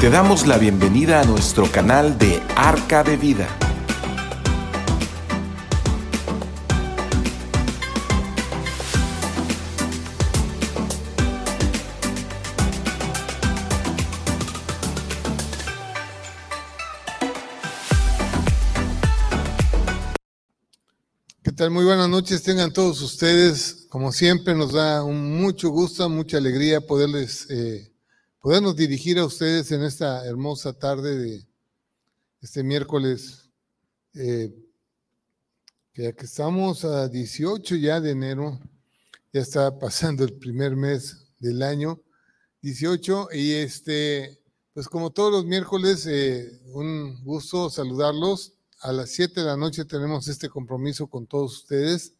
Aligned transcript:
Te 0.00 0.08
damos 0.08 0.46
la 0.46 0.56
bienvenida 0.56 1.20
a 1.20 1.24
nuestro 1.24 1.70
canal 1.70 2.16
de 2.16 2.42
Arca 2.56 3.04
de 3.04 3.18
Vida. 3.18 3.46
¿Qué 21.42 21.52
tal? 21.52 21.70
Muy 21.70 21.84
buenas 21.84 22.08
noches, 22.08 22.42
tengan 22.42 22.72
todos 22.72 23.02
ustedes. 23.02 23.86
Como 23.90 24.12
siempre, 24.12 24.54
nos 24.54 24.72
da 24.72 25.04
un 25.04 25.38
mucho 25.38 25.68
gusto, 25.68 26.08
mucha 26.08 26.38
alegría 26.38 26.80
poderles 26.80 27.46
eh, 27.50 27.89
podernos 28.40 28.74
dirigir 28.74 29.18
a 29.18 29.26
ustedes 29.26 29.70
en 29.70 29.82
esta 29.82 30.24
hermosa 30.26 30.72
tarde 30.72 31.18
de 31.18 31.46
este 32.40 32.62
miércoles, 32.62 33.50
eh, 34.14 34.52
que 35.92 36.14
que 36.14 36.24
estamos 36.24 36.84
a 36.84 37.08
18 37.08 37.76
ya 37.76 38.00
de 38.00 38.12
enero, 38.12 38.58
ya 39.32 39.42
está 39.42 39.78
pasando 39.78 40.24
el 40.24 40.32
primer 40.32 40.74
mes 40.74 41.26
del 41.38 41.62
año, 41.62 42.00
18, 42.62 43.28
y 43.32 43.52
este, 43.52 44.40
pues 44.72 44.88
como 44.88 45.10
todos 45.10 45.32
los 45.32 45.44
miércoles, 45.44 46.06
eh, 46.06 46.60
un 46.72 47.22
gusto 47.24 47.68
saludarlos. 47.70 48.54
A 48.82 48.92
las 48.92 49.10
7 49.10 49.40
de 49.40 49.46
la 49.46 49.58
noche 49.58 49.84
tenemos 49.84 50.26
este 50.28 50.48
compromiso 50.48 51.06
con 51.06 51.26
todos 51.26 51.58
ustedes. 51.58 52.14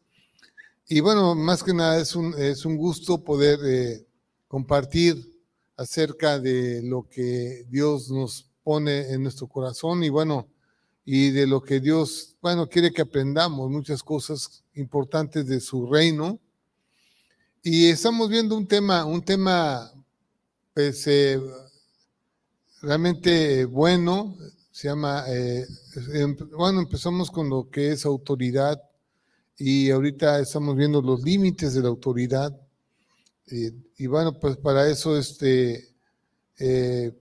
Y 0.86 1.00
bueno, 1.00 1.34
más 1.34 1.62
que 1.62 1.72
nada 1.72 1.98
es 1.98 2.14
un, 2.14 2.34
es 2.38 2.66
un 2.66 2.76
gusto 2.76 3.24
poder 3.24 3.60
eh, 3.64 4.06
compartir 4.46 5.29
acerca 5.80 6.38
de 6.38 6.82
lo 6.82 7.08
que 7.08 7.64
Dios 7.70 8.10
nos 8.10 8.46
pone 8.62 9.12
en 9.12 9.22
nuestro 9.22 9.46
corazón 9.48 10.04
y 10.04 10.10
bueno, 10.10 10.46
y 11.06 11.30
de 11.30 11.46
lo 11.46 11.62
que 11.62 11.80
Dios, 11.80 12.36
bueno, 12.42 12.68
quiere 12.68 12.92
que 12.92 13.00
aprendamos 13.00 13.70
muchas 13.70 14.02
cosas 14.02 14.62
importantes 14.74 15.46
de 15.46 15.58
su 15.58 15.86
reino. 15.86 16.38
Y 17.62 17.86
estamos 17.86 18.28
viendo 18.28 18.58
un 18.58 18.66
tema, 18.66 19.06
un 19.06 19.22
tema, 19.22 19.90
pues, 20.74 21.06
eh, 21.06 21.40
realmente 22.82 23.64
bueno, 23.64 24.36
se 24.70 24.88
llama, 24.88 25.24
eh, 25.28 25.66
em, 26.12 26.36
bueno, 26.58 26.80
empezamos 26.80 27.30
con 27.30 27.48
lo 27.48 27.70
que 27.70 27.92
es 27.92 28.04
autoridad 28.04 28.78
y 29.56 29.90
ahorita 29.90 30.40
estamos 30.40 30.76
viendo 30.76 31.00
los 31.00 31.22
límites 31.22 31.72
de 31.72 31.80
la 31.80 31.88
autoridad 31.88 32.54
y 34.00 34.06
bueno, 34.06 34.32
pues 34.32 34.56
para 34.56 34.88
eso 34.88 35.14
este, 35.18 35.94
eh, 36.58 37.12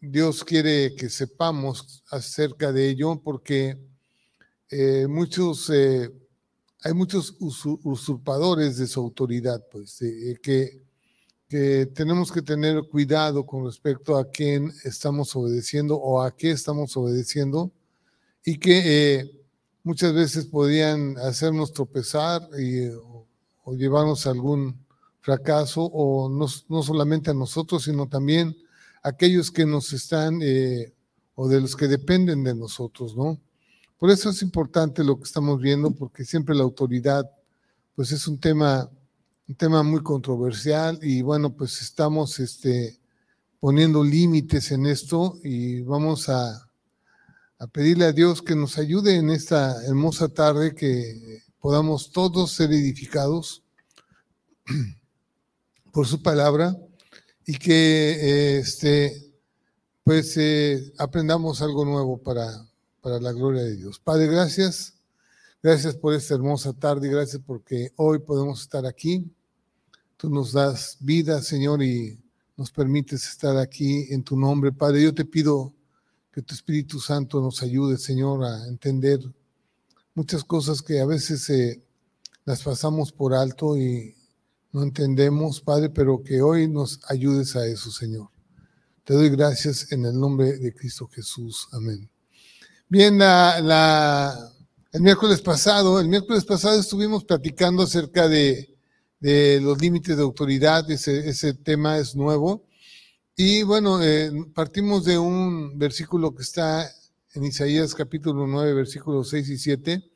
Dios 0.00 0.42
quiere 0.42 0.96
que 0.96 1.08
sepamos 1.08 2.02
acerca 2.10 2.72
de 2.72 2.88
ello 2.88 3.22
porque 3.22 3.78
eh, 4.70 5.06
muchos, 5.08 5.70
eh, 5.72 6.12
hay 6.82 6.94
muchos 6.94 7.36
usurpadores 7.38 8.78
de 8.78 8.88
su 8.88 8.98
autoridad, 8.98 9.64
pues 9.70 9.98
que, 10.42 10.82
que 11.48 11.86
tenemos 11.94 12.32
que 12.32 12.42
tener 12.42 12.82
cuidado 12.90 13.46
con 13.46 13.64
respecto 13.64 14.18
a 14.18 14.28
quién 14.28 14.72
estamos 14.82 15.36
obedeciendo 15.36 15.94
o 15.94 16.22
a 16.22 16.36
qué 16.36 16.50
estamos 16.50 16.96
obedeciendo 16.96 17.70
y 18.44 18.58
que 18.58 19.30
muchas 19.84 20.12
veces 20.12 20.46
podían 20.46 21.16
hacernos 21.18 21.72
tropezar 21.72 22.48
y, 22.58 22.88
o 22.88 23.76
llevarnos 23.76 24.26
algún 24.26 24.89
fracaso, 25.20 25.82
o 25.82 26.28
no, 26.28 26.46
no 26.68 26.82
solamente 26.82 27.30
a 27.30 27.34
nosotros, 27.34 27.84
sino 27.84 28.08
también 28.08 28.56
a 29.02 29.10
aquellos 29.10 29.50
que 29.50 29.66
nos 29.66 29.92
están 29.92 30.40
eh, 30.42 30.92
o 31.34 31.48
de 31.48 31.60
los 31.60 31.76
que 31.76 31.88
dependen 31.88 32.44
de 32.44 32.54
nosotros, 32.54 33.16
¿no? 33.16 33.38
Por 33.98 34.10
eso 34.10 34.30
es 34.30 34.40
importante 34.42 35.04
lo 35.04 35.18
que 35.18 35.24
estamos 35.24 35.60
viendo, 35.60 35.90
porque 35.90 36.24
siempre 36.24 36.54
la 36.54 36.62
autoridad, 36.62 37.30
pues 37.94 38.12
es 38.12 38.26
un 38.26 38.38
tema, 38.38 38.90
un 39.46 39.54
tema 39.54 39.82
muy 39.82 40.02
controversial 40.02 40.98
y 41.02 41.20
bueno, 41.20 41.54
pues 41.54 41.82
estamos 41.82 42.38
este, 42.40 42.98
poniendo 43.58 44.02
límites 44.02 44.70
en 44.72 44.86
esto 44.86 45.38
y 45.44 45.82
vamos 45.82 46.30
a, 46.30 46.66
a 47.58 47.66
pedirle 47.66 48.06
a 48.06 48.12
Dios 48.12 48.40
que 48.40 48.56
nos 48.56 48.78
ayude 48.78 49.16
en 49.16 49.28
esta 49.28 49.84
hermosa 49.84 50.28
tarde, 50.28 50.74
que 50.74 51.42
podamos 51.60 52.10
todos 52.10 52.52
ser 52.52 52.72
edificados 52.72 53.62
por 55.92 56.06
su 56.06 56.22
palabra 56.22 56.76
y 57.46 57.56
que 57.56 58.58
este, 58.58 59.32
pues 60.04 60.36
eh, 60.36 60.92
aprendamos 60.98 61.62
algo 61.62 61.84
nuevo 61.84 62.18
para, 62.18 62.66
para 63.00 63.20
la 63.20 63.32
gloria 63.32 63.62
de 63.62 63.76
Dios. 63.76 63.98
Padre, 63.98 64.26
gracias. 64.26 64.94
Gracias 65.62 65.94
por 65.94 66.14
esta 66.14 66.34
hermosa 66.34 66.72
tarde 66.72 67.08
gracias 67.08 67.42
porque 67.44 67.92
hoy 67.96 68.18
podemos 68.20 68.62
estar 68.62 68.86
aquí. 68.86 69.30
Tú 70.16 70.30
nos 70.30 70.52
das 70.52 70.96
vida, 71.00 71.42
Señor, 71.42 71.82
y 71.82 72.18
nos 72.56 72.70
permites 72.70 73.26
estar 73.26 73.56
aquí 73.58 74.06
en 74.10 74.22
tu 74.22 74.38
nombre. 74.38 74.72
Padre, 74.72 75.02
yo 75.02 75.14
te 75.14 75.24
pido 75.24 75.74
que 76.32 76.40
tu 76.40 76.54
Espíritu 76.54 76.98
Santo 76.98 77.40
nos 77.40 77.62
ayude, 77.62 77.98
Señor, 77.98 78.44
a 78.44 78.66
entender 78.68 79.20
muchas 80.14 80.44
cosas 80.44 80.80
que 80.80 81.00
a 81.00 81.06
veces 81.06 81.50
eh, 81.50 81.82
las 82.44 82.62
pasamos 82.62 83.12
por 83.12 83.34
alto 83.34 83.76
y, 83.76 84.14
no 84.72 84.82
entendemos, 84.82 85.60
Padre, 85.60 85.90
pero 85.90 86.22
que 86.22 86.42
hoy 86.42 86.68
nos 86.68 87.00
ayudes 87.08 87.56
a 87.56 87.66
eso, 87.66 87.90
Señor. 87.90 88.28
Te 89.04 89.14
doy 89.14 89.28
gracias 89.30 89.90
en 89.92 90.04
el 90.04 90.18
nombre 90.18 90.58
de 90.58 90.72
Cristo 90.72 91.08
Jesús. 91.08 91.66
Amén. 91.72 92.08
Bien, 92.88 93.18
la, 93.18 94.52
el 94.92 95.00
miércoles 95.00 95.40
pasado, 95.40 96.00
el 96.00 96.08
miércoles 96.08 96.44
pasado 96.44 96.78
estuvimos 96.78 97.24
platicando 97.24 97.84
acerca 97.84 98.28
de, 98.28 98.76
los 99.20 99.80
límites 99.80 100.16
de 100.16 100.22
autoridad, 100.22 100.90
ese, 100.90 101.54
tema 101.54 101.98
es 101.98 102.14
nuevo. 102.16 102.66
Y 103.36 103.62
bueno, 103.62 104.02
eh, 104.02 104.30
partimos 104.54 105.04
de 105.04 105.18
un 105.18 105.78
versículo 105.78 106.34
que 106.34 106.42
está 106.42 106.90
en 107.34 107.44
Isaías 107.44 107.94
capítulo 107.94 108.46
9, 108.46 108.74
versículos 108.74 109.30
6 109.30 109.48
y 109.50 109.58
7 109.58 109.92
e, 109.92 110.10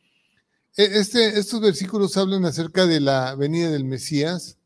este, 0.76 1.38
estos 1.38 1.60
versículos 1.60 2.16
hablan 2.16 2.44
acerca 2.44 2.86
de 2.86 2.98
la 3.00 3.34
venida 3.36 3.70
del 3.70 3.84
Mesías, 3.84 4.58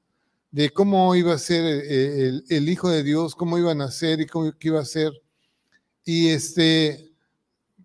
de 0.51 0.71
cómo 0.71 1.15
iba 1.15 1.35
a 1.35 1.39
ser 1.39 1.65
eh, 1.65 2.41
el, 2.49 2.69
Hijo 2.69 2.89
de 2.89 3.03
Dios, 3.03 3.35
cómo 3.35 3.59
iba 3.59 3.73
a 3.73 3.75
nacer 3.75 4.21
y 4.21 4.27
cómo 4.27 4.51
iba 4.61 4.81
a 4.81 4.87
ser. 4.87 5.13
Y 6.05 6.29
este, 6.29 7.13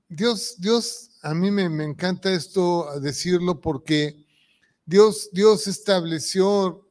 Dios, 0.07 0.55
Dios, 0.57 1.09
a 1.21 1.33
mí 1.33 1.51
me, 1.51 1.63
encanta 1.83 2.31
esto 2.31 2.99
decirlo 3.01 3.59
porque 3.59 4.25
Dios, 4.85 5.29
Dios 5.33 5.67
estableció 5.67 6.87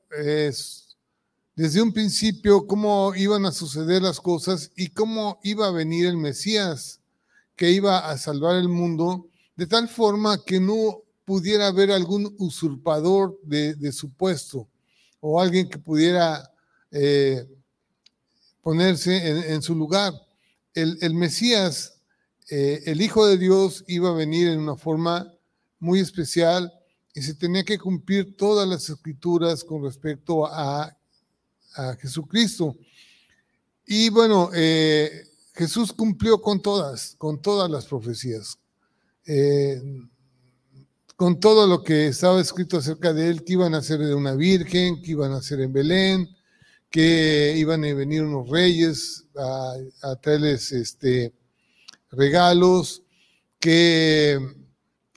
desde 1.55 1.81
un 1.81 1.93
principio 1.93 2.67
cómo 2.67 3.15
iban 3.15 3.47
a 3.47 3.53
suceder 3.53 4.03
las 4.03 4.21
cosas 4.21 4.71
y 4.77 4.89
cómo 4.89 5.41
iba 5.43 5.67
a 5.67 5.71
venir 5.71 6.05
el 6.05 6.19
Mesías 6.19 7.01
que 7.57 7.71
iba 7.71 8.11
a 8.11 8.19
salvar 8.19 8.57
el 8.57 8.69
mundo, 8.69 9.29
de 9.57 9.67
tal 9.67 9.89
forma 9.89 10.45
que 10.45 10.61
no 10.61 11.03
pudiera 11.25 11.69
haber 11.69 11.91
algún 11.91 12.35
usurpador 12.39 13.39
de, 13.43 13.93
su 13.93 14.11
puesto 14.13 14.69
o 15.21 15.41
alguien 15.41 15.69
que 15.69 15.79
pudiera 15.79 16.51
eh, 16.91 17.47
ponerse 18.61 19.53
en, 19.53 19.63
su 19.63 19.75
lugar. 19.75 20.13
El, 20.75 21.15
Mesías, 21.15 22.01
eh, 22.49 22.83
el 22.87 23.01
Hijo 23.01 23.27
de 23.27 23.39
Dios, 23.39 23.85
iba 23.87 24.11
a 24.11 24.15
venir 24.15 24.49
en 24.49 24.61
una 24.61 24.77
forma 24.77 25.33
muy 25.79 26.01
especial 26.01 26.73
y 27.15 27.23
se 27.23 27.35
tenía 27.35 27.63
que 27.65 27.79
cumplir 27.79 28.37
todas 28.37 28.67
las 28.67 28.89
escrituras 28.89 29.63
con 29.65 29.83
respecto 29.83 30.47
a, 30.47 30.97
Jesucristo. 32.01 32.77
Y 33.87 34.11
bueno, 34.11 34.51
eh, 34.55 35.27
Jesús 35.55 35.91
cumplió 35.91 36.43
con 36.43 36.61
todas, 36.61 37.15
con 37.17 37.41
todas 37.41 37.71
las 37.71 37.87
profecías 37.87 38.59
con 41.23 41.39
todo 41.39 41.69
lo 41.69 41.85
que 41.85 42.09
estaba 42.09 42.41
escrito 42.41 42.79
acerca 42.79 43.13
de 43.13 43.29
él, 43.29 43.45
que 43.45 43.53
iban 43.53 43.77
a 43.77 43.81
ser 43.81 44.01
de 44.01 44.13
una 44.13 44.35
virgen, 44.35 45.01
que 45.01 45.13
iban 45.13 45.31
a 45.31 45.41
ser 45.41 45.61
en 45.61 45.73
Belén, 45.73 46.29
que 46.91 47.55
iban 47.57 47.85
a 47.85 47.95
venir 47.95 48.25
unos 48.25 48.49
reyes 48.49 49.25
a, 49.37 50.17
traerles 50.21 50.73
este, 50.73 51.33
regalos, 52.11 53.05
que 53.61 54.37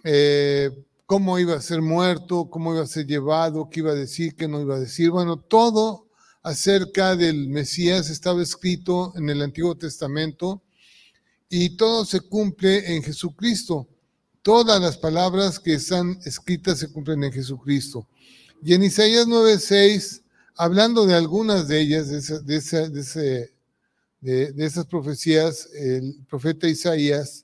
eh, 0.04 0.69
cómo 1.07 1.40
iba 1.40 1.56
a 1.56 1.62
ser 1.62 1.81
muerto, 1.81 2.51
cómo 2.51 2.75
iba 2.75 2.84
a 2.84 2.88
ser 2.88 3.08
llevado, 3.08 3.68
qué 3.72 3.80
iba 3.80 3.90
a 3.90 3.96
decir, 3.96 4.36
qué 4.36 4.48
no 4.48 4.62
iba 4.62 4.75
a 4.75 4.80
decir. 4.81 5.10
Bueno, 5.10 5.38
todo 5.38 6.06
acerca 6.44 7.16
del 7.16 7.48
Mesías 7.48 8.12
estaba 8.12 8.44
escrito 8.44 9.12
en 9.16 9.28
el 9.31 9.42
Antiguo 9.42 9.75
Testamento 9.75 10.62
y 11.50 11.75
todo 11.78 12.06
se 12.06 12.19
cumple 12.19 12.96
en 12.96 13.01
Jesucristo. 13.01 13.88
Todas 14.45 14.80
las 14.80 14.95
palabras 14.95 15.59
que 15.59 15.74
están 15.74 16.19
escritas 16.24 16.77
se 16.77 16.92
cumplen 16.92 17.24
en 17.24 17.31
Jesucristo. 17.31 18.07
Y 18.62 18.75
en 18.75 18.83
Isaías 18.83 19.25
9:6, 19.25 20.21
hablando 20.56 21.07
de 21.07 21.15
algunas 21.15 21.68
de 21.68 21.81
ellas, 21.81 22.09
de 22.45 22.56
ese, 22.56 22.89
de, 24.21 24.53
de 24.53 24.65
esas 24.68 24.86
profecías, 24.86 25.68
el 25.74 26.24
profeta 26.30 26.68
Isaías 26.68 27.44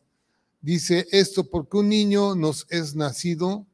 dice 0.62 1.08
esto, 1.12 1.44
porque 1.44 1.78
un 1.78 1.90
niño 1.90 2.36
nos 2.36 2.68
es 2.70 2.94
nacido, 2.94 3.66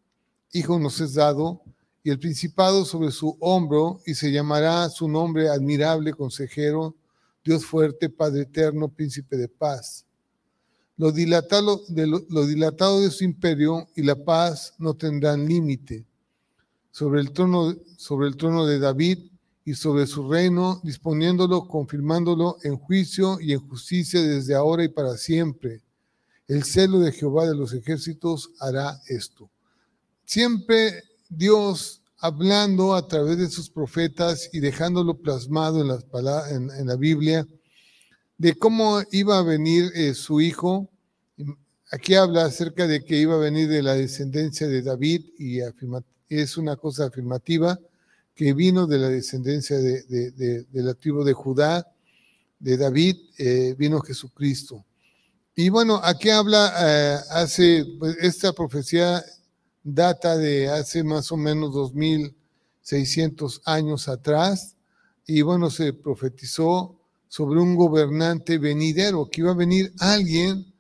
hijo 0.54 0.80
nos 0.80 1.02
es 1.02 1.16
dado, 1.16 1.62
y 2.06 2.12
el 2.12 2.20
principado 2.20 2.86
sobre 2.86 3.12
su 3.12 3.36
hombro, 3.42 4.00
y 4.06 4.16
se 4.16 4.32
llamará 4.32 4.88
su 4.88 5.10
nombre 5.10 5.50
admirable, 5.50 6.14
consejero, 6.14 6.96
Dios 7.44 7.66
fuerte, 7.66 8.10
Padre 8.10 8.44
eterno, 8.44 8.88
príncipe 8.88 9.36
de 9.36 9.50
paz. 9.50 10.07
Lo 10.98 11.12
dilatado 11.12 11.86
de, 11.88 13.12
su 13.12 13.24
imperio 13.24 13.88
y 13.96 14.02
la 14.02 14.16
paz 14.16 14.74
no 14.80 14.96
tendrán 14.96 15.48
límite. 15.48 16.06
Sobre 16.90 17.22
el, 17.22 17.32
trono, 17.32 17.76
sobre 17.98 18.28
el 18.28 18.36
trono 18.36 18.66
de 18.66 18.80
David 18.80 19.20
y 19.64 19.76
sobre 19.76 20.08
su 20.08 20.28
reino, 20.28 20.82
disponiéndolo, 20.84 21.68
confirmándolo 21.68 22.58
en 22.64 22.78
juicio 22.78 23.40
y 23.40 23.54
en 23.54 23.60
justicia 23.68 24.20
desde 24.22 24.56
ahora 24.56 24.84
y 24.84 24.88
para 24.88 25.16
siempre. 25.18 25.84
El 26.48 26.64
celo 26.64 27.00
de 27.00 27.12
Jehová 27.12 27.48
de 27.48 27.56
los 27.56 27.74
ejércitos 27.74 28.50
hará 28.60 29.00
esto. 29.08 29.52
Siempre 30.26 31.04
Dios 31.30 32.02
hablando 32.18 32.96
a 32.96 33.08
través 33.08 33.38
de 33.38 33.50
sus 33.50 33.70
profetas 33.70 34.50
y 34.52 34.60
dejándolo 34.60 35.20
plasmado 35.20 36.02
en, 36.50 36.72
en 36.72 36.88
la 36.88 36.96
Biblia, 36.96 37.48
de 38.38 38.56
cómo 38.56 39.02
iba 39.12 39.40
a 39.40 39.44
venir 39.44 39.92
eh, 39.96 40.14
su 40.14 40.42
hijo. 40.42 40.90
Aquí 41.92 42.16
habla 42.16 42.46
acerca 42.46 42.86
de 42.88 43.04
que 43.04 43.18
iba 43.18 43.36
a 43.36 43.40
venir 43.40 43.68
de 43.70 43.82
la 43.82 43.96
descendencia 43.96 44.68
de 44.68 44.82
David 44.82 45.26
y 45.38 45.60
es 46.30 46.58
una 46.58 46.76
cosa 46.76 47.06
afirmativa, 47.06 47.80
que 48.36 48.54
vino 48.54 48.86
de 48.86 49.00
la 49.00 49.10
descendencia 49.10 49.78
de, 49.78 50.04
de, 50.04 50.32
de, 50.32 50.64
de 50.64 50.84
la 50.84 50.94
tribu 50.94 51.24
de 51.24 51.34
Judá, 51.34 51.92
de 52.60 52.78
David, 52.78 53.18
eh, 53.38 53.76
vino 53.78 54.00
Jesucristo. 54.02 54.86
Y 55.56 55.70
bueno, 55.70 56.00
aquí 56.04 56.30
habla, 56.30 56.72
eh, 56.80 57.18
hace, 57.32 57.86
pues, 57.98 58.18
esta 58.22 58.54
profecía 58.54 59.24
data 59.84 60.38
de 60.38 60.70
hace 60.70 61.04
más 61.04 61.32
o 61.32 61.38
menos 61.38 61.74
2600 61.74 63.62
años 63.66 64.08
atrás, 64.08 64.76
y 65.26 65.42
bueno, 65.42 65.70
se 65.70 65.94
profetizó 65.94 66.97
sobre 67.28 67.60
un 67.60 67.76
gobernante 67.76 68.58
venidero, 68.58 69.30
que 69.30 69.42
iba 69.42 69.52
a 69.52 69.56
venir 69.56 69.94
alguien 70.00 70.74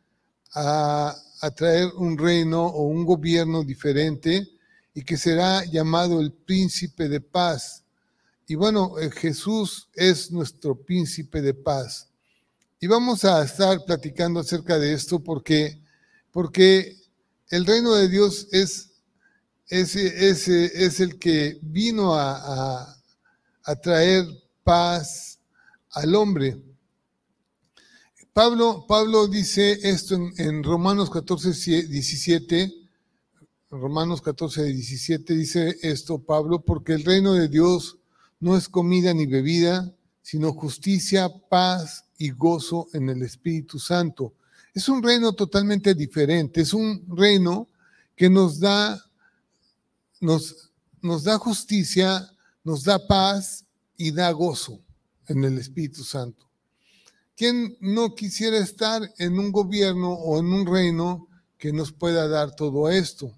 a, 0.53 1.15
traer 1.55 1.91
un 1.95 2.17
reino 2.17 2.65
o 2.65 2.87
un 2.87 3.05
gobierno 3.05 3.63
diferente 3.63 4.47
y 4.93 5.03
que 5.03 5.17
será 5.17 5.63
llamado 5.65 6.19
el 6.19 6.31
príncipe 6.31 7.07
de 7.07 7.21
paz. 7.21 7.83
Y 8.47 8.55
bueno, 8.55 8.97
eh, 8.97 9.11
Jesús 9.11 9.87
es 9.93 10.31
nuestro 10.31 10.75
príncipe 10.75 11.41
de 11.41 11.53
paz. 11.53 12.09
Y 12.79 12.87
vamos 12.87 13.23
a 13.23 13.43
estar 13.43 13.83
platicando 13.85 14.39
acerca 14.39 14.79
de 14.79 14.93
esto 14.93 15.19
porque, 15.19 15.79
porque 16.31 16.95
el 17.49 17.65
reino 17.65 17.93
de 17.93 18.07
Dios 18.07 18.47
es, 18.51 18.93
es, 19.67 19.95
es, 19.95 20.47
es 20.47 20.99
el 20.99 21.19
que 21.19 21.59
vino 21.61 22.15
a, 22.15 22.81
a, 22.81 22.97
a 23.63 23.75
traer 23.75 24.25
paz 24.63 25.36
al 25.97 26.15
hombre. 26.15 26.61
Pablo, 28.33 28.85
Pablo 28.87 29.27
dice 29.27 29.79
esto 29.81 30.15
en, 30.37 30.63
Romanos 30.63 31.09
14, 31.09 31.87
17. 31.87 32.73
Romanos 33.71 34.21
14, 34.21 34.63
17 34.65 35.33
dice 35.33 35.77
esto, 35.81 36.19
Pablo, 36.19 36.61
porque 36.63 36.93
el 36.93 37.03
reino 37.03 37.33
de 37.33 37.47
Dios 37.47 37.97
no 38.39 38.55
es 38.55 38.69
comida 38.69 39.13
ni 39.13 39.25
bebida, 39.25 39.91
sino 40.21 40.53
justicia, 40.53 41.29
paz 41.49 42.05
y 42.17 42.29
gozo 42.29 42.87
en 42.93 43.09
el 43.09 43.23
Espíritu 43.23 43.79
Santo. 43.79 44.33
Es 44.73 44.87
un 44.87 45.01
reino 45.01 45.33
totalmente 45.33 45.95
diferente, 45.95 46.61
es 46.61 46.73
un 46.73 47.03
reino 47.09 47.67
que 48.15 48.29
nos 48.29 48.59
da, 48.59 49.03
nos, 50.21 50.71
nos 51.01 51.23
da 51.23 51.39
justicia, 51.39 52.29
nos 52.63 52.83
da 52.83 53.05
paz 53.05 53.65
y 53.97 54.11
da 54.11 54.31
gozo 54.31 54.79
en 55.27 55.43
el 55.43 55.57
Espíritu 55.57 56.03
Santo. 56.03 56.47
¿Quién 57.35 57.77
no 57.79 58.15
quisiera 58.15 58.57
estar 58.57 59.13
en 59.19 59.37
un 59.37 59.51
gobierno 59.51 60.11
o 60.11 60.39
en 60.39 60.47
un 60.47 60.65
reino 60.65 61.27
que 61.57 61.71
nos 61.71 61.91
pueda 61.91 62.27
dar 62.27 62.55
todo 62.55 62.89
esto? 62.89 63.31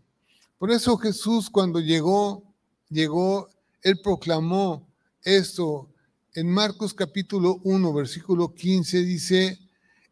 Por 0.57 0.71
eso 0.71 0.97
Jesús 0.97 1.49
cuando 1.49 1.79
llegó, 1.79 2.43
llegó, 2.89 3.49
él 3.81 3.99
proclamó 4.01 4.87
esto. 5.23 5.89
En 6.33 6.49
Marcos 6.49 6.93
capítulo 6.93 7.59
1, 7.63 7.93
versículo 7.93 8.53
15 8.53 9.03
dice, 9.03 9.59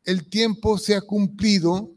el 0.03 0.29
tiempo 0.29 0.77
se 0.77 0.95
ha 0.95 1.01
cumplido 1.01 1.91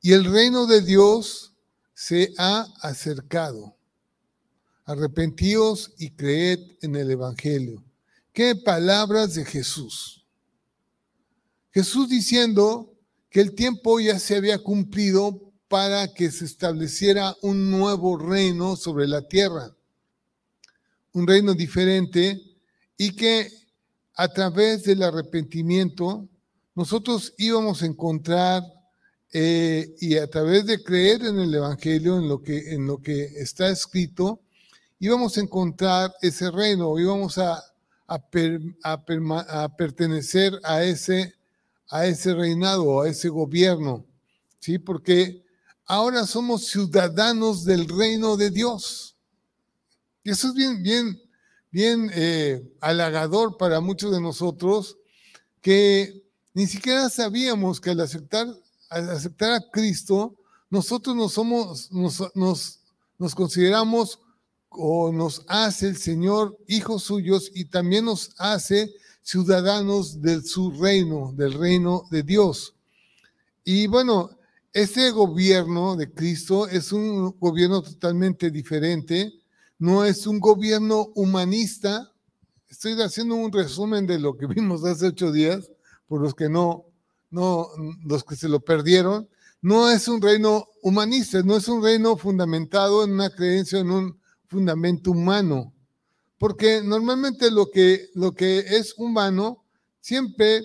y 0.00 0.12
el 0.12 0.24
reino 0.24 0.66
de 0.66 0.82
Dios 0.82 1.54
se 1.94 2.34
ha 2.36 2.66
acercado. 2.80 3.76
Arrepentíos 4.84 5.94
y 5.98 6.10
creed 6.10 6.60
en 6.82 6.96
el 6.96 7.10
Evangelio. 7.10 7.82
Qué 8.34 8.56
palabras 8.56 9.34
de 9.34 9.44
Jesús. 9.44 10.26
Jesús 11.70 12.08
diciendo 12.08 12.92
que 13.30 13.40
el 13.40 13.54
tiempo 13.54 14.00
ya 14.00 14.18
se 14.18 14.34
había 14.34 14.58
cumplido 14.58 15.52
para 15.68 16.12
que 16.12 16.32
se 16.32 16.44
estableciera 16.44 17.36
un 17.42 17.70
nuevo 17.70 18.18
reino 18.18 18.74
sobre 18.74 19.06
la 19.06 19.22
tierra, 19.28 19.72
un 21.12 21.28
reino 21.28 21.54
diferente 21.54 22.42
y 22.96 23.14
que 23.14 23.48
a 24.14 24.26
través 24.26 24.82
del 24.82 25.04
arrepentimiento 25.04 26.28
nosotros 26.74 27.34
íbamos 27.38 27.82
a 27.82 27.86
encontrar 27.86 28.64
eh, 29.32 29.94
y 30.00 30.16
a 30.16 30.28
través 30.28 30.66
de 30.66 30.82
creer 30.82 31.24
en 31.24 31.38
el 31.38 31.54
Evangelio, 31.54 32.18
en 32.18 32.28
lo, 32.28 32.42
que, 32.42 32.74
en 32.74 32.84
lo 32.84 33.00
que 33.00 33.26
está 33.36 33.68
escrito, 33.68 34.40
íbamos 34.98 35.38
a 35.38 35.40
encontrar 35.40 36.12
ese 36.20 36.50
reino, 36.50 36.98
íbamos 36.98 37.38
a, 37.38 37.62
a, 38.06 38.18
per, 38.18 38.60
a, 38.82 38.92
a 39.62 39.76
pertenecer 39.76 40.58
a 40.62 40.82
ese, 40.82 41.34
a 41.88 42.06
ese 42.06 42.34
reinado, 42.34 43.00
a 43.00 43.08
ese 43.08 43.28
gobierno, 43.28 44.04
¿sí? 44.58 44.78
Porque 44.78 45.44
ahora 45.86 46.26
somos 46.26 46.66
ciudadanos 46.66 47.64
del 47.64 47.88
reino 47.88 48.36
de 48.36 48.50
Dios. 48.50 49.16
Y 50.22 50.30
eso 50.30 50.48
es 50.48 50.54
bien, 50.54 52.10
eh, 52.14 52.62
halagador 52.80 53.56
para 53.56 53.80
muchos 53.80 54.12
de 54.12 54.20
nosotros 54.20 54.96
que 55.60 56.24
ni 56.52 56.66
siquiera 56.66 57.10
sabíamos 57.10 57.80
que 57.80 57.90
al 57.90 58.00
aceptar, 58.00 58.46
a 58.90 59.70
Cristo, 59.72 60.36
nosotros 60.70 61.16
nos 61.16 61.32
somos, 61.32 61.90
nos 61.90 63.34
consideramos 63.34 64.20
o 64.76 65.12
nos 65.12 65.44
hace 65.48 65.88
el 65.88 65.96
Señor 65.96 66.58
hijos 66.66 67.04
suyos 67.04 67.50
y 67.54 67.66
también 67.66 68.06
nos 68.06 68.32
hace 68.38 68.92
ciudadanos 69.22 70.20
de 70.20 70.42
su 70.42 70.70
reino, 70.72 71.32
del 71.36 71.54
reino 71.54 72.04
de 72.10 72.22
Dios. 72.22 72.74
Y 73.64 73.86
bueno, 73.86 74.30
este 74.72 75.10
gobierno 75.10 75.96
de 75.96 76.12
Cristo 76.12 76.68
es 76.68 76.92
un 76.92 77.30
gobierno 77.38 77.82
totalmente 77.82 78.50
diferente, 78.50 79.32
no 79.78 80.04
es 80.04 80.26
un 80.26 80.40
gobierno 80.40 81.10
humanista. 81.14 82.12
Estoy 82.68 83.00
haciendo 83.00 83.36
un 83.36 83.52
resumen 83.52 84.06
de 84.06 84.18
lo 84.18 84.36
que 84.36 84.46
vimos 84.54 84.84
hace 84.84 85.06
ocho 85.06 85.32
días, 85.32 85.70
por 86.06 86.20
los 86.20 86.34
que 86.34 86.48
no, 86.48 86.84
no, 87.30 87.68
los 88.04 88.24
que 88.24 88.36
se 88.36 88.48
lo 88.48 88.60
perdieron. 88.60 89.28
No 89.62 89.88
es 89.88 90.08
un 90.08 90.20
reino 90.20 90.68
humanista, 90.82 91.42
no 91.42 91.56
es 91.56 91.68
un 91.68 91.82
reino 91.82 92.16
fundamentado 92.18 93.04
en 93.04 93.12
una 93.12 93.30
creencia, 93.30 93.78
en 93.78 93.90
un 93.90 94.20
fundamento 94.54 95.10
humano. 95.10 95.72
Porque 96.38 96.80
normalmente 96.82 97.50
lo 97.50 97.70
que, 97.70 98.08
lo 98.14 98.32
que 98.32 98.58
es 98.58 98.94
humano 98.96 99.64
siempre 100.00 100.64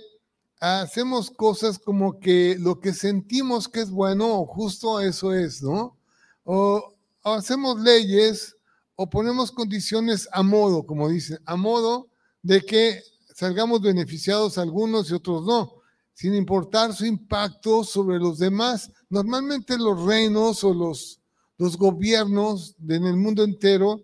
hacemos 0.60 1.32
cosas 1.32 1.80
como 1.80 2.20
que 2.20 2.58
lo 2.60 2.80
que 2.80 2.94
sentimos 2.94 3.68
que 3.68 3.82
es 3.82 3.90
bueno 3.90 4.40
o 4.40 4.46
justo, 4.46 5.00
eso 5.00 5.34
es, 5.34 5.64
¿no? 5.64 5.98
O, 6.44 6.96
o, 7.24 7.32
hacemos 7.32 7.80
leyes 7.80 8.56
o 8.96 9.10
ponemos 9.10 9.52
condiciones 9.52 10.28
a 10.32 10.44
modo, 10.44 10.86
como 10.86 11.10
dicen, 11.10 11.40
a 11.46 11.56
modo 11.56 12.10
de 12.42 12.62
que 12.62 13.02
salgamos 13.34 13.82
beneficiados 13.82 14.58
algunos 14.58 15.10
y 15.10 15.14
otros 15.14 15.46
no, 15.46 15.76
sin 16.14 16.36
importar 16.36 16.94
su 16.94 17.06
impacto 17.06 17.84
sobre 17.84 18.20
los 18.20 18.38
demás. 18.38 18.92
Normalmente 19.10 19.78
los 19.78 20.04
reinos 20.04 20.64
o 20.64 20.74
los, 20.74 21.19
los 21.60 21.78
gobiernos 21.78 22.76
en 22.88 23.06
el 23.06 23.18
mundo 23.18 23.44
entero 23.44 24.02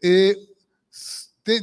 eh, 0.00 0.36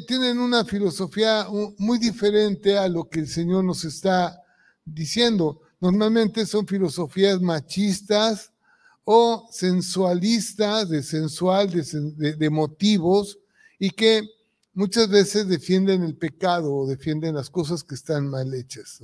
tienen 0.07 0.37
una 0.37 0.63
filosofía 0.63 1.47
muy 1.79 1.97
diferente 1.97 2.77
a 2.77 2.87
lo 2.87 3.09
que 3.09 3.21
el 3.21 3.27
Señor 3.27 3.63
nos 3.63 3.83
está 3.83 4.39
diciendo. 4.85 5.61
Normalmente 5.79 6.45
son 6.45 6.67
filosofías 6.67 7.41
machistas 7.41 8.51
o 9.03 9.47
sensualistas, 9.51 10.89
de 10.89 11.01
sensual, 11.01 11.71
de 11.71 12.49
motivos, 12.51 13.39
y 13.79 13.89
que 13.89 14.21
muchas 14.73 15.09
veces 15.09 15.47
defienden 15.47 16.03
el 16.03 16.15
pecado 16.15 16.71
o 16.73 16.87
defienden 16.87 17.33
las 17.33 17.49
cosas 17.49 17.83
que 17.83 17.95
están 17.95 18.27
mal 18.27 18.53
hechas. 18.53 18.99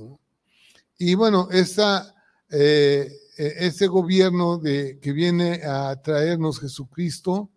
Y 0.96 1.14
bueno, 1.14 1.48
esta, 1.50 2.14
eh, 2.50 3.10
e, 3.38 3.66
este 3.66 3.86
gobierno 3.86 4.58
de, 4.58 4.98
que 5.00 5.12
viene 5.12 5.62
a 5.64 5.96
traernos 6.02 6.60
Jesucristo 6.60 7.50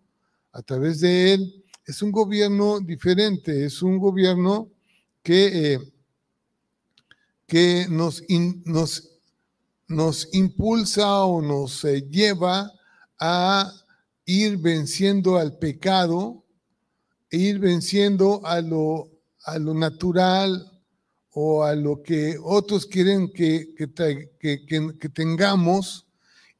a 0.52 0.62
través 0.62 1.00
de 1.00 1.34
él, 1.34 1.64
es 1.84 2.00
un 2.00 2.12
gobierno 2.12 2.80
diferente, 2.80 3.64
es 3.64 3.82
un 3.82 3.98
gobierno 3.98 4.70
que, 5.22 5.74
eh, 5.74 5.92
que 7.46 7.86
nos, 7.90 8.22
nos, 8.64 9.10
nos, 9.88 10.28
impulsa 10.32 11.24
o 11.24 11.42
nos 11.42 11.84
eh, 11.84 12.06
lleva 12.08 12.70
a 13.18 13.72
ir 14.24 14.58
venciendo 14.58 15.36
al 15.36 15.58
pecado, 15.58 16.42
e 17.30 17.38
ir 17.38 17.58
venciendo 17.58 18.44
a 18.44 18.60
lo, 18.60 19.10
a 19.44 19.58
lo 19.58 19.74
natural 19.74 20.71
o 21.32 21.64
a 21.64 21.74
lo 21.74 22.02
que 22.02 22.36
otros 22.42 22.86
quieren 22.86 23.32
que, 23.32 23.74
que, 23.74 25.08
tengamos, 25.08 26.06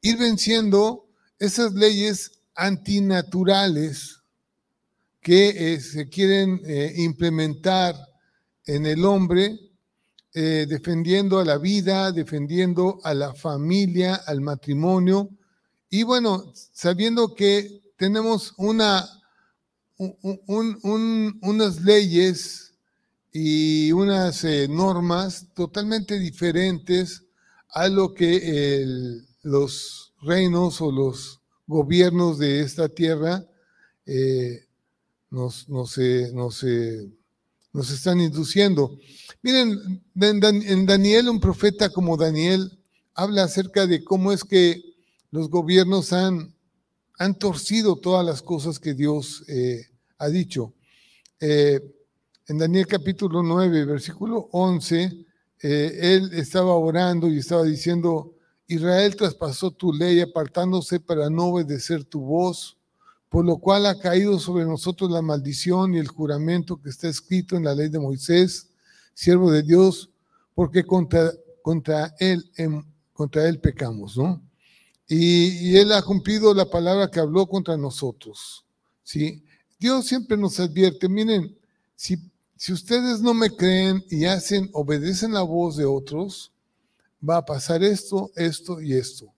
ir 0.01 0.17
venciendo 0.17 1.07
esas 1.39 1.73
leyes 1.73 2.39
antinaturales 2.55 4.19
que 5.21 5.73
eh, 5.73 5.79
se 5.79 6.09
quieren 6.09 6.61
eh, 6.65 6.93
implementar 6.97 7.95
en 8.65 8.85
el 8.85 9.05
hombre, 9.05 9.59
eh, 10.33 10.65
defendiendo 10.67 11.39
a 11.39 11.45
la 11.45 11.57
vida, 11.57 12.11
defendiendo 12.11 12.99
a 13.03 13.13
la 13.13 13.33
familia, 13.33 14.15
al 14.15 14.41
matrimonio, 14.41 15.29
y 15.89 16.01
bueno, 16.01 16.51
sabiendo 16.71 17.35
que 17.35 17.83
tenemos 17.95 18.53
una, 18.57 19.07
unas 21.41 21.81
leyes 21.81 22.72
y 23.33 23.91
unas 23.91 24.43
eh, 24.43 24.67
normas 24.69 25.47
totalmente 25.53 26.19
diferentes 26.19 27.23
a 27.69 27.89
lo 27.89 28.13
que 28.13 29.19
los 29.41 30.13
reinos 30.21 30.79
o 30.79 30.91
los 30.91 31.41
gobiernos 31.67 32.37
de 32.37 32.61
esta 32.61 32.87
tierra 32.87 33.45
eh, 34.05 34.65
nos, 35.31 35.67
nos, 35.67 35.97
nos, 36.33 36.63
están 37.91 38.21
induciendo. 38.21 38.97
Miren, 39.41 40.03
en 40.15 40.85
Daniel, 40.85 41.29
un 41.29 41.39
profeta 41.39 41.89
como 41.89 42.15
Daniel 42.15 42.79
habla 43.15 43.43
acerca 43.43 43.87
de 43.87 44.03
cómo 44.03 44.31
es 44.31 44.43
que 44.43 44.81
los 45.31 45.49
gobiernos 45.49 46.13
han, 46.13 46.53
han 47.17 47.35
torcido 47.37 47.95
todas 47.95 48.25
las 48.25 48.41
cosas 48.41 48.79
que 48.79 48.93
Dios 48.93 49.43
eh, 49.47 49.87
ha 50.17 50.29
dicho. 50.29 50.73
Eh, 51.39 51.81
en 52.47 52.57
Daniel 52.57 52.85
capítulo 52.87 53.41
9, 53.41 53.85
versículo 53.85 54.49
11, 54.51 55.25
eh, 55.61 55.99
él 56.01 56.31
estaba 56.33 56.75
orando 56.75 57.27
y 57.27 57.37
estaba 57.37 57.63
diciendo, 57.63 58.35
Israel 58.67 59.15
traspasó 59.15 59.71
tu 59.71 59.93
ley 59.93 60.19
apartándose 60.19 60.99
para 60.99 61.29
no 61.29 61.45
obedecer 61.45 62.03
tu 62.03 62.19
voz, 62.21 62.77
por 63.29 63.45
lo 63.45 63.57
cual 63.57 63.85
ha 63.85 63.97
caído 63.97 64.39
sobre 64.39 64.65
nosotros 64.65 65.09
la 65.09 65.21
maldición 65.21 65.95
y 65.95 65.99
el 65.99 66.07
juramento 66.07 66.81
que 66.81 66.89
está 66.89 67.07
escrito 67.07 67.55
en 67.55 67.63
la 67.63 67.73
ley 67.73 67.89
de 67.89 67.99
Moisés, 67.99 68.69
siervo 69.13 69.49
de 69.49 69.63
Dios, 69.63 70.09
porque 70.53 70.83
contra, 70.83 71.31
contra, 71.61 72.13
él, 72.19 72.51
contra 73.13 73.47
él 73.47 73.59
pecamos, 73.59 74.17
¿no? 74.17 74.41
Y, 75.07 75.77
Él 75.77 75.91
ha 75.91 76.01
cumplido 76.01 76.53
la 76.53 76.69
palabra 76.69 77.09
que 77.09 77.19
habló 77.19 77.45
contra 77.47 77.77
nosotros. 77.77 78.65
¿sí? 79.03 79.43
Dios 79.79 80.07
siempre 80.07 80.37
nos 80.37 80.59
advierte, 80.59 81.09
miren, 81.09 81.55
si, 81.95 82.17
si 82.63 82.71
ustedes 82.71 83.19
no 83.19 83.33
me 83.33 83.53
creen 83.53 84.05
y 84.09 84.23
hacen, 84.23 84.69
obedecen 84.71 85.33
la 85.33 85.41
voz 85.41 85.75
de 85.75 85.83
otros, 85.83 86.53
va 87.21 87.35
a 87.35 87.45
pasar 87.45 87.83
esto, 87.83 88.31
esto 88.37 88.79
y 88.79 88.93
esto. 88.93 89.33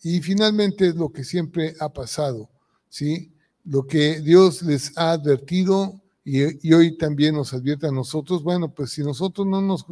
Y 0.00 0.20
finalmente 0.20 0.86
es 0.86 0.94
lo 0.94 1.10
que 1.10 1.24
siempre 1.24 1.74
ha 1.80 1.92
pasado, 1.92 2.48
¿sí? 2.88 3.32
Lo 3.64 3.84
que 3.84 4.20
Dios 4.20 4.62
les 4.62 4.96
ha 4.96 5.10
advertido 5.10 6.00
y, 6.24 6.68
y, 6.68 6.72
hoy 6.72 6.96
también 6.96 7.34
nos 7.34 7.52
advierte 7.52 7.88
a 7.88 7.90
nosotros, 7.90 8.44
bueno, 8.44 8.72
pues 8.72 8.90
si 8.92 9.02
nosotros 9.02 9.44
no 9.44 9.60
nos 9.60 9.84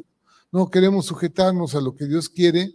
no 0.52 0.70
queremos 0.70 1.06
sujetarnos 1.06 1.74
a 1.74 1.80
lo 1.80 1.92
que 1.92 2.06
Dios 2.06 2.28
quiere 2.28 2.72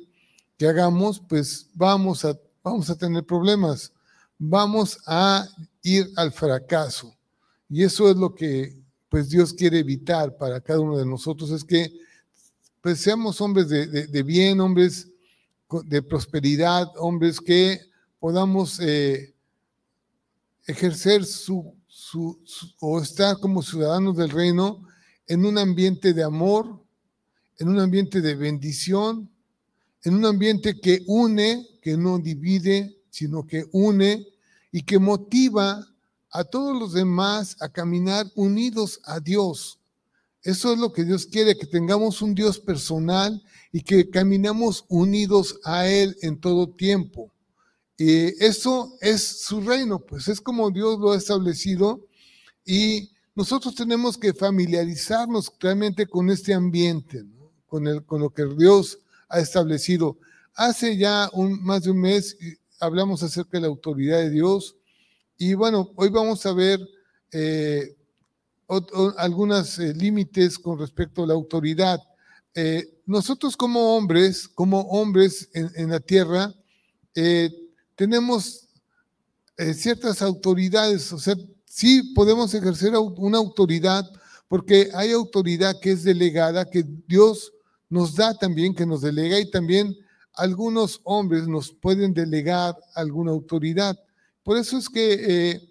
que 0.58 0.68
hagamos, 0.68 1.22
pues 1.22 1.70
vamos 1.74 2.26
a 2.26 2.38
vamos 2.62 2.90
a 2.90 2.98
tener 2.98 3.24
problemas, 3.24 3.94
vamos 4.38 4.98
a 5.08 5.48
ir 5.84 6.12
al 6.18 6.34
fracaso. 6.34 7.16
Y 7.70 7.84
eso 7.84 8.12
es 8.12 8.18
lo 8.18 8.36
que 8.36 8.81
pues 9.12 9.28
Dios 9.28 9.54
quiere 9.54 9.80
evitar 9.80 10.38
para 10.38 10.62
cada 10.62 10.80
uno 10.80 10.98
de 10.98 11.06
nosotros, 11.06 11.52
es 11.52 11.66
que 11.66 11.92
pues 12.80 13.02
seamos 13.02 13.42
hombres 13.42 13.68
de, 13.68 14.24
bien, 14.24 14.62
hombres 14.62 15.12
de 15.84 16.02
prosperidad, 16.02 16.88
hombres 16.96 17.42
que 17.42 17.82
podamos 18.20 18.80
eh, 18.80 19.36
ejercer 20.66 21.26
su, 21.26 21.76
o 22.80 23.02
estar 23.02 23.38
como 23.40 23.62
ciudadanos 23.62 24.16
del 24.16 24.30
reino 24.30 24.88
en 25.28 25.46
un 25.46 25.58
ambiente 25.58 26.14
de 26.14 26.24
amor, 26.24 26.82
en 27.60 27.68
un 27.68 27.80
ambiente 27.80 28.22
de 28.22 28.36
bendición, 28.36 29.30
en 30.04 30.14
un 30.16 30.26
ambiente 30.26 30.80
que 30.80 31.04
une, 31.06 31.68
que 31.82 31.98
no 31.98 32.18
divide, 32.18 32.98
sino 33.10 33.46
que 33.46 33.66
une 33.74 34.26
y 34.72 34.84
que 34.84 35.00
motiva 35.00 35.86
a 36.32 36.44
todos 36.44 36.80
los 36.80 36.94
demás 36.94 37.58
a 37.60 37.70
caminar 37.70 38.26
unidos 38.36 39.00
a 39.04 39.20
Dios. 39.20 39.80
Eso 40.44 40.74
es 40.74 40.80
lo 40.80 40.92
que 40.92 41.04
Dios 41.04 41.26
quiere, 41.26 41.58
que 41.58 41.68
tengamos 41.68 42.22
un 42.22 42.34
Dios 42.34 42.60
personal 42.60 43.44
y 43.72 43.82
que 43.82 44.10
caminemos 44.10 44.86
unidos 44.88 45.60
a 45.64 45.88
Él 45.88 46.18
en 46.22 46.40
todo 46.40 46.70
tiempo. 46.70 47.32
Y 47.98 48.44
eso 48.44 48.98
es 49.02 49.44
su 49.44 49.62
reino, 49.62 50.00
pues 50.00 50.28
es 50.28 50.42
como 50.42 50.72
Dios 50.72 51.00
lo 51.00 51.12
ha 51.12 51.18
establecido 51.18 52.08
y 52.66 53.12
nosotros 53.36 53.76
tenemos 53.76 54.18
que 54.18 54.34
familiarizarnos 54.34 55.52
realmente 55.60 56.08
con 56.08 56.30
este 56.32 56.54
ambiente, 56.54 57.24
con, 57.68 57.88
el, 57.88 58.04
con 58.04 58.22
lo 58.22 58.32
que 58.32 58.46
Dios 58.46 58.98
ha 59.30 59.40
establecido. 59.40 60.18
Hace 60.56 60.98
ya 60.98 61.30
un, 61.34 61.64
más 61.64 61.84
de 61.84 61.92
un 61.92 62.02
mes 62.02 62.36
hablamos 62.80 63.22
acerca 63.22 63.58
de 63.58 63.62
la 63.62 63.68
autoridad 63.68 64.18
de 64.18 64.32
Dios 64.32 64.76
y 65.42 65.56
bueno, 65.56 65.92
hoy 65.96 66.10
vamos 66.10 66.46
a 66.46 66.54
ver 66.54 66.80
eh, 67.32 67.96
algunos 69.18 69.80
eh, 69.80 69.92
límites 69.92 70.60
con 70.60 70.78
respecto 70.78 71.24
a 71.24 71.28
la 71.28 71.34
autoridad. 71.34 72.00
Eh, 72.54 73.02
nosotros 73.08 73.58
como 73.58 73.96
hombres, 73.98 74.48
como 74.48 74.82
hombres 74.82 75.50
en, 75.56 75.90
la 75.90 76.00
tierra, 76.00 76.54
tenemos 77.96 78.68
ciertas 79.74 80.22
autoridades, 80.22 81.12
o 81.12 81.18
sea, 81.18 81.34
sí 81.66 82.14
podemos 82.14 82.54
ejercer 82.54 82.94
una 82.96 83.40
autoridad 83.40 84.06
porque 84.48 84.92
hay 84.94 85.12
autoridad 85.12 85.80
que 85.82 85.94
es 85.94 86.04
delegada, 86.04 86.70
que 86.70 86.86
Dios 87.08 87.52
nos 87.90 88.16
da 88.16 88.38
también, 88.38 88.76
que 88.76 88.86
nos 88.86 89.02
delega 89.02 89.40
y 89.40 89.50
también 89.50 89.98
algunos 90.34 91.02
hombres 91.04 91.48
nos 91.48 91.72
pueden 91.72 92.14
delegar 92.14 92.78
alguna 92.94 93.32
autoridad. 93.32 93.98
Por 94.44 94.58
eso 94.58 94.78
es 94.78 94.90
que, 94.90 95.14
eh, 95.14 95.62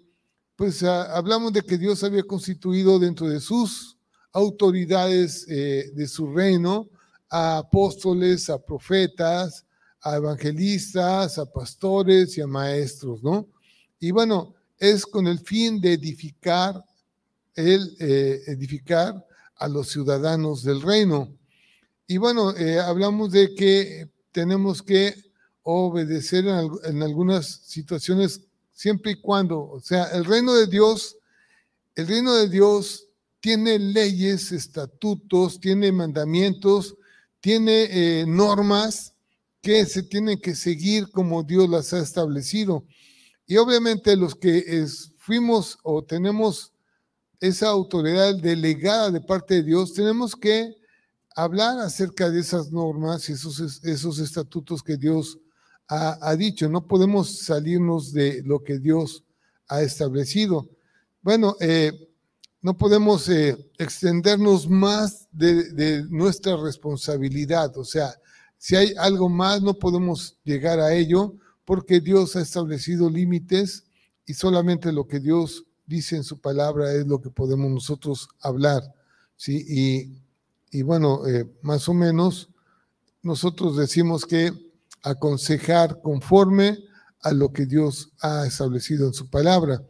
pues 0.55 0.83
hablamos 0.83 1.51
de 1.53 1.61
que 1.61 1.77
Dios 1.77 2.03
había 2.03 2.23
constituido 2.23 2.99
dentro 2.99 3.27
de 3.27 3.39
sus 3.39 3.97
autoridades 4.31 5.45
eh, 5.49 5.91
de 5.93 6.07
su 6.07 6.31
reino 6.31 6.89
a 7.29 7.57
apóstoles, 7.57 8.49
a 8.49 8.63
profetas, 8.63 9.65
a 10.01 10.15
evangelistas, 10.15 11.37
a 11.37 11.45
pastores 11.45 12.37
y 12.37 12.41
a 12.41 12.47
maestros, 12.47 13.23
¿no? 13.23 13.47
Y 13.99 14.11
bueno, 14.11 14.55
es 14.77 15.05
con 15.05 15.27
el 15.27 15.39
fin 15.39 15.81
de 15.81 15.93
edificar, 15.93 16.83
el 17.55 17.95
eh, 17.99 18.41
edificar 18.47 19.25
a 19.55 19.67
los 19.67 19.89
ciudadanos 19.89 20.63
del 20.63 20.81
reino. 20.81 21.35
Y 22.07 22.17
bueno, 22.17 22.53
hablamos 22.83 23.31
de 23.31 23.53
que 23.53 24.09
tenemos 24.31 24.81
que 24.81 25.13
obedecer 25.63 26.45
en, 26.83 27.03
algunas 27.03 27.47
situaciones 27.47 28.41
siempre 28.81 29.11
y 29.11 29.21
cuando, 29.21 29.61
o 29.61 29.79
sea, 29.79 30.05
el 30.05 30.25
reino 30.25 30.55
de 30.55 30.65
Dios, 30.65 31.15
el 31.93 32.07
reino 32.07 32.33
de 32.33 32.49
Dios 32.49 33.07
tiene 33.39 33.77
leyes, 33.77 34.51
estatutos, 34.51 35.59
tiene 35.59 35.91
mandamientos, 35.91 36.95
tiene 37.41 37.89
eh, 37.91 38.25
normas 38.25 39.13
que 39.61 39.85
se 39.85 40.01
tienen 40.01 40.41
que 40.41 40.55
seguir 40.55 41.11
como 41.11 41.43
Dios 41.43 41.69
las 41.69 41.93
ha 41.93 41.99
establecido. 41.99 42.83
Y 43.45 43.57
obviamente 43.57 44.15
los 44.15 44.33
que 44.33 44.83
fuimos 45.19 45.77
o 45.83 46.03
tenemos 46.03 46.73
esa 47.39 47.67
autoridad 47.67 48.33
delegada 48.33 49.11
de 49.11 49.21
parte 49.21 49.55
de 49.55 49.63
Dios, 49.63 49.93
tenemos 49.93 50.35
que 50.35 50.75
hablar 51.35 51.77
acerca 51.77 52.31
de 52.31 52.39
esas 52.39 52.71
normas 52.71 53.29
y 53.29 53.33
esos, 53.33 53.59
esos 53.83 54.17
estatutos 54.17 54.81
que 54.81 54.97
Dios 54.97 55.37
ha, 55.87 56.35
dicho. 56.35 56.69
No 56.69 56.87
podemos 56.87 57.39
salirnos 57.39 58.13
de 58.13 58.41
lo 58.43 58.63
que 58.63 58.79
Dios 58.79 59.23
ha 59.67 59.81
establecido. 59.81 60.69
Bueno, 61.21 61.55
eh, 61.59 61.91
no 62.61 62.77
podemos 62.77 63.27
eh, 63.29 63.57
extendernos 63.77 64.69
más 64.69 65.27
de, 65.31 66.03
nuestra 66.09 66.55
responsabilidad. 66.57 67.75
O 67.77 67.83
sea, 67.83 68.13
si 68.57 68.75
hay 68.75 68.93
algo 68.97 69.29
más, 69.29 69.61
no 69.61 69.73
podemos 69.73 70.37
llegar 70.43 70.79
a 70.79 70.93
ello 70.93 71.35
porque 71.65 71.99
Dios 71.99 72.35
ha 72.35 72.41
establecido 72.41 73.09
límites 73.09 73.85
y 74.25 74.33
solamente 74.33 74.91
lo 74.91 75.07
que 75.07 75.19
Dios 75.19 75.65
dice 75.85 76.15
en 76.15 76.23
su 76.23 76.39
palabra 76.39 76.93
es 76.93 77.07
lo 77.07 77.21
que 77.21 77.29
podemos 77.29 77.69
nosotros 77.71 78.29
hablar. 78.39 78.83
¿sí? 79.35 79.65
Y, 79.67 80.21
y 80.77 80.83
bueno, 80.83 81.25
eh, 81.27 81.51
más 81.61 81.89
o 81.89 81.93
menos 81.93 82.49
nosotros 83.23 83.77
decimos 83.77 84.25
que 84.25 84.70
aconsejar 85.01 86.01
conforme 86.01 86.79
a 87.21 87.31
lo 87.31 87.51
que 87.51 87.65
Dios 87.65 88.11
ha 88.21 88.45
establecido 88.45 89.07
en 89.07 89.13
su 89.13 89.29
palabra. 89.29 89.81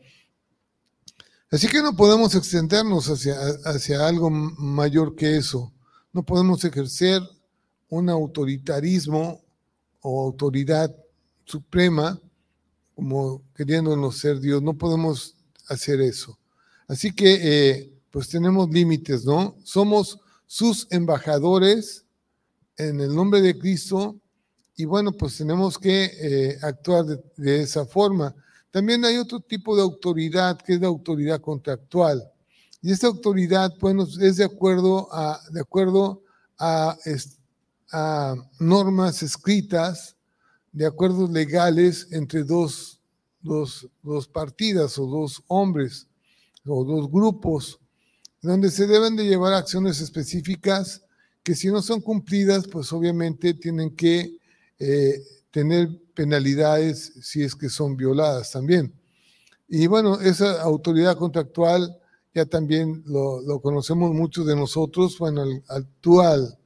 Así 1.50 1.68
que 1.68 1.82
no 1.82 1.96
podemos 1.96 2.34
extendernos 2.36 3.08
hacia, 3.08 3.36
hacia 3.66 4.08
algo 4.08 4.30
mayor 4.30 5.16
que 5.16 5.38
eso. 5.38 5.74
No 6.14 6.24
podemos 6.24 6.64
ejercer 6.64 7.22
un 7.90 8.10
autoritarismo 8.10 9.42
o 10.02 10.22
autoridad 10.22 10.96
suprema 11.44 12.20
como 12.96 13.42
queriéndonos 13.54 14.18
ser 14.18 14.40
Dios. 14.40 14.62
No 14.62 14.78
podemos 14.78 15.36
hacer 15.68 16.00
eso. 16.02 16.38
Así 16.88 17.14
que, 17.14 17.40
eh, 17.42 17.94
pues 18.12 18.30
tenemos 18.30 18.70
límites, 18.70 19.26
¿no? 19.26 19.56
Somos 19.64 20.20
sus 20.46 20.88
embajadores 20.90 22.06
en 22.78 23.00
el 23.00 23.16
nombre 23.16 23.42
de 23.42 23.58
Cristo 23.58 24.21
y 24.82 24.86
bueno, 24.86 25.12
pues 25.12 25.38
tenemos 25.38 25.78
que 25.78 26.06
eh, 26.06 26.58
actuar 26.64 27.06
de, 27.06 27.62
esa 27.62 27.86
forma. 27.86 28.34
También 28.72 29.06
hay 29.06 29.18
otro 29.18 29.40
tipo 29.40 29.76
de 29.76 29.84
autoridad 29.84 30.58
que 30.60 30.74
es 30.74 30.82
la 30.82 30.88
autoridad 30.88 31.40
contractual. 31.40 32.28
Y 32.82 32.92
esta 32.92 33.06
autoridad, 33.06 33.72
bueno, 33.80 34.08
es 34.20 34.38
de 34.38 34.44
acuerdo 34.44 35.08
a, 35.14 35.40
de 35.52 35.62
acuerdo 35.62 36.24
a 36.58 36.96
normas 38.60 39.22
escritas, 39.22 40.16
de 40.72 40.88
acuerdos 40.88 41.30
legales 41.30 42.08
entre 42.10 42.44
dos, 42.44 43.00
dos, 43.40 43.88
dos 44.02 44.28
partidas 44.28 44.98
o 44.98 45.06
dos 45.06 45.44
hombres 45.48 46.08
o 46.66 46.84
dos 46.84 47.12
grupos, 47.12 47.80
donde 48.42 48.72
se 48.72 48.88
deben 48.88 49.16
de 49.16 49.26
llevar 49.26 49.54
acciones 49.54 50.02
específicas 50.02 51.04
que 51.44 51.54
si 51.54 51.68
no 51.68 51.84
son 51.84 52.02
cumplidas, 52.02 52.68
pues 52.68 52.92
obviamente 52.92 53.54
tienen 53.54 53.96
que 53.96 54.41
eh, 54.84 55.22
tener 55.52 55.90
penalidades 56.16 57.14
si 57.22 57.44
es 57.44 57.54
que 57.54 57.70
son 57.70 57.96
violadas 57.96 58.52
también. 58.52 58.92
Y 59.68 59.86
bueno, 59.86 60.20
esa 60.20 60.60
autoridad 60.64 61.16
contractual 61.18 62.00
ya 62.34 62.46
también 62.46 63.04
lo, 63.06 63.42
lo 63.42 63.62
conocemos 63.62 64.12
muchos 64.12 64.48
de 64.48 64.56
nosotros. 64.56 65.20
Bueno, 65.20 65.44
al, 65.44 65.64
al, 65.68 65.88
tú 66.02 66.20
al, 66.20 66.58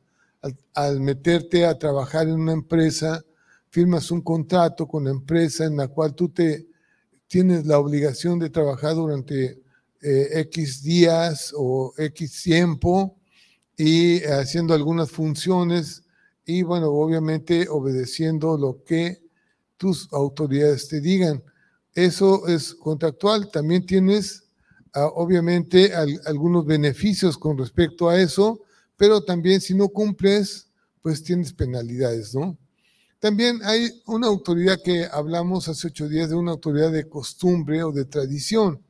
al, 0.74 1.02
meterte 1.02 1.66
a 1.66 1.78
trabajar 1.78 2.30
en 2.30 2.36
una 2.36 2.54
empresa, 2.54 3.22
firmas 3.70 4.10
un 4.12 4.22
contrato 4.22 4.88
con 4.88 5.04
la 5.04 5.12
empresa 5.12 5.66
en 5.66 5.76
la 5.76 5.90
cual 5.90 6.16
tú 6.16 6.30
te 6.30 6.68
tienes 7.28 7.66
la 7.66 7.80
obligación 7.80 8.40
de 8.40 8.50
trabajar 8.50 8.96
durante 8.96 9.62
eh, 10.02 10.30
X 10.40 10.82
días 10.82 11.54
o 11.54 11.94
X 11.98 12.44
tiempo 12.44 13.18
y 13.76 14.24
haciendo 14.24 14.74
algunas 14.74 15.12
funciones 15.12 16.05
y 16.46 16.64
bueno, 16.64 16.90
obviamente 16.90 17.68
obedeciendo 17.70 18.58
lo 18.58 18.84
que 18.84 19.22
tus 19.78 20.12
autoridades 20.14 20.88
te 20.88 21.02
digan. 21.02 21.44
Eso 21.94 22.48
es 22.48 22.76
contractual. 22.76 23.50
También 23.52 23.86
tienes, 23.86 24.44
uh, 24.96 25.12
obviamente, 25.16 25.94
al, 25.94 26.22
algunos 26.26 26.66
beneficios 26.66 27.38
con 27.38 27.58
respecto 27.58 28.10
a 28.10 28.20
eso, 28.20 28.62
pero 28.96 29.24
también 29.24 29.60
si 29.60 29.74
no 29.74 29.90
cumples, 29.90 30.70
pues 31.02 31.24
tienes 31.24 31.54
penalidades, 31.54 32.34
¿no? 32.36 32.58
También 33.20 33.60
hay 33.64 33.90
una 34.06 34.28
autoridad 34.28 34.80
que 34.84 35.08
hablamos 35.12 35.68
hace 35.68 35.88
ocho 35.88 36.08
días 36.08 36.30
de 36.30 36.36
una 36.36 36.52
autoridad 36.52 36.92
de 36.92 37.10
costumbre 37.10 37.84
o 37.84 37.92
de 37.92 38.06
tradición. 38.06 38.82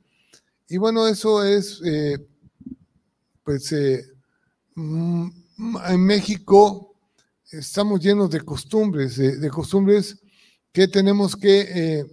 Y 0.68 0.78
bueno, 0.78 1.08
eso 1.08 1.44
es, 1.44 1.80
eh, 1.86 2.18
pues, 3.44 3.72
eh, 3.72 4.04
mm, 4.76 5.30
en 5.88 6.06
México 6.06 6.95
estamos 7.52 8.00
llenos 8.00 8.30
de 8.30 8.42
costumbres, 8.42 9.18
de, 9.18 9.50
costumbres 9.50 10.20
que 10.72 10.88
tenemos 10.88 11.36
que 11.36 11.62
eh, 11.62 12.06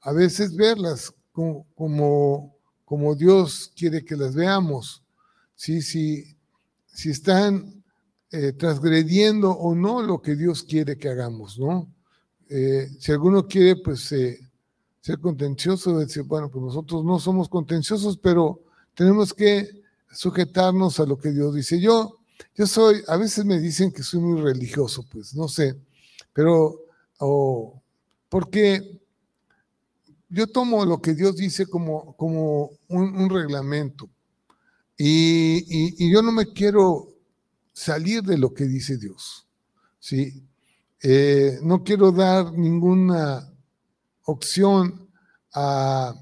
a 0.00 0.12
veces 0.12 0.54
verlas 0.54 1.12
como, 1.32 1.66
como, 2.84 3.14
Dios 3.14 3.72
quiere 3.76 4.04
que 4.04 4.16
las 4.16 4.34
veamos. 4.34 5.02
¿sí? 5.54 5.80
Si, 5.80 6.36
si 6.86 7.10
están 7.10 7.82
eh, 8.30 8.52
transgrediendo 8.52 9.50
o 9.50 9.74
no 9.74 10.02
lo 10.02 10.20
que 10.20 10.36
Dios 10.36 10.62
quiere 10.62 10.96
que 10.96 11.08
hagamos, 11.08 11.58
¿no? 11.58 11.92
Eh, 12.48 12.88
si 12.98 13.12
alguno 13.12 13.46
quiere, 13.46 13.76
pues, 13.76 14.12
ser 15.02 15.18
contencioso, 15.20 15.98
decir, 15.98 16.22
bueno, 16.22 16.50
pues 16.50 16.64
nosotros 16.64 17.04
no 17.04 17.18
somos 17.18 17.48
contenciosos, 17.48 18.18
pero 18.18 18.60
tenemos 18.94 19.32
que 19.32 19.82
sujetarnos 20.12 21.00
a 21.00 21.06
lo 21.06 21.18
que 21.18 21.30
Dios 21.30 21.54
dice. 21.54 21.80
Yo, 21.80 22.21
yo 22.54 22.66
soy, 22.66 23.02
a 23.08 23.16
veces 23.16 23.44
me 23.44 23.58
dicen 23.58 23.92
que 23.92 24.02
soy 24.02 24.20
muy 24.20 24.40
religioso, 24.40 25.04
pues, 25.10 25.34
no 25.34 25.48
sé, 25.48 25.76
pero 26.32 26.78
o 27.18 27.80
porque 28.28 29.00
yo 30.28 30.46
tomo 30.46 30.84
lo 30.84 31.00
que 31.00 31.14
Dios 31.14 31.36
dice 31.36 31.66
como, 31.66 32.16
como 32.16 32.70
un, 32.88 33.28
reglamento 33.28 34.08
y, 34.96 35.58
y, 35.68 35.94
y, 35.98 36.10
yo 36.10 36.22
no 36.22 36.32
me 36.32 36.46
quiero 36.46 37.12
salir 37.72 38.22
de 38.22 38.38
lo 38.38 38.52
que 38.54 38.64
dice 38.64 38.96
Dios. 38.96 39.46
¿sí? 39.98 40.42
Eh, 41.02 41.58
no 41.62 41.82
quiero 41.84 42.12
dar 42.12 42.52
ninguna 42.52 43.52
opción 44.24 45.08
a, 45.52 46.14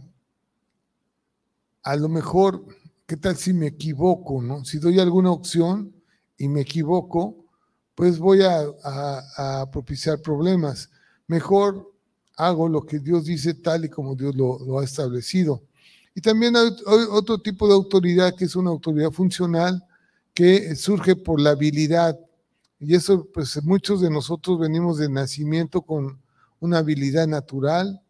a 1.82 1.96
lo 1.96 2.08
mejor, 2.08 2.64
¿qué 3.06 3.16
tal 3.16 3.36
si 3.36 3.52
me 3.52 3.68
equivoco? 3.68 4.42
¿no? 4.42 4.64
Si 4.64 4.78
doy 4.78 4.98
alguna 4.98 5.30
opción 5.30 5.94
y 6.40 6.48
me 6.48 6.62
equivoco, 6.62 7.36
pues 7.94 8.18
voy 8.18 8.40
a, 8.40 8.62
a, 8.82 9.60
a 9.60 9.70
propiciar 9.70 10.22
problemas. 10.22 10.88
Mejor 11.26 11.92
hago 12.34 12.66
lo 12.66 12.80
que 12.86 12.98
Dios 12.98 13.26
dice 13.26 13.52
tal 13.52 13.84
y 13.84 13.90
como 13.90 14.16
Dios 14.16 14.34
lo, 14.34 14.58
lo 14.60 14.78
ha 14.78 14.84
establecido. 14.84 15.62
Y 16.14 16.22
también 16.22 16.56
hay, 16.56 16.70
otro 17.10 17.42
tipo 17.42 17.68
de 17.68 17.74
autoridad 17.74 18.34
que 18.34 18.46
es 18.46 18.56
una 18.56 18.70
autoridad 18.70 19.10
funcional 19.10 19.84
que 20.32 20.74
surge 20.76 21.14
por 21.14 21.38
la 21.38 21.50
habilidad. 21.50 22.18
Y 22.78 22.94
eso, 22.94 23.28
pues 23.34 23.62
muchos 23.62 24.00
de 24.00 24.08
nosotros 24.08 24.58
venimos 24.58 24.96
de 24.96 25.10
nacimiento 25.10 25.82
con 25.82 26.22
una 26.58 26.78
habilidad 26.78 27.28
natural. 27.28 28.00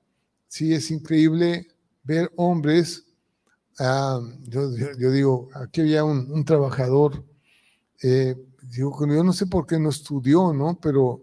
Sí, 0.46 0.72
es 0.72 0.92
increíble 0.92 1.66
ver 2.04 2.30
hombres. 2.36 3.06
Uh, 3.80 4.22
yo, 4.44 4.70
yo, 4.96 5.10
digo, 5.10 5.48
aquí 5.54 5.80
había 5.80 6.04
un, 6.04 6.30
un 6.30 6.44
trabajador, 6.44 7.24
eh, 8.02 8.36
digo, 8.62 9.06
yo 9.06 9.24
no 9.24 9.32
sé 9.32 9.46
por 9.46 9.66
qué 9.66 9.78
no 9.78 9.90
estudió, 9.90 10.52
¿no? 10.52 10.78
Pero 10.80 11.22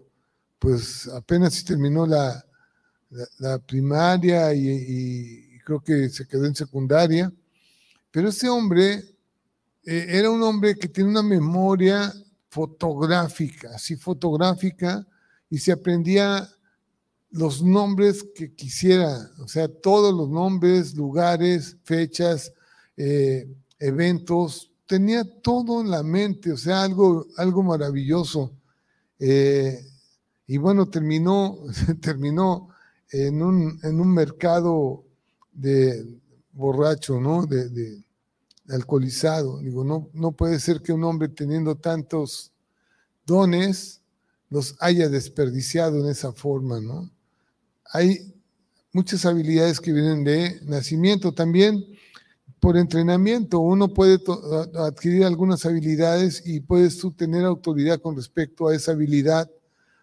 pues 0.58 1.08
apenas 1.08 1.64
terminó 1.64 2.06
la, 2.06 2.44
la, 3.38 3.58
primaria 3.58 4.52
y, 4.54 4.68
y, 4.68 5.58
creo 5.60 5.80
que 5.80 6.08
se 6.08 6.26
quedó 6.26 6.46
en 6.46 6.54
secundaria. 6.54 7.32
Pero 8.10 8.28
ese 8.28 8.48
hombre 8.48 9.04
eh, 9.84 10.06
era 10.08 10.30
un 10.30 10.42
hombre 10.42 10.74
que 10.76 10.88
tiene 10.88 11.10
una 11.10 11.22
memoria 11.22 12.12
fotográfica, 12.50 13.70
así 13.74 13.96
fotográfica, 13.96 15.06
y 15.50 15.58
se 15.58 15.72
aprendía 15.72 16.48
los 17.30 17.62
nombres 17.62 18.24
que 18.34 18.54
quisiera, 18.54 19.30
o 19.38 19.48
sea, 19.48 19.68
todos 19.68 20.14
los 20.14 20.30
nombres, 20.30 20.94
lugares, 20.94 21.76
fechas, 21.84 22.52
eh, 22.96 23.46
eventos, 23.78 24.72
tenía 24.88 25.22
todo 25.42 25.82
en 25.82 25.90
la 25.90 26.02
mente, 26.02 26.50
o 26.50 26.56
sea, 26.56 26.82
algo, 26.82 27.26
algo 27.36 27.62
maravilloso. 27.62 28.52
Eh, 29.20 29.78
y 30.46 30.56
bueno, 30.56 30.88
terminó, 30.88 31.58
terminó 32.00 32.70
en 33.12 33.42
un, 33.42 33.78
en 33.82 34.00
un 34.00 34.12
mercado 34.12 35.04
de 35.52 36.06
borracho, 36.52 37.20
¿no? 37.20 37.46
De, 37.46 37.68
de, 37.68 38.02
alcoholizado. 38.70 39.60
Digo, 39.60 39.84
no, 39.84 40.10
no 40.12 40.32
puede 40.32 40.58
ser 40.58 40.82
que 40.82 40.92
un 40.92 41.04
hombre 41.04 41.28
teniendo 41.28 41.76
tantos 41.76 42.52
dones 43.24 44.00
los 44.50 44.74
haya 44.80 45.08
desperdiciado 45.08 46.00
en 46.00 46.10
esa 46.10 46.32
forma, 46.32 46.80
¿no? 46.80 47.10
Hay 47.92 48.34
muchas 48.92 49.24
habilidades 49.26 49.80
que 49.80 49.92
vienen 49.92 50.24
de 50.24 50.60
nacimiento 50.62 51.32
también 51.32 51.84
por 52.60 52.76
entrenamiento. 52.76 53.60
Uno 53.60 53.88
puede 53.88 54.18
adquirir 54.74 55.24
algunas 55.24 55.64
habilidades 55.66 56.42
y 56.44 56.60
puedes 56.60 56.98
tú 56.98 57.12
tener 57.12 57.44
autoridad 57.44 58.00
con 58.00 58.16
respecto 58.16 58.68
a 58.68 58.74
esa 58.74 58.92
habilidad 58.92 59.50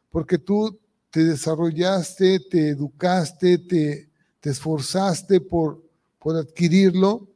porque 0.09 0.37
tú 0.37 0.79
te 1.11 1.25
desarrollaste, 1.25 2.39
te 2.39 2.69
educaste, 2.69 3.57
te, 3.57 4.09
te 4.39 4.49
esforzaste 4.49 5.41
por, 5.41 5.83
por 6.19 6.37
adquirirlo. 6.37 7.27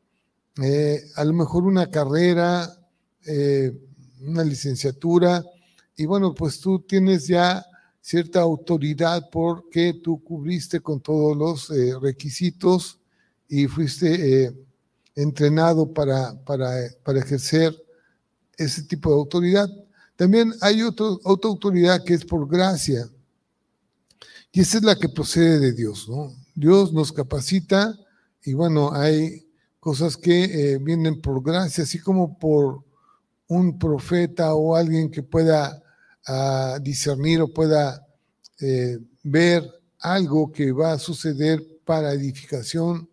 eh, 0.62 1.02
a 1.16 1.24
lo 1.26 1.34
mejor 1.34 1.64
una 1.64 1.90
carrera, 1.90 2.70
eh, 3.26 3.72
una 4.22 4.44
licenciatura, 4.44 5.44
y 5.96 6.06
bueno, 6.06 6.34
pues 6.34 6.60
tú 6.60 6.80
tienes 6.80 7.28
ya 7.28 7.66
cierta 8.02 8.42
autoridad 8.42 9.30
porque 9.30 9.94
tú 10.02 10.24
cubriste 10.24 10.80
con 10.80 11.02
todos 11.02 11.38
los 11.38 11.70
eh, 11.72 11.94
requisitos 12.02 13.00
y 13.48 13.68
fuiste 13.68 14.54
entrenado 15.22 15.94
para, 15.94 16.34
para, 16.46 16.72
para, 17.04 17.20
ejercer 17.20 17.76
ese 18.58 18.84
tipo 18.84 19.10
de 19.10 19.16
autoridad. 19.16 19.70
También 20.16 20.54
hay 20.62 20.82
otro, 20.82 21.20
otra 21.24 21.50
autoridad 21.50 22.04
que 22.04 22.14
es 22.14 22.24
por 22.24 22.48
gracia. 22.48 23.10
Y 24.52 24.62
esa 24.62 24.78
es 24.78 24.84
la 24.84 24.96
que 24.96 25.10
procede 25.10 25.60
de 25.60 25.74
Dios, 25.74 26.08
¿no? 26.08 26.34
Dios 26.56 26.94
nos 26.94 27.12
capacita 27.12 27.98
y 28.44 28.54
bueno, 28.54 28.94
hay 28.94 29.48
cosas 29.80 30.18
que 30.18 30.44
eh, 30.74 30.78
vienen 30.78 31.22
por 31.22 31.44
gracia, 31.44 31.84
así 31.84 32.00
como 32.00 32.38
por 32.38 32.84
un 33.48 33.78
profeta 33.78 34.54
o 34.56 34.76
alguien 34.76 35.10
que 35.10 35.24
pueda 35.24 35.82
uh, 36.28 36.80
discernir 36.82 37.42
o 37.42 37.54
pueda 37.54 38.06
eh, 38.60 39.00
ver 39.24 39.70
algo 40.00 40.52
que 40.52 40.72
va 40.72 40.94
a 40.94 41.00
suceder 41.00 41.62
para 41.86 42.14
edificación 42.14 43.09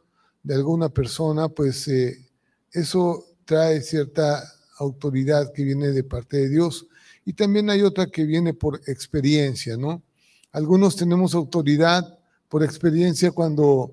de 0.47 0.55
alguna 0.55 0.89
persona, 0.89 1.49
pues 1.49 1.89
eh, 1.89 2.25
eso 2.71 3.25
trae 3.45 3.83
cierta 3.83 4.45
autoridad 4.79 5.53
que 5.53 5.65
viene 5.65 5.89
de 5.89 6.05
parte 6.05 6.37
de 6.37 6.49
Dios. 6.49 6.87
Y 7.25 7.33
también 7.33 7.69
hay 7.69 7.83
otra 7.83 8.07
que 8.07 8.23
viene 8.23 8.55
por 8.55 8.81
experiencia, 8.87 9.77
¿no? 9.77 10.05
Algunos 10.53 10.95
tenemos 10.95 11.35
autoridad 11.35 12.17
por 12.49 12.63
experiencia 12.63 13.33
cuando 13.33 13.93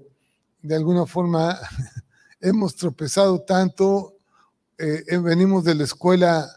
de 0.62 0.76
alguna 0.76 1.08
forma 1.08 1.58
hemos 2.40 2.76
tropezado 2.76 3.42
tanto, 3.42 4.14
eh, 4.78 5.04
eh, 5.08 5.18
venimos 5.18 5.64
de 5.64 5.74
la 5.74 5.86
escuela 5.86 6.48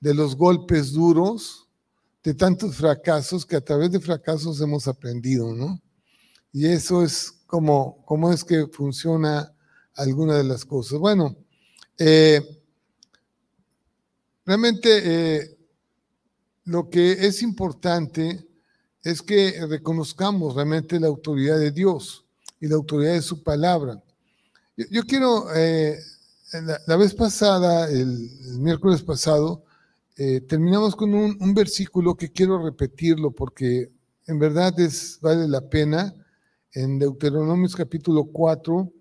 de 0.00 0.14
los 0.14 0.34
golpes 0.34 0.92
duros, 0.92 1.68
de 2.24 2.32
tantos 2.32 2.76
fracasos, 2.76 3.44
que 3.44 3.56
a 3.56 3.60
través 3.60 3.90
de 3.90 4.00
fracasos 4.00 4.62
hemos 4.62 4.88
aprendido, 4.88 5.54
¿no? 5.54 5.78
Y 6.54 6.68
eso 6.68 7.04
es 7.04 7.41
como, 7.52 8.02
como 8.06 8.32
es 8.32 8.44
que 8.44 8.66
funciona 8.66 9.52
alguna 9.94 10.38
de 10.38 10.44
las 10.44 10.64
cosas. 10.64 10.98
Bueno, 10.98 11.36
eh, 11.98 12.40
realmente 14.46 15.58
lo 16.64 16.88
que 16.88 17.12
es 17.12 17.42
importante 17.42 18.48
es 19.02 19.20
que 19.20 19.66
reconozcamos 19.68 20.54
realmente 20.54 20.98
la 20.98 21.08
autoridad 21.08 21.58
de 21.58 21.72
Dios 21.72 22.24
y 22.58 22.68
la 22.68 22.76
autoridad 22.76 23.12
de 23.12 23.20
su 23.20 23.42
palabra. 23.42 24.02
Yo, 24.88 25.02
quiero, 25.02 25.54
eh, 25.54 25.98
la, 26.86 26.96
vez 26.96 27.12
pasada, 27.12 27.90
el, 27.90 28.30
miércoles 28.60 29.02
pasado, 29.02 29.62
eh, 30.16 30.40
terminamos 30.40 30.96
con 30.96 31.12
un, 31.12 31.52
versículo 31.52 32.14
que 32.14 32.32
quiero 32.32 32.64
repetirlo 32.64 33.30
porque 33.30 33.92
en 34.26 34.38
verdad 34.38 34.80
es, 34.80 35.18
vale 35.20 35.46
la 35.48 35.68
pena. 35.68 36.14
En 36.72 36.98
Deuteronomios 36.98 37.76
capítulo 37.76 38.24
4, 38.24 38.92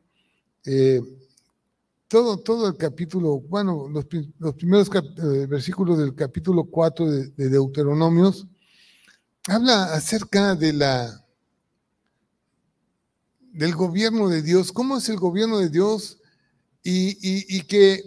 eh, 0.65 1.01
todo, 2.07 2.37
todo 2.37 2.67
el 2.67 2.77
capítulo, 2.77 3.39
bueno, 3.39 3.87
los, 3.87 4.05
primeros 4.55 4.89
versículos 5.47 5.97
del 5.97 6.13
capítulo 6.13 6.65
4 6.65 7.09
de, 7.09 7.29
de 7.29 7.49
Deuteronomios, 7.49 8.45
habla 9.47 9.93
acerca 9.93 10.55
de 10.55 10.73
la 10.73 11.21
del 13.53 13.75
gobierno 13.75 14.29
de 14.29 14.41
Dios, 14.41 14.71
cómo 14.71 14.97
es 14.97 15.09
el 15.09 15.17
gobierno 15.17 15.59
de 15.59 15.69
Dios 15.69 16.19
y, 16.83 17.61
que, 17.63 18.01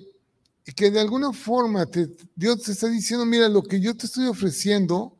que, 0.74 0.90
de 0.90 1.00
alguna 1.00 1.32
forma 1.32 1.86
Dios 2.34 2.62
te 2.62 2.72
está 2.72 2.88
diciendo, 2.88 3.24
mira, 3.26 3.48
lo 3.48 3.62
que 3.62 3.80
yo 3.80 3.94
te 3.96 4.06
estoy 4.06 4.26
ofreciendo, 4.26 5.16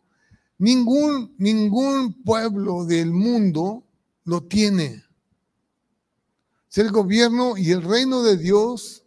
ningún, 0.59 1.35
ningún 1.38 2.22
pueblo 2.22 2.85
del 2.85 3.11
mundo 3.11 3.85
lo 4.24 4.42
tiene. 4.42 5.04
Es 6.70 6.78
el 6.78 6.90
gobierno 6.90 7.56
y 7.56 7.70
el 7.70 7.82
reino 7.82 8.22
de 8.22 8.37
Dios. 8.37 9.04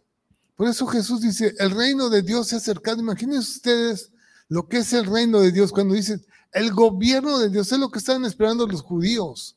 Por 0.56 0.68
eso 0.68 0.86
Jesús 0.86 1.20
dice, 1.20 1.54
el 1.58 1.70
reino 1.70 2.08
de 2.08 2.22
Dios 2.22 2.48
se 2.48 2.54
ha 2.54 2.58
acercado. 2.58 3.00
Imagínense 3.00 3.50
ustedes 3.50 4.10
lo 4.48 4.68
que 4.68 4.78
es 4.78 4.92
el 4.92 5.04
reino 5.04 5.40
de 5.40 5.52
Dios 5.52 5.72
cuando 5.72 5.94
dice, 5.94 6.24
el 6.52 6.72
gobierno 6.72 7.38
de 7.38 7.50
Dios 7.50 7.70
es 7.70 7.78
lo 7.78 7.90
que 7.90 7.98
están 7.98 8.24
esperando 8.24 8.66
los 8.66 8.82
judíos. 8.82 9.56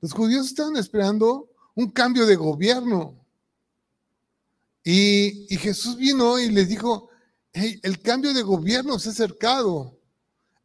Los 0.00 0.12
judíos 0.12 0.46
estaban 0.46 0.76
esperando 0.76 1.50
un 1.74 1.90
cambio 1.90 2.26
de 2.26 2.36
gobierno. 2.36 3.24
Y, 4.82 5.46
Jesús 5.58 5.96
vino 5.96 6.38
y 6.38 6.50
les 6.50 6.68
dijo, 6.68 7.08
el 7.52 8.00
cambio 8.00 8.34
de 8.34 8.42
gobierno 8.42 8.98
se 8.98 9.10
ha 9.10 9.12
acercado. 9.12 9.98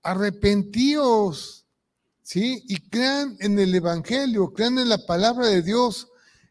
Arrepentíos, 0.02 1.59
¿sí? 2.30 2.64
Y 2.68 2.80
crean 2.90 3.38
en 3.40 3.58
el 3.58 3.74
Evangelio, 3.74 4.54
crean 4.54 4.78
en 4.78 4.88
la 4.88 5.04
palabra 5.04 5.48
de 5.48 5.64
Dios. 5.64 6.10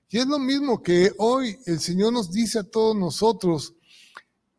Y 0.09 0.19
es 0.19 0.27
lo 0.27 0.41
mismo 0.41 0.83
que 0.83 1.13
hoy 1.19 1.57
el 1.67 1.79
Señor 1.79 2.13
nos 2.13 2.33
dice 2.33 2.59
a 2.59 2.65
todos 2.65 2.97
nosotros. 2.97 3.75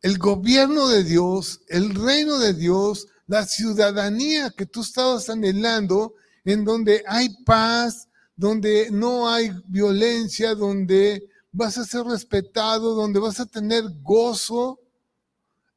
El 0.00 0.16
gobierno 0.16 0.88
de 0.88 1.04
Dios, 1.04 1.60
el 1.68 1.94
reino 1.94 2.38
de 2.38 2.54
Dios, 2.54 3.06
la 3.26 3.44
ciudadanía 3.44 4.48
que 4.56 4.64
tú 4.64 4.80
estabas 4.80 5.28
anhelando, 5.28 6.14
en 6.46 6.64
donde 6.64 7.04
hay 7.06 7.28
paz, 7.44 8.08
donde 8.34 8.88
no 8.90 9.28
hay 9.28 9.50
violencia, 9.66 10.54
donde 10.54 11.28
vas 11.52 11.76
a 11.76 11.84
ser 11.84 12.04
respetado, 12.04 12.94
donde 12.94 13.20
vas 13.20 13.40
a 13.40 13.46
tener 13.46 13.84
gozo, 14.00 14.80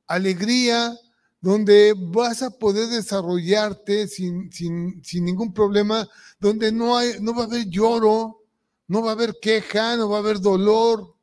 alegría, 0.07 0.97
donde 1.43 1.93
vas 1.97 2.41
a 2.41 2.51
poder 2.51 2.87
desarrollarte 2.87 4.07
sin, 4.07 4.49
ningún 5.15 5.53
problema, 5.53 6.07
donde 6.39 6.71
no, 6.71 6.95
hay, 6.95 7.19
no 7.19 7.35
va 7.35 7.41
a 7.41 7.47
haber 7.47 7.67
lloro, 7.67 8.39
no 8.87 9.01
va 9.01 9.09
a 9.09 9.13
haber 9.13 9.35
queja, 9.41 9.97
no 9.97 10.07
va 10.07 10.15
a 10.15 10.19
haber 10.21 10.39
dolor. 10.39 11.13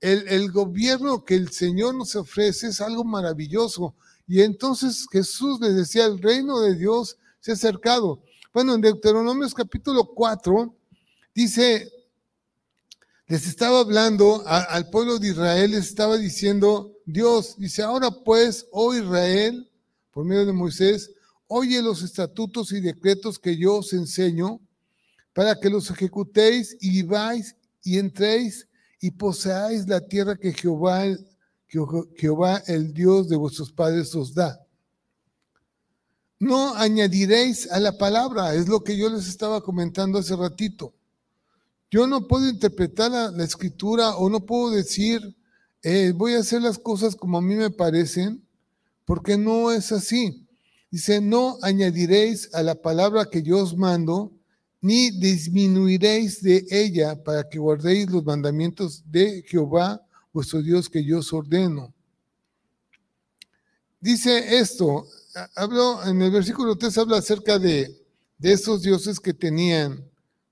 El, 0.00 0.28
el 0.28 0.52
gobierno 0.52 1.24
que 1.24 1.34
el 1.34 1.50
Señor 1.50 1.96
nos 1.96 2.14
ofrece 2.14 2.68
es 2.68 2.80
algo 2.80 3.02
maravilloso. 3.02 3.96
Y 4.28 4.42
entonces 4.42 5.08
Jesús 5.10 5.58
les 5.60 5.74
decía, 5.74 6.04
el 6.04 6.22
reino 6.22 6.60
de 6.60 6.76
Dios 6.76 7.18
se 7.40 7.50
ha 7.50 7.54
acercado. 7.54 8.22
Bueno, 8.52 8.76
en 8.76 8.80
Deuteronomios 8.80 9.54
capítulo 9.54 10.04
4, 10.14 10.72
Dice, 11.34 11.90
les 13.26 13.46
estaba 13.46 13.80
hablando 13.80 14.42
al 14.46 14.90
pueblo 14.90 15.18
de 15.18 15.28
Israel, 15.28 15.70
les 15.70 15.86
estaba 15.86 16.18
diciendo, 16.18 16.92
Dios, 17.06 17.56
dice, 17.56 17.82
ahora 17.82 18.10
pues, 18.10 18.66
oh 18.70 18.94
Israel, 18.94 19.70
por 20.10 20.24
medio 20.24 20.44
de 20.44 20.52
Moisés, 20.52 21.10
oye 21.46 21.80
los 21.80 22.02
estatutos 22.02 22.72
y 22.72 22.80
decretos 22.80 23.38
que 23.38 23.56
yo 23.56 23.76
os 23.76 23.92
enseño, 23.92 24.60
para 25.32 25.58
que 25.58 25.70
los 25.70 25.90
ejecutéis 25.90 26.76
y 26.80 26.90
viváis 26.90 27.56
y 27.82 27.98
entréis 27.98 28.68
y 29.00 29.10
poseáis 29.10 29.88
la 29.88 30.00
tierra 30.00 30.36
que 30.36 30.52
Jehová, 30.52 31.04
que 31.66 31.80
Jehová, 32.16 32.62
el 32.66 32.92
Dios 32.92 33.28
de 33.28 33.36
vuestros 33.36 33.72
padres, 33.72 34.14
os 34.14 34.34
da. 34.34 34.60
No 36.38 36.74
añadiréis 36.74 37.70
a 37.70 37.80
la 37.80 37.96
palabra, 37.96 38.54
es 38.54 38.68
lo 38.68 38.84
que 38.84 38.96
yo 38.96 39.08
les 39.08 39.28
estaba 39.28 39.62
comentando 39.62 40.18
hace 40.18 40.36
ratito. 40.36 40.94
Yo 41.94 42.08
no 42.08 42.26
puedo 42.26 42.48
interpretar 42.48 43.12
la, 43.12 43.44
escritura 43.44 44.16
o 44.16 44.28
no 44.28 44.44
puedo 44.44 44.70
decir, 44.70 45.36
eh, 45.80 46.12
voy 46.12 46.34
a 46.34 46.40
hacer 46.40 46.60
las 46.60 46.76
cosas 46.76 47.14
como 47.14 47.38
a 47.38 47.40
mí 47.40 47.54
me 47.54 47.70
parecen, 47.70 48.44
porque 49.04 49.38
no 49.38 49.70
es 49.70 49.92
así. 49.92 50.44
Dice, 50.90 51.20
no 51.20 51.56
añadiréis 51.62 52.52
a 52.52 52.64
la 52.64 52.74
palabra 52.74 53.26
que 53.26 53.44
yo 53.44 53.62
os 53.62 53.76
mando, 53.76 54.32
ni 54.80 55.12
disminuiréis 55.12 56.42
de 56.42 56.66
ella 56.68 57.22
para 57.22 57.48
que 57.48 57.60
guardéis 57.60 58.10
los 58.10 58.24
mandamientos 58.24 59.04
de 59.08 59.44
Jehová, 59.46 60.04
vuestro 60.32 60.62
Dios, 60.62 60.90
que 60.90 61.04
yo 61.04 61.20
os 61.20 61.32
ordeno. 61.32 61.94
Dice 64.00 64.58
esto, 64.58 65.06
hablo 65.54 66.04
en 66.04 66.20
el 66.20 66.32
versículo 66.32 66.74
3 66.74 66.98
habla 66.98 67.18
acerca 67.18 67.60
de, 67.60 68.04
de 68.36 68.52
esos 68.52 68.82
dioses 68.82 69.20
que 69.20 69.32
tenían 69.32 70.04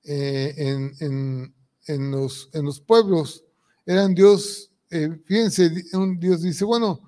eh, 0.05 0.55
en, 0.57 1.55
en, 1.87 2.11
los, 2.11 2.49
en 2.53 2.65
los 2.65 2.81
pueblos. 2.81 3.45
Eran 3.87 4.15
Dios, 4.15 4.71
eh, 4.91 5.11
fíjense, 5.25 5.71
un 5.93 6.19
Dios 6.19 6.43
dice, 6.43 6.65
bueno, 6.65 7.01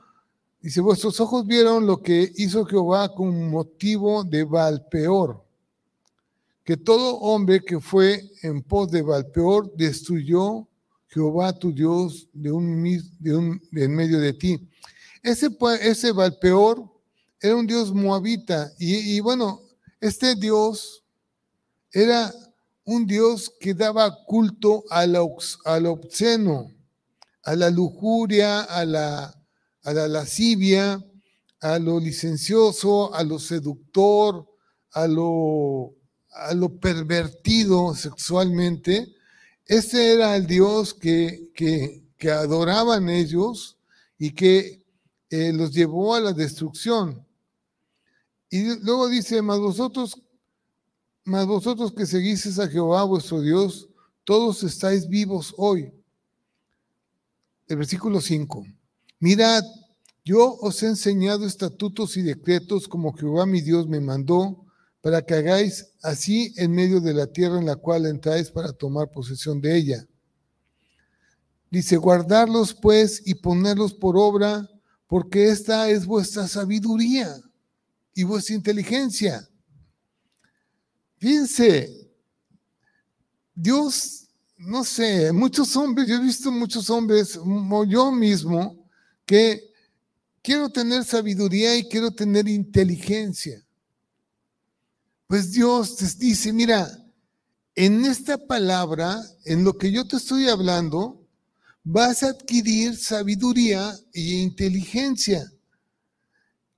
dice, 0.61 0.81
vuestros 0.81 1.21
ojos 1.21 1.47
vieron 1.47 1.87
lo 1.87 2.03
que 2.03 2.33
hizo 2.37 2.65
Jehová 2.65 3.15
con 3.15 3.51
motivo 3.51 4.25
de 4.25 4.45
Valpeor, 4.45 5.45
que 6.65 6.77
todo 6.77 7.19
hombre 7.19 7.61
que 7.61 7.81
fue 7.81 8.31
en 8.43 8.63
pos 8.63 8.91
de 8.91 9.03
Valpeor 9.03 9.73
destruyó 9.77 10.67
Jehová 11.09 11.53
tu 11.53 11.73
Dios 11.73 12.29
de 12.33 12.51
un, 12.51 12.83
de 13.21 13.37
un 13.37 13.63
de 13.71 13.85
en 13.85 13.95
medio 13.95 14.19
de 14.19 14.33
ti. 14.33 14.69
Ese, 15.23 15.49
ese 15.81 16.13
Valpeor 16.13 16.85
era 17.41 17.57
un 17.57 17.67
Dios 17.67 17.93
moabita 17.93 18.73
y, 18.79 19.17
y 19.17 19.21
bueno, 19.21 19.61
este 20.01 20.35
Dios 20.35 21.05
era 21.93 22.33
un 22.85 23.07
Dios 23.07 23.53
que 23.61 23.75
daba 23.75 24.25
culto 24.25 24.85
al, 24.91 25.17
obsceno, 25.17 26.71
a 27.43 27.57
la 27.57 27.71
lujuria, 27.71 28.61
a 28.61 28.85
la, 28.85 29.35
a 29.83 29.93
la 29.93 30.09
lascivia, 30.09 31.03
a 31.61 31.79
lo 31.79 31.99
licencioso, 31.99 33.15
a 33.15 33.23
lo 33.23 33.39
seductor, 33.39 34.47
a 34.93 35.07
lo, 35.07 35.95
a 36.33 36.53
lo 36.55 36.79
pervertido 36.79 37.95
sexualmente. 37.95 39.15
Ese 39.65 40.13
era 40.13 40.37
el 40.37 40.47
Dios 40.47 40.93
que, 40.93 41.51
que, 41.55 42.03
adoraban 42.31 43.11
ellos 43.11 43.77
y 44.17 44.31
que 44.31 44.83
eh, 45.29 45.53
los 45.53 45.73
llevó 45.73 46.15
a 46.15 46.21
la 46.21 46.33
destrucción. 46.33 47.27
Y 48.49 48.81
luego 48.81 49.09
dice, 49.09 49.43
mas 49.43 49.59
vosotros, 49.59 50.24
mas 51.25 51.47
vosotros 51.47 51.93
que 51.93 52.07
seguís 52.07 52.59
a 52.59 52.69
Jehová 52.69 53.05
vuestro 53.05 53.41
Dios, 53.41 53.89
todos 54.25 54.63
estáis 54.63 55.09
vivos 55.09 55.55
hoy. 55.57 55.93
El 57.67 57.79
versículo 57.79 58.21
5. 58.21 58.67
Mirad, 59.21 59.65
yo 60.25 60.55
os 60.61 60.83
he 60.83 60.87
enseñado 60.87 61.47
estatutos 61.47 62.17
y 62.17 62.23
decretos 62.23 62.89
como 62.89 63.15
Jehová 63.15 63.47
mi 63.47 63.61
Dios 63.61 63.89
me 63.89 64.01
mandó, 64.01 64.65
para 65.01 65.21
que 65.21 65.35
hagáis 65.35 65.93
así 66.03 66.55
en 66.57 66.73
medio 66.73 66.99
de 67.01 67.13
la 67.13 67.27
tierra 67.27 67.59
en 67.59 67.67
la 67.67 67.77
cual 67.77 68.07
entráis 68.07 68.51
para 68.51 68.73
tomar 68.73 69.11
posesión 69.11 69.61
de 69.61 69.77
ella. 69.77 70.07
Dice, 71.71 71.97
guardarlos 71.97 72.73
pues 72.73 73.21
y 73.27 73.35
ponerlos 73.35 73.93
por 73.93 74.17
obra, 74.17 74.67
porque 75.07 75.49
esta 75.49 75.91
es 75.91 76.07
vuestra 76.07 76.49
sabiduría 76.49 77.37
y 78.15 78.23
vuestra 78.25 78.55
inteligencia. 78.55 79.47
Fíjense, 81.19 82.11
Dios, 83.55 84.29
no 84.57 84.85
sé, 84.85 85.33
muchos 85.33 85.77
hombres, 85.77 86.09
yo 86.09 86.17
he 86.17 86.21
visto 86.23 86.51
muchos 86.51 86.91
hombres, 86.91 87.39
yo 87.89 88.11
mismo, 88.11 88.89
que 89.25 89.73
quiero 90.43 90.69
tener 90.69 91.05
sabiduría 91.05 91.77
y 91.77 91.89
quiero 91.89 92.11
tener 92.11 92.49
inteligencia. 92.49 93.65
Pues 95.27 95.53
Dios 95.53 95.97
te 95.97 96.07
dice, 96.19 96.53
mira, 96.53 96.87
en 97.75 98.05
esta 98.05 98.39
palabra, 98.39 99.23
en 99.45 99.65
lo 99.65 99.77
que 99.77 99.91
yo 99.91 100.07
te 100.07 100.17
estoy 100.17 100.49
hablando, 100.49 101.27
vas 101.83 102.23
a 102.23 102.29
adquirir 102.29 102.97
sabiduría 102.97 103.95
e 104.13 104.21
inteligencia. 104.21 105.51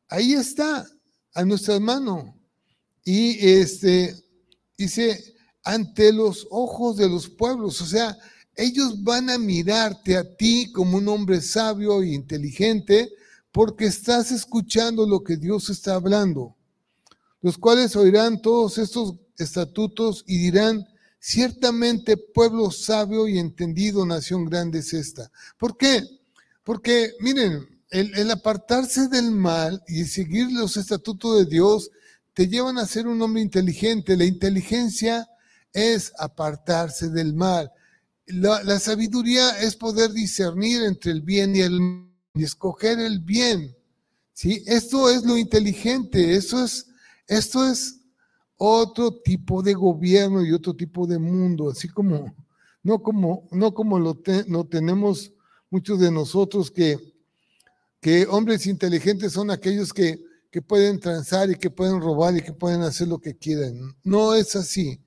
Ahí 0.09 0.35
está, 0.35 0.87
a 1.35 1.44
nuestra 1.44 1.79
mano. 1.81 2.35
Y 3.05 3.46
este 3.46 4.26
dice, 4.77 5.35
ante 5.62 6.12
los 6.12 6.47
ojos 6.51 6.97
de 6.97 7.09
los 7.09 7.29
pueblos, 7.29 7.81
o 7.81 7.87
sea, 7.87 8.17
ellos 8.55 9.03
van 9.03 9.31
a 9.31 9.39
mirarte 9.39 10.17
a 10.17 10.37
ti 10.37 10.71
como 10.73 10.97
un 10.99 11.09
hombre 11.09 11.41
sabio 11.41 12.03
e 12.03 12.15
inteligente 12.15 13.11
porque 13.53 13.87
estás 13.87 14.33
escuchando 14.33 15.07
lo 15.07 15.23
que 15.23 15.37
Dios 15.37 15.71
está 15.71 15.95
hablando, 15.95 16.57
los 17.41 17.59
cuales 17.59 17.97
oirán 17.97 18.41
todos 18.41 18.79
estos 18.79 19.15
estatutos 19.39 20.25
y 20.27 20.39
dirán, 20.39 20.87
ciertamente 21.19 22.17
pueblo 22.17 22.71
sabio 22.71 23.27
y 23.27 23.39
entendido, 23.39 24.07
nación 24.07 24.45
grande 24.45 24.79
es 24.79 24.93
esta. 24.93 25.31
¿Por 25.59 25.77
qué? 25.77 26.03
Porque, 26.62 27.12
miren, 27.21 27.67
el, 27.91 28.31
apartarse 28.31 29.09
del 29.09 29.31
mal 29.31 29.83
y 29.89 30.05
seguir 30.05 30.51
los 30.53 30.77
estatutos 30.77 31.39
de 31.39 31.47
Dios 31.47 31.91
te 32.37 32.49
llevan 32.49 32.77
a 32.77 32.85
ser 32.85 33.07
un 33.07 33.22
hombre 33.22 33.40
inteligente. 33.40 34.14
La 34.14 34.27
inteligencia 34.27 35.27
es 35.72 36.12
apartarse 36.18 37.09
del 37.09 37.33
mal. 37.33 37.72
La, 38.27 38.79
sabiduría 38.79 39.59
es 39.61 39.75
poder 39.75 40.12
discernir 40.12 40.83
entre 40.83 41.12
el 41.12 41.22
bien 41.22 41.57
y 41.57 41.61
el 41.61 41.81
mal 41.81 42.11
y 42.35 42.44
escoger 42.44 43.01
el 43.01 43.20
bien. 43.20 43.75
¿sí? 44.35 44.62
Esto 44.66 45.09
es 45.09 45.25
lo 45.25 45.38
inteligente, 45.38 46.37
eso 46.37 46.62
es, 46.62 46.88
esto 47.27 47.66
es 47.66 48.01
otro 48.59 49.18
tipo 49.22 49.62
de 49.62 49.72
gobierno 49.72 50.44
y 50.44 50.53
otro 50.53 50.77
tipo 50.77 51.07
de 51.07 51.18
mundo, 51.18 51.70
así 51.70 51.88
como, 51.88 52.35
no 52.83 53.03
como, 53.03 53.49
no 53.51 53.72
como 53.72 53.99
lo, 53.99 54.14
tenemos 54.68 55.33
muchos 55.70 55.99
de 56.01 56.11
nosotros 56.11 56.70
que 56.70 57.16
que 57.99 58.27
hombres 58.27 58.66
inteligentes 58.66 59.33
son 59.33 59.51
aquellos 59.51 59.92
que, 59.92 60.26
pueden 60.62 61.01
transar 61.01 61.51
y 61.51 61.57
que 61.57 61.71
pueden 61.71 62.01
robar 62.01 62.37
y 62.37 62.42
que 62.42 62.53
pueden 62.53 62.83
hacer 62.83 63.09
lo 63.09 63.19
que 63.19 63.37
quieran. 63.37 63.97
No 64.05 64.35
es 64.35 64.57
así. 64.57 65.01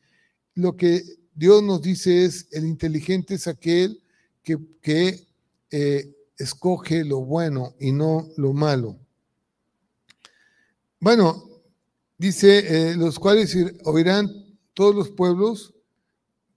Lo 0.54 0.76
que 0.76 1.04
Dios 1.34 1.64
nos 1.64 1.82
dice 1.82 2.26
es, 2.26 2.48
el 2.52 2.66
inteligente 2.66 3.36
es 3.36 3.48
aquel 3.48 4.04
que, 4.44 4.58
que 4.82 5.28
eh, 5.72 6.16
escoge 6.38 7.04
lo 7.04 7.22
bueno 7.22 7.76
y 7.80 7.92
no 7.92 8.28
lo 8.38 8.54
malo. 8.54 8.98
Bueno, 11.00 11.50
dice, 12.18 12.92
eh, 12.92 12.96
los 12.96 13.20
cuales 13.20 13.56
oirán 13.86 14.30
todos 14.74 14.94
los 14.94 15.10
pueblos, 15.12 15.74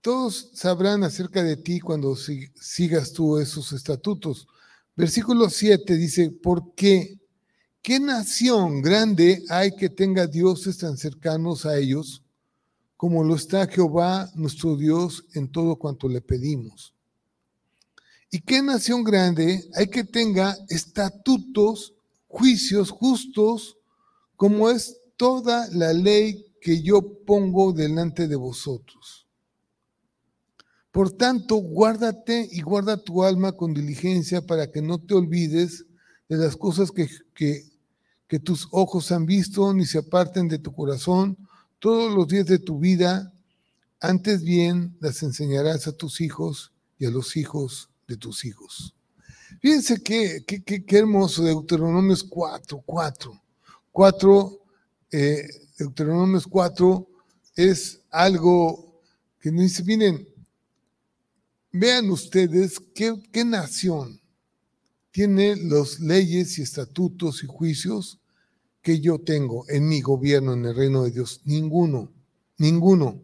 todos 0.01 0.49
sabrán 0.53 1.03
acerca 1.03 1.43
de 1.43 1.55
ti 1.55 1.79
cuando 1.79 2.15
sigas 2.15 3.13
tú 3.13 3.37
esos 3.37 3.71
estatutos. 3.71 4.47
Versículo 4.95 5.49
7 5.49 5.95
dice, 5.95 6.29
¿por 6.29 6.75
qué? 6.75 7.19
¿Qué 7.83 7.99
nación 7.99 8.81
grande 8.81 9.43
hay 9.49 9.75
que 9.75 9.89
tenga 9.89 10.25
dioses 10.25 10.77
tan 10.77 10.95
cercanos 10.95 11.65
a 11.65 11.77
ellos 11.77 12.23
como 12.95 13.25
lo 13.25 13.35
está 13.35 13.67
Jehová 13.67 14.31
nuestro 14.35 14.77
Dios 14.77 15.25
en 15.33 15.51
todo 15.51 15.75
cuanto 15.75 16.07
le 16.07 16.21
pedimos? 16.21 16.93
¿Y 18.31 18.39
qué 18.39 18.61
nación 18.61 19.03
grande 19.03 19.69
hay 19.75 19.87
que 19.87 20.05
tenga 20.05 20.57
estatutos, 20.69 21.93
juicios 22.29 22.89
justos, 22.89 23.75
como 24.37 24.69
es 24.69 24.97
toda 25.17 25.67
la 25.73 25.91
ley 25.91 26.45
que 26.61 26.81
yo 26.81 27.01
pongo 27.25 27.73
delante 27.73 28.29
de 28.29 28.37
vosotros? 28.37 29.27
Por 30.89 31.11
tanto, 31.11 31.57
guárdate 31.57 32.47
y 32.49 32.61
guarda 32.61 32.95
tu 32.95 33.25
alma 33.25 33.51
con 33.51 33.73
diligencia 33.73 34.41
para 34.41 34.71
que 34.71 34.81
no 34.81 34.99
te 34.99 35.15
olvides 35.15 35.85
de 36.29 36.37
las 36.37 36.55
cosas 36.55 36.89
que, 36.89 37.09
que, 38.33 38.39
tus 38.39 38.67
ojos 38.71 39.11
han 39.11 39.25
visto, 39.25 39.73
ni 39.73 39.85
se 39.85 39.99
aparten 39.99 40.47
de 40.47 40.59
tu 40.59 40.73
corazón 40.73 41.37
todos 41.79 42.13
los 42.13 42.27
días 42.27 42.45
de 42.45 42.59
tu 42.59 42.79
vida. 42.79 43.31
Antes 43.99 44.43
bien 44.43 44.97
las 44.99 45.21
enseñarás 45.23 45.87
a 45.87 45.91
tus 45.91 46.21
hijos 46.21 46.71
y 46.97 47.05
a 47.05 47.11
los 47.11 47.37
hijos 47.37 47.89
de 48.07 48.17
tus 48.17 48.45
hijos. 48.45 48.95
Fíjense 49.61 50.01
qué, 50.01 50.43
qué, 50.45 50.63
qué, 50.63 50.97
hermoso, 50.97 51.43
Deuteronomios 51.43 52.23
4, 52.23 52.81
4. 52.85 53.41
4, 53.91 54.59
eh, 55.11 55.47
Deuteronomios 55.77 56.47
4 56.47 57.07
es 57.55 58.01
algo 58.09 58.99
que 59.39 59.51
nos 59.51 59.61
dice, 59.61 59.83
miren, 59.83 60.27
Vean 61.75 62.11
ustedes 62.11 62.79
qué, 62.93 63.43
nación 63.43 64.21
tiene 65.09 65.55
las 65.55 65.99
leyes 65.99 66.59
y 66.59 66.61
estatutos 66.61 67.43
y 67.43 67.47
juicios 67.47 68.19
que 68.83 68.99
yo 68.99 69.17
tengo 69.17 69.65
en 69.69 69.87
mi 69.87 70.01
gobierno, 70.01 70.53
en 70.53 70.65
el 70.65 70.75
reino 70.75 71.03
de 71.03 71.11
Dios. 71.11 71.41
Ninguno, 71.45 72.11
ninguno. 72.57 73.21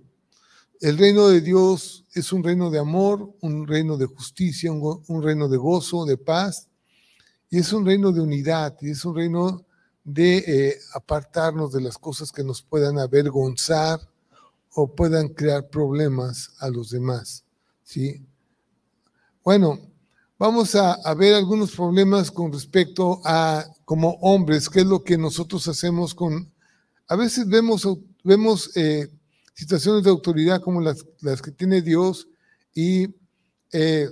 El 0.79 0.97
reino 0.97 1.27
de 1.27 1.41
Dios 1.41 2.05
es 2.13 2.31
un 2.31 2.41
reino 2.41 2.71
de 2.71 2.79
amor, 2.79 3.35
un 3.41 3.67
reino 3.67 3.97
de 3.97 4.05
justicia, 4.05 4.71
un, 4.71 5.21
reino 5.21 5.49
de 5.49 5.57
gozo, 5.57 6.05
de 6.05 6.17
paz, 6.17 6.69
y 7.49 7.59
es 7.59 7.73
un 7.73 7.85
reino 7.85 8.13
de 8.13 8.21
unidad, 8.21 8.77
y 8.79 8.91
es 8.91 9.03
un 9.03 9.15
reino 9.17 9.65
de 10.05 10.37
eh, 10.37 10.77
apartarnos 10.93 11.73
de 11.73 11.81
las 11.81 11.97
cosas 11.97 12.31
que 12.31 12.43
nos 12.43 12.61
puedan 12.61 12.97
avergonzar 12.97 13.99
o 14.73 14.95
puedan 14.95 15.27
crear 15.27 15.69
problemas 15.69 16.51
a 16.59 16.69
los 16.69 16.91
demás. 16.91 17.43
¿sí? 17.83 18.25
Bueno, 19.43 19.88
vamos 20.39 20.73
a, 20.73 21.13
ver 21.15 21.35
algunos 21.35 21.71
problemas 21.75 22.31
con 22.31 22.51
respecto 22.51 23.21
a, 23.25 23.65
como 23.83 24.11
hombres, 24.21 24.69
qué 24.69 24.79
es 24.79 24.85
lo 24.85 25.03
que 25.03 25.17
nosotros 25.17 25.67
hacemos 25.67 26.15
con, 26.15 26.51
a 27.07 27.15
veces 27.17 27.47
vemos, 27.47 27.87
vemos 28.23 28.71
eh, 28.75 29.09
situaciones 29.53 30.03
de 30.03 30.09
autoridad 30.09 30.61
como 30.61 30.79
las, 30.79 31.03
que 31.41 31.51
tiene 31.51 31.81
Dios 31.81 32.27
y 32.73 33.13
eh, 33.73 34.09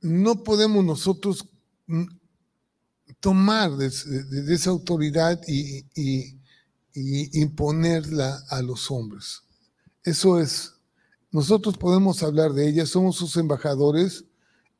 no 0.00 0.42
podemos 0.44 0.84
nosotros 0.84 1.44
tomar 3.18 3.72
de, 3.76 3.86
esa 4.54 4.70
autoridad 4.70 5.40
y, 5.48 5.84
y, 5.94 6.38
imponerla 7.40 8.40
a 8.48 8.62
los 8.62 8.88
hombres. 8.88 9.42
Eso 10.04 10.38
es 10.38 10.73
nosotros 11.34 11.76
podemos 11.76 12.22
hablar 12.22 12.52
de 12.52 12.68
ella, 12.68 12.86
somos 12.86 13.16
sus 13.16 13.36
embajadores 13.36 14.24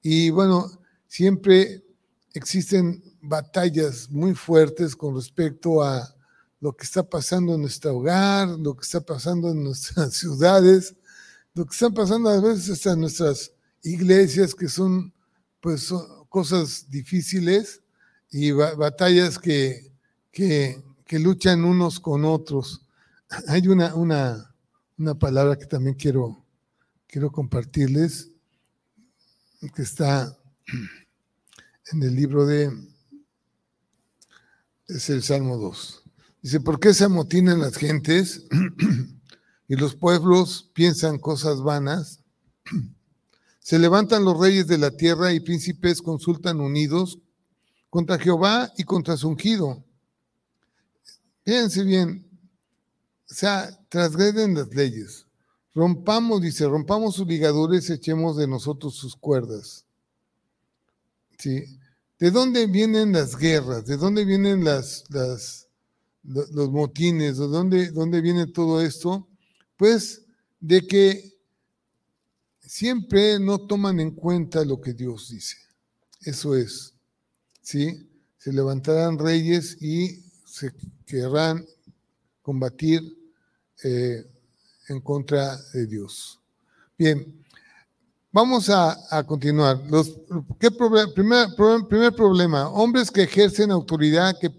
y 0.00 0.30
bueno, 0.30 0.70
siempre 1.08 1.84
existen 2.32 3.02
batallas 3.20 4.08
muy 4.08 4.36
fuertes 4.36 4.94
con 4.94 5.16
respecto 5.16 5.82
a 5.82 6.14
lo 6.60 6.72
que 6.72 6.84
está 6.84 7.02
pasando 7.02 7.56
en 7.56 7.62
nuestro 7.62 7.96
hogar, 7.96 8.46
lo 8.50 8.76
que 8.76 8.82
está 8.82 9.00
pasando 9.00 9.50
en 9.50 9.64
nuestras 9.64 10.14
ciudades, 10.14 10.94
lo 11.54 11.66
que 11.66 11.72
está 11.72 11.90
pasando 11.90 12.30
a 12.30 12.40
veces 12.40 12.70
hasta 12.70 12.92
en 12.92 13.00
nuestras 13.00 13.50
iglesias 13.82 14.54
que 14.54 14.68
son 14.68 15.12
pues 15.60 15.92
cosas 16.28 16.88
difíciles 16.88 17.82
y 18.30 18.52
batallas 18.52 19.40
que, 19.40 19.90
que, 20.30 20.80
luchan 21.18 21.64
unos 21.64 21.98
con 21.98 22.24
otros. 22.24 22.86
Hay 23.48 23.66
una, 23.66 23.92
una, 23.96 24.54
una 24.96 25.18
palabra 25.18 25.56
que 25.56 25.66
también 25.66 25.96
quiero, 25.96 26.43
quiero 27.14 27.30
compartirles, 27.30 28.32
que 29.72 29.82
está 29.82 30.36
en 31.92 32.02
el 32.02 32.12
libro 32.12 32.44
de, 32.44 32.72
es 34.88 35.08
el 35.10 35.22
Salmo 35.22 35.56
2. 35.56 36.02
Dice, 36.42 36.58
¿por 36.58 36.80
qué 36.80 36.92
se 36.92 37.04
amotinan 37.04 37.60
las 37.60 37.76
gentes 37.76 38.48
y 39.68 39.76
los 39.76 39.94
pueblos 39.94 40.72
piensan 40.74 41.20
cosas 41.20 41.62
vanas? 41.62 42.18
Se 43.60 43.78
levantan 43.78 44.24
los 44.24 44.36
reyes 44.40 44.66
de 44.66 44.78
la 44.78 44.90
tierra 44.90 45.32
y 45.32 45.38
príncipes 45.38 46.02
consultan 46.02 46.60
unidos 46.60 47.20
contra 47.90 48.18
Jehová 48.18 48.72
y 48.76 48.82
contra 48.82 49.16
su 49.16 49.28
ungido. 49.28 49.84
Fíjense 51.44 51.84
bien, 51.84 52.28
o 53.30 53.34
sea, 53.34 53.70
transgreden 53.88 54.54
las 54.54 54.74
leyes. 54.74 55.24
Rompamos, 55.74 56.40
dice, 56.40 56.66
rompamos 56.66 57.16
sus 57.16 57.26
ligaduras 57.26 57.88
y 57.90 57.94
echemos 57.94 58.36
de 58.36 58.46
nosotros 58.46 58.94
sus 58.94 59.16
cuerdas. 59.16 59.84
¿Sí? 61.38 61.64
¿De 62.18 62.30
dónde 62.30 62.66
vienen 62.66 63.12
las 63.12 63.36
guerras? 63.36 63.84
¿De 63.84 63.96
dónde 63.96 64.24
vienen 64.24 64.64
las, 64.64 65.04
las, 65.10 65.68
los 66.22 66.70
motines? 66.70 67.38
¿De 67.38 67.48
dónde, 67.48 67.90
dónde 67.90 68.20
viene 68.20 68.46
todo 68.46 68.80
esto? 68.80 69.26
Pues 69.76 70.24
de 70.60 70.86
que 70.86 71.34
siempre 72.60 73.40
no 73.40 73.58
toman 73.58 73.98
en 73.98 74.12
cuenta 74.12 74.64
lo 74.64 74.80
que 74.80 74.94
Dios 74.94 75.28
dice. 75.30 75.56
Eso 76.20 76.54
es. 76.54 76.94
¿Sí? 77.60 78.08
Se 78.38 78.52
levantarán 78.52 79.18
reyes 79.18 79.76
y 79.82 80.22
se 80.46 80.72
querrán 81.04 81.66
combatir 82.42 83.02
eh, 83.82 84.24
en 84.88 85.00
contra 85.00 85.56
de 85.72 85.86
Dios. 85.86 86.40
Bien, 86.98 87.42
vamos 88.30 88.70
a, 88.70 89.24
continuar. 89.26 89.80
¿qué 90.58 90.70
primer, 90.70 92.14
problema, 92.14 92.68
hombres 92.68 93.10
que 93.10 93.22
ejercen 93.22 93.70
autoridad 93.70 94.38
que, 94.40 94.50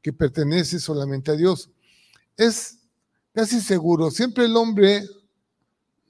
que 0.00 0.12
pertenece 0.12 0.78
solamente 0.78 1.30
a 1.30 1.36
Dios. 1.36 1.70
Es 2.36 2.78
casi 3.32 3.60
seguro, 3.60 4.10
siempre 4.10 4.44
el 4.44 4.56
hombre 4.56 5.04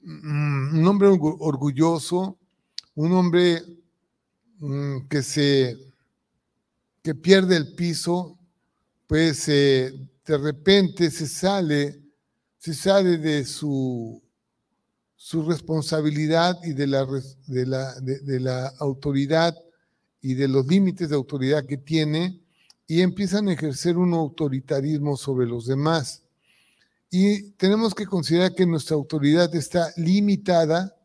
Mm, 0.07 0.77
un 0.79 0.87
hombre 0.87 1.07
orgulloso, 1.07 2.37
un 2.93 3.11
hombre 3.13 3.63
mm, 4.59 5.07
que 5.09 5.23
se 5.23 5.77
que 7.01 7.15
pierde 7.15 7.55
el 7.55 7.73
piso, 7.73 8.37
pues 9.07 9.47
eh, 9.47 9.91
de 10.25 10.37
repente 10.37 11.09
se 11.09 11.27
sale, 11.27 12.03
se 12.65 12.73
sale 12.73 13.19
de 13.19 13.45
su, 13.45 14.23
su 15.15 15.43
responsabilidad 15.43 16.57
y 16.63 16.73
de 16.73 16.87
la, 16.87 17.05
de 17.45 17.65
la, 17.67 17.93
de 18.01 18.39
la 18.39 18.73
autoridad 18.79 19.55
y 20.19 20.33
de 20.33 20.47
los 20.47 20.65
límites 20.65 21.09
de 21.09 21.15
autoridad 21.15 21.67
que 21.67 21.77
tiene 21.77 22.41
y 22.87 23.01
empiezan 23.01 23.49
a 23.49 23.53
ejercer 23.53 23.99
un 23.99 24.15
autoritarismo 24.15 25.15
sobre 25.15 25.45
los 25.45 25.67
demás. 25.67 26.23
Y 27.11 27.51
tenemos 27.51 27.93
que 27.93 28.07
considerar 28.07 28.55
que 28.55 28.65
nuestra 28.65 28.95
autoridad 28.95 29.53
está 29.53 29.93
limitada 29.95 30.97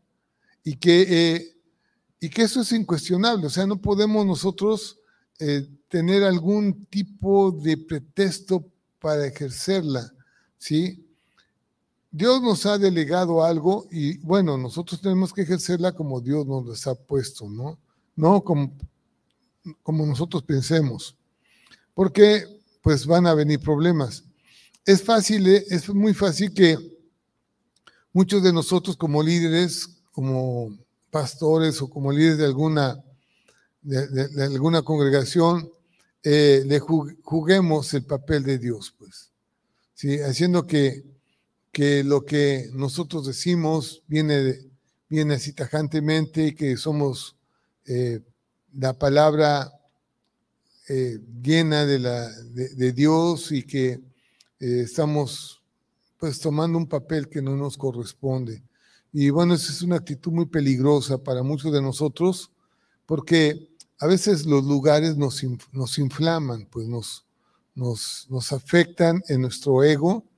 y 0.65 0.77
que, 0.77 1.03
eh, 1.11 1.57
y 2.21 2.31
que 2.31 2.41
eso 2.41 2.63
es 2.63 2.73
incuestionable. 2.73 3.49
O 3.49 3.51
sea, 3.51 3.67
no 3.67 3.79
podemos 3.83 4.25
nosotros 4.25 4.99
eh, 5.39 5.69
tener 5.89 6.25
algún 6.25 6.87
tipo 6.87 7.51
de 7.51 7.77
pretexto 7.77 8.67
para 8.99 9.27
ejercerla. 9.27 10.11
¿sí? 10.57 11.07
Dios 12.11 12.43
nos 12.43 12.67
ha 12.67 12.79
delegado 12.79 13.45
algo 13.45 13.87
y 13.91 14.19
bueno, 14.19 14.59
nosotros 14.59 15.01
tenemos 15.01 15.33
que 15.33 15.43
ejercerla 15.43 15.93
como 15.93 16.21
Dios 16.21 16.47
nos 16.47 16.87
ha 16.87 16.95
puesto, 16.95 17.49
¿no? 17.49 17.79
No 18.17 18.43
como, 18.43 18.73
como 19.83 20.05
nosotros 20.07 20.43
pensemos. 20.43 21.17
Porque 21.95 22.45
pues 22.83 23.07
van 23.07 23.27
a 23.27 23.35
venir 23.35 23.61
problemas 23.61 24.25
es 24.85 25.03
fácil, 25.03 25.47
eh, 25.47 25.65
es 25.69 25.89
muy 25.89 26.15
fácil 26.15 26.53
que 26.53 26.79
muchos 28.13 28.43
de 28.43 28.53
nosotros 28.53 28.97
como 28.97 29.23
líderes, 29.23 29.89
como 30.13 30.77
pastores 31.11 31.81
o 31.83 31.89
como 31.89 32.13
líderes 32.13 32.39
de 32.39 32.45
alguna, 32.47 33.03
de, 33.83 34.43
alguna 34.43 34.83
congregación, 34.83 35.71
eh, 36.23 36.63
le 36.67 36.79
juguemos 36.81 37.95
el 37.95 38.05
papel 38.05 38.43
de 38.43 38.59
Dios, 38.59 38.95
pues, 38.99 39.31
¿sí? 39.95 40.19
haciendo 40.21 40.67
que, 40.67 41.05
que 41.81 42.05
lo 42.05 42.27
que 42.27 42.69
nosotros 42.75 43.27
decimos 43.27 44.03
viene, 44.07 44.69
viene 45.09 45.37
así 45.37 45.55
tajantemente 45.55 46.55
que 46.55 46.77
somos 46.77 47.37
eh, 47.87 48.21
la 48.75 48.99
palabra 48.99 49.73
llena 51.43 51.87
de, 51.87 51.99
la, 51.99 52.29
de 52.29 52.93
Dios 52.93 53.51
y 53.51 53.63
que 53.63 53.93
eh, 53.93 54.01
estamos 54.59 55.63
pues 56.19 56.39
tomando 56.39 56.77
un 56.77 56.87
papel 56.87 57.31
que 57.31 57.41
no 57.41 57.57
nos 57.57 57.79
corresponde. 57.79 58.63
Y 59.11 59.31
bueno, 59.31 59.55
esa 59.55 59.73
es 59.73 59.81
una 59.81 59.97
actitud 59.97 60.33
muy 60.33 60.45
peligrosa 60.45 61.17
para 61.17 61.43
muchos 61.43 61.73
de 61.73 61.81
nosotros, 61.81 62.51
porque 63.07 63.71
a 63.99 64.07
veces 64.07 64.45
los 64.45 64.65
lugares 64.65 65.17
nos, 65.17 65.43
nos 65.73 65.99
inflaman, 65.99 66.69
pues 66.71 66.87
nos, 66.87 67.25
nos, 67.75 68.27
nos 68.29 68.53
afectan 68.53 69.23
en 69.29 69.41
nuestro 69.41 69.83
ego 69.83 70.30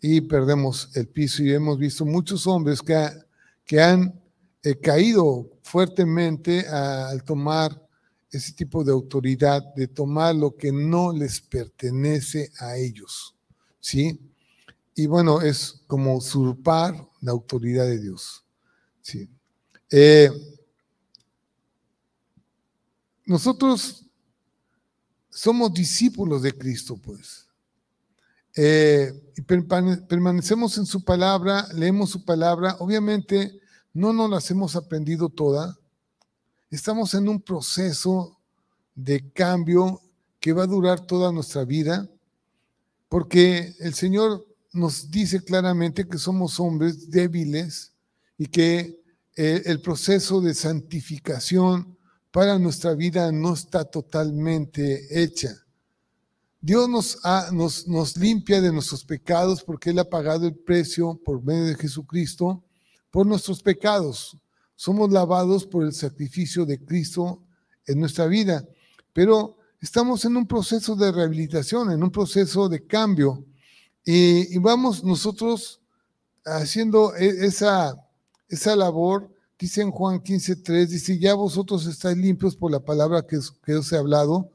y 0.00 0.20
perdemos 0.20 0.90
el 0.94 1.08
piso. 1.08 1.42
Y 1.42 1.52
hemos 1.52 1.78
visto 1.78 2.04
muchos 2.04 2.46
hombres 2.46 2.82
que, 2.82 3.08
que 3.64 3.80
han 3.80 4.20
eh, 4.62 4.78
caído 4.78 5.50
fuertemente 5.62 6.66
al 6.68 7.22
tomar 7.24 7.82
ese 8.30 8.52
tipo 8.52 8.84
de 8.84 8.92
autoridad, 8.92 9.62
de 9.74 9.88
tomar 9.88 10.34
lo 10.34 10.56
que 10.56 10.72
no 10.72 11.12
les 11.12 11.40
pertenece 11.40 12.50
a 12.58 12.76
ellos. 12.76 13.36
¿sí? 13.86 14.18
Y 14.96 15.06
bueno, 15.06 15.40
es 15.40 15.82
como 15.86 16.16
usurpar 16.16 17.08
la 17.20 17.32
autoridad 17.32 17.84
de 17.84 18.00
Dios, 18.00 18.44
¿sí? 19.02 19.28
Eh, 19.90 20.30
nosotros 23.24 24.06
somos 25.30 25.72
discípulos 25.72 26.42
de 26.42 26.52
Cristo, 26.52 26.96
pues. 26.96 27.45
Eh, 28.56 29.12
y 29.36 29.42
permanecemos 29.42 30.78
en 30.78 30.86
su 30.86 31.04
palabra, 31.04 31.68
leemos 31.74 32.10
su 32.10 32.24
palabra. 32.24 32.76
Obviamente 32.80 33.60
no 33.92 34.12
nos 34.12 34.30
las 34.30 34.50
hemos 34.50 34.74
aprendido 34.76 35.28
toda. 35.28 35.78
Estamos 36.70 37.14
en 37.14 37.28
un 37.28 37.40
proceso 37.40 38.38
de 38.94 39.30
cambio 39.32 40.00
que 40.40 40.52
va 40.54 40.64
a 40.64 40.66
durar 40.66 41.00
toda 41.00 41.30
nuestra 41.30 41.64
vida 41.64 42.08
porque 43.08 43.74
el 43.80 43.94
Señor 43.94 44.46
nos 44.72 45.10
dice 45.10 45.42
claramente 45.42 46.08
que 46.08 46.18
somos 46.18 46.58
hombres 46.60 47.10
débiles 47.10 47.92
y 48.36 48.46
que 48.46 49.00
eh, 49.36 49.62
el 49.66 49.80
proceso 49.80 50.40
de 50.40 50.54
santificación 50.54 51.96
para 52.30 52.58
nuestra 52.58 52.94
vida 52.94 53.30
no 53.32 53.54
está 53.54 53.84
totalmente 53.84 55.22
hecha. 55.22 55.65
Dios 56.60 56.88
nos, 56.88 57.18
nos, 57.52 57.86
nos 57.86 58.16
limpia 58.16 58.60
de 58.60 58.72
nuestros 58.72 59.04
pecados 59.04 59.62
porque 59.62 59.90
Él 59.90 59.98
ha 59.98 60.04
pagado 60.04 60.46
el 60.46 60.54
precio 60.54 61.20
por 61.24 61.42
medio 61.42 61.64
de 61.64 61.74
Jesucristo 61.76 62.62
por 63.16 63.26
nuestros 63.26 63.62
pecados. 63.62 64.36
Somos 64.74 65.10
lavados 65.10 65.66
por 65.66 65.84
el 65.84 65.94
sacrificio 65.94 66.66
de 66.66 66.84
Cristo 66.84 67.42
en 67.86 67.98
nuestra 67.98 68.26
vida. 68.26 68.62
Pero 69.14 69.56
estamos 69.80 70.26
en 70.26 70.36
un 70.36 70.46
proceso 70.46 70.94
de 70.94 71.10
rehabilitación, 71.10 71.90
en 71.92 72.02
un 72.02 72.10
proceso 72.10 72.68
de 72.68 72.86
cambio. 72.86 73.42
Y, 74.04 74.58
vamos 74.58 75.02
nosotros 75.02 75.80
haciendo 76.44 77.16
e, 77.16 77.46
esa, 77.46 77.96
esa 78.48 78.76
labor, 78.76 79.30
dice 79.58 79.80
en 79.80 79.90
Juan 79.90 80.22
15.3, 80.22 80.86
dice, 80.86 81.18
ya 81.18 81.32
vosotros 81.32 81.86
estáis 81.86 82.18
limpios 82.18 82.54
por 82.54 82.70
la 82.70 82.80
palabra 82.80 83.26
que, 83.26 83.38
que 83.64 83.76
os 83.76 83.90
he 83.92 83.96
hablado, 83.96 84.50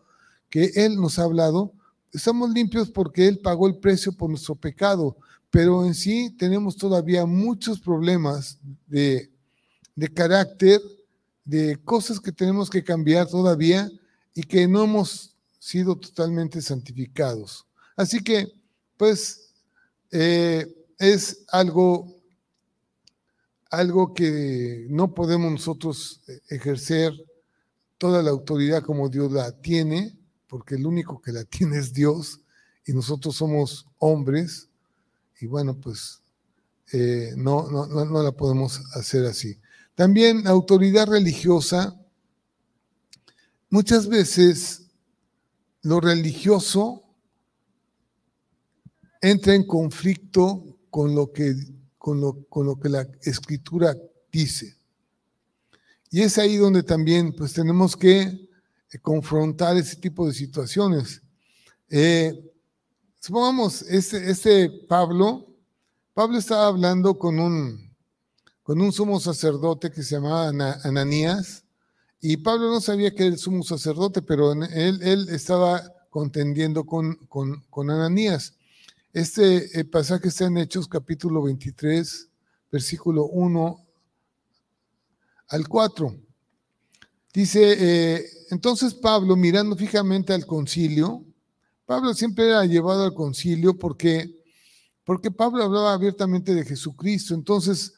que 0.50 0.72
Él 0.76 0.98
nos 0.98 1.18
ha 1.18 1.24
hablado. 1.24 1.74
Estamos 2.14 2.50
limpios 2.52 2.90
porque 2.90 3.28
Él 3.28 3.40
pagó 3.40 3.68
el 3.68 3.78
precio 3.78 4.12
por 4.12 4.30
nuestro 4.30 4.56
pecado, 4.56 5.16
pero 5.50 5.86
en 5.86 5.94
sí 5.94 6.36
tenemos 6.38 6.76
todavía 6.76 7.26
muchos 7.26 7.80
problemas 7.80 8.60
de, 8.88 9.32
de 9.96 10.08
carácter, 10.10 10.82
de 11.46 11.78
cosas 11.84 12.20
que 12.20 12.32
tenemos 12.32 12.70
que 12.70 12.84
cambiar 12.84 13.28
todavía 13.28 13.90
y 14.34 14.44
que 14.44 14.68
no 14.68 14.84
hemos 14.84 15.36
sido 15.60 15.96
totalmente 15.98 16.62
santificados. 16.62 17.66
Así 17.96 18.24
que, 18.24 18.52
pues, 18.98 19.54
eh, 20.12 20.68
es 20.98 21.46
algo, 21.48 22.08
algo 23.70 24.14
que 24.14 24.86
no 24.90 25.14
podemos 25.14 25.52
nosotros 25.52 26.22
ejercer 26.50 27.14
toda 27.98 28.22
la 28.24 28.32
autoridad 28.32 28.84
como 28.84 29.10
Dios 29.10 29.32
la 29.32 29.52
tiene, 29.52 30.18
porque 30.52 30.76
el 30.76 30.86
único 30.86 31.22
que 31.22 31.32
la 31.32 31.46
tiene 31.46 31.78
es 31.78 31.94
Dios 31.94 32.42
y 32.86 32.92
nosotros 32.92 33.38
somos 33.38 33.88
hombres 33.98 34.68
y 35.40 35.48
bueno, 35.48 35.80
pues 35.80 36.22
eh, 36.92 37.32
no, 37.38 37.72
no, 37.72 37.88
no, 37.88 38.22
la 38.22 38.34
podemos 38.34 38.82
hacer 38.96 39.26
así. 39.26 39.58
También 39.96 40.44
la 40.44 40.50
autoridad 40.50 41.08
religiosa, 41.08 41.98
muchas 43.70 44.08
veces 44.08 44.88
lo 45.82 46.02
religioso 46.02 47.04
entra 49.22 49.56
en 49.56 49.66
conflicto 49.66 50.78
con 50.90 51.16
lo 51.16 51.32
que, 51.32 51.56
con 51.98 52.20
lo, 52.20 52.44
con 52.50 52.66
lo 52.66 52.78
que 52.78 52.90
la 52.90 53.08
escritura 53.22 53.96
dice. 54.32 54.76
Y 56.10 56.22
es 56.22 56.38
ahí 56.38 56.58
donde 56.58 56.84
también 56.84 57.34
pues 57.34 57.54
tenemos 57.54 57.96
que 57.96 58.51
confrontar 59.00 59.78
ese 59.78 59.96
tipo 59.96 60.28
de 60.28 60.34
situaciones. 60.34 61.22
Eh, 61.90 62.34
supongamos, 63.20 63.82
este, 63.84 64.30
este 64.30 64.70
Pablo, 64.88 65.48
Pablo 66.14 66.38
estaba 66.38 66.68
hablando 66.68 67.18
con 67.18 67.40
un, 67.40 67.96
con 68.64 68.82
un 68.82 68.92
sumo 68.92 69.20
sacerdote 69.20 69.92
que 69.92 70.04
se 70.04 70.16
llamaba 70.16 70.50
Ananías, 70.84 71.64
y 72.20 72.38
Pablo 72.38 72.70
no 72.70 72.82
sabía 72.82 73.16
que 73.16 73.24
era 73.24 73.34
el 73.34 73.40
sumo 73.40 73.64
sacerdote, 73.64 74.22
pero 74.22 74.54
él, 74.54 75.00
él 75.02 75.28
estaba 75.30 75.82
contendiendo 76.12 76.86
con, 76.86 77.16
con, 77.28 77.62
con 77.70 77.90
Ananías. 77.90 78.54
Este 79.14 79.80
eh, 79.80 79.86
pasaje 79.86 80.28
está 80.28 80.46
en 80.46 80.58
Hechos 80.58 80.88
capítulo 80.88 81.42
23, 81.44 82.30
versículo 82.72 83.26
1 83.26 83.86
al 85.48 85.68
4. 85.68 86.21
Dice, 87.34 87.76
eh, 87.80 88.26
entonces 88.50 88.94
Pablo, 88.94 89.36
mirando 89.36 89.76
fijamente 89.76 90.34
al 90.34 90.46
concilio, 90.46 91.24
Pablo 91.86 92.14
siempre 92.14 92.48
era 92.48 92.66
llevado 92.66 93.04
al 93.04 93.14
concilio 93.14 93.78
porque, 93.78 94.30
porque 95.04 95.32
Pablo 95.32 95.64
hablaba 95.64 95.94
abiertamente 95.94 96.54
de 96.54 96.66
Jesucristo. 96.66 97.34
Entonces, 97.34 97.94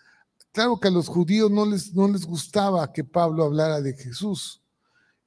claro 0.51 0.79
que 0.79 0.87
a 0.87 0.91
los 0.91 1.07
judíos 1.07 1.49
no 1.49 1.65
les, 1.65 1.93
no 1.93 2.07
les 2.07 2.25
gustaba 2.25 2.91
que 2.91 3.03
Pablo 3.03 3.43
hablara 3.43 3.81
de 3.81 3.93
Jesús. 3.93 4.61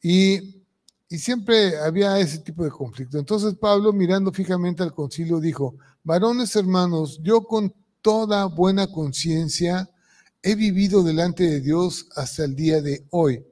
Y, 0.03 0.63
y 1.09 1.19
siempre 1.19 1.77
había 1.79 2.19
ese 2.19 2.39
tipo 2.39 2.65
de 2.65 2.71
conflicto. 2.71 3.19
Entonces 3.19 3.55
Pablo, 3.55 3.93
mirando 3.93 4.33
fijamente 4.33 4.83
al 4.83 4.95
concilio, 4.95 5.41
dijo, 5.41 5.77
varones 6.05 6.55
hermanos, 6.55 7.21
yo 7.23 7.43
con 7.43 7.75
toda 8.03 8.45
buena 8.45 8.87
conciencia, 8.87 9.91
he 10.43 10.55
vivido 10.55 11.03
delante 11.03 11.43
de 11.43 11.61
Dios 11.61 12.07
hasta 12.15 12.45
el 12.45 12.55
día 12.55 12.81
de 12.81 13.05
hoy. 13.11 13.45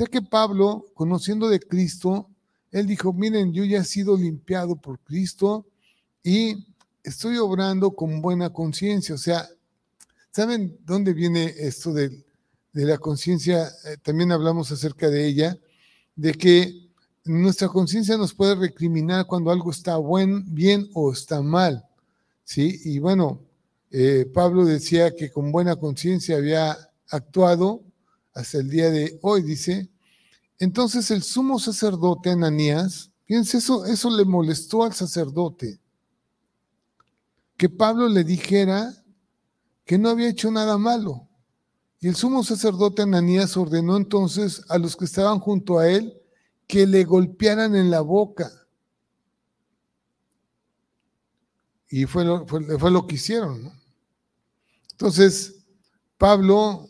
Sea 0.00 0.06
que 0.06 0.22
Pablo, 0.22 0.86
conociendo 0.94 1.46
de 1.50 1.60
Cristo, 1.60 2.30
él 2.70 2.86
dijo, 2.86 3.12
miren, 3.12 3.52
yo 3.52 3.64
ya 3.64 3.80
he 3.80 3.84
sido 3.84 4.16
limpiado 4.16 4.74
por 4.74 4.98
Cristo 5.00 5.66
y 6.24 6.66
estoy 7.04 7.36
obrando 7.36 7.90
con 7.90 8.22
buena 8.22 8.48
conciencia. 8.48 9.14
O 9.14 9.18
sea, 9.18 9.46
¿saben 10.30 10.78
dónde 10.86 11.12
viene 11.12 11.52
esto 11.54 11.92
de, 11.92 12.24
la 12.72 12.96
conciencia? 12.96 13.70
Eh, 13.84 13.98
también 14.02 14.32
hablamos 14.32 14.72
acerca 14.72 15.10
de 15.10 15.26
ella, 15.26 15.58
de 16.16 16.32
que 16.32 16.88
nuestra 17.26 17.68
conciencia 17.68 18.16
nos 18.16 18.32
puede 18.32 18.54
recriminar 18.54 19.26
cuando 19.26 19.50
algo 19.50 19.70
está 19.70 19.98
buen, 19.98 20.46
bien 20.54 20.88
o 20.94 21.12
está 21.12 21.42
mal. 21.42 21.84
¿sí? 22.42 22.80
Y 22.86 23.00
bueno, 23.00 23.42
eh, 23.90 24.24
Pablo 24.32 24.64
decía 24.64 25.14
que 25.14 25.30
con 25.30 25.52
buena 25.52 25.76
conciencia 25.76 26.38
había 26.38 26.74
actuado 27.10 27.82
hasta 28.32 28.56
el 28.60 28.70
día 28.70 28.90
de 28.90 29.18
hoy, 29.20 29.42
dice. 29.42 29.89
Entonces 30.60 31.10
el 31.10 31.22
sumo 31.22 31.58
sacerdote 31.58 32.30
Ananías, 32.30 33.10
fíjense, 33.24 33.58
eso, 33.58 33.86
eso 33.86 34.10
le 34.10 34.26
molestó 34.26 34.84
al 34.84 34.92
sacerdote, 34.92 35.80
que 37.56 37.70
Pablo 37.70 38.08
le 38.08 38.24
dijera 38.24 38.94
que 39.86 39.96
no 39.96 40.10
había 40.10 40.28
hecho 40.28 40.50
nada 40.50 40.76
malo. 40.76 41.26
Y 41.98 42.08
el 42.08 42.14
sumo 42.14 42.44
sacerdote 42.44 43.02
Ananías 43.02 43.56
ordenó 43.56 43.96
entonces 43.96 44.62
a 44.68 44.76
los 44.76 44.96
que 44.96 45.06
estaban 45.06 45.40
junto 45.40 45.78
a 45.78 45.88
él 45.88 46.14
que 46.66 46.86
le 46.86 47.04
golpearan 47.04 47.74
en 47.74 47.90
la 47.90 48.02
boca. 48.02 48.52
Y 51.88 52.04
fue 52.04 52.24
lo, 52.24 52.46
fue, 52.46 52.90
lo 52.90 53.06
que 53.06 53.14
hicieron. 53.14 53.72
Entonces, 54.92 55.56
Pablo, 56.18 56.89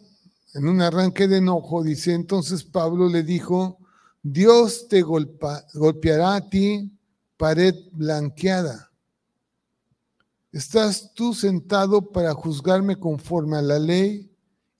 en 0.54 0.66
un 0.66 0.80
arranque 0.80 1.28
de 1.28 1.38
enojo, 1.38 1.82
dice, 1.82 2.12
entonces 2.12 2.64
Pablo 2.64 3.08
le 3.08 3.22
dijo, 3.22 3.78
Dios 4.22 4.88
te 4.88 5.02
golpeará 5.02 6.36
a 6.36 6.48
ti 6.48 6.90
pared 7.36 7.74
blanqueada. 7.92 8.90
¿Estás 10.52 11.14
tú 11.14 11.32
sentado 11.32 12.10
para 12.10 12.34
juzgarme 12.34 12.96
conforme 12.96 13.56
a 13.56 13.62
la 13.62 13.78
ley 13.78 14.30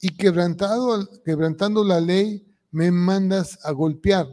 y 0.01 0.09
quebrantado, 0.15 1.09
quebrantando 1.23 1.83
la 1.83 2.01
ley 2.01 2.45
me 2.71 2.91
mandas 2.91 3.57
a 3.63 3.71
golpear? 3.71 4.27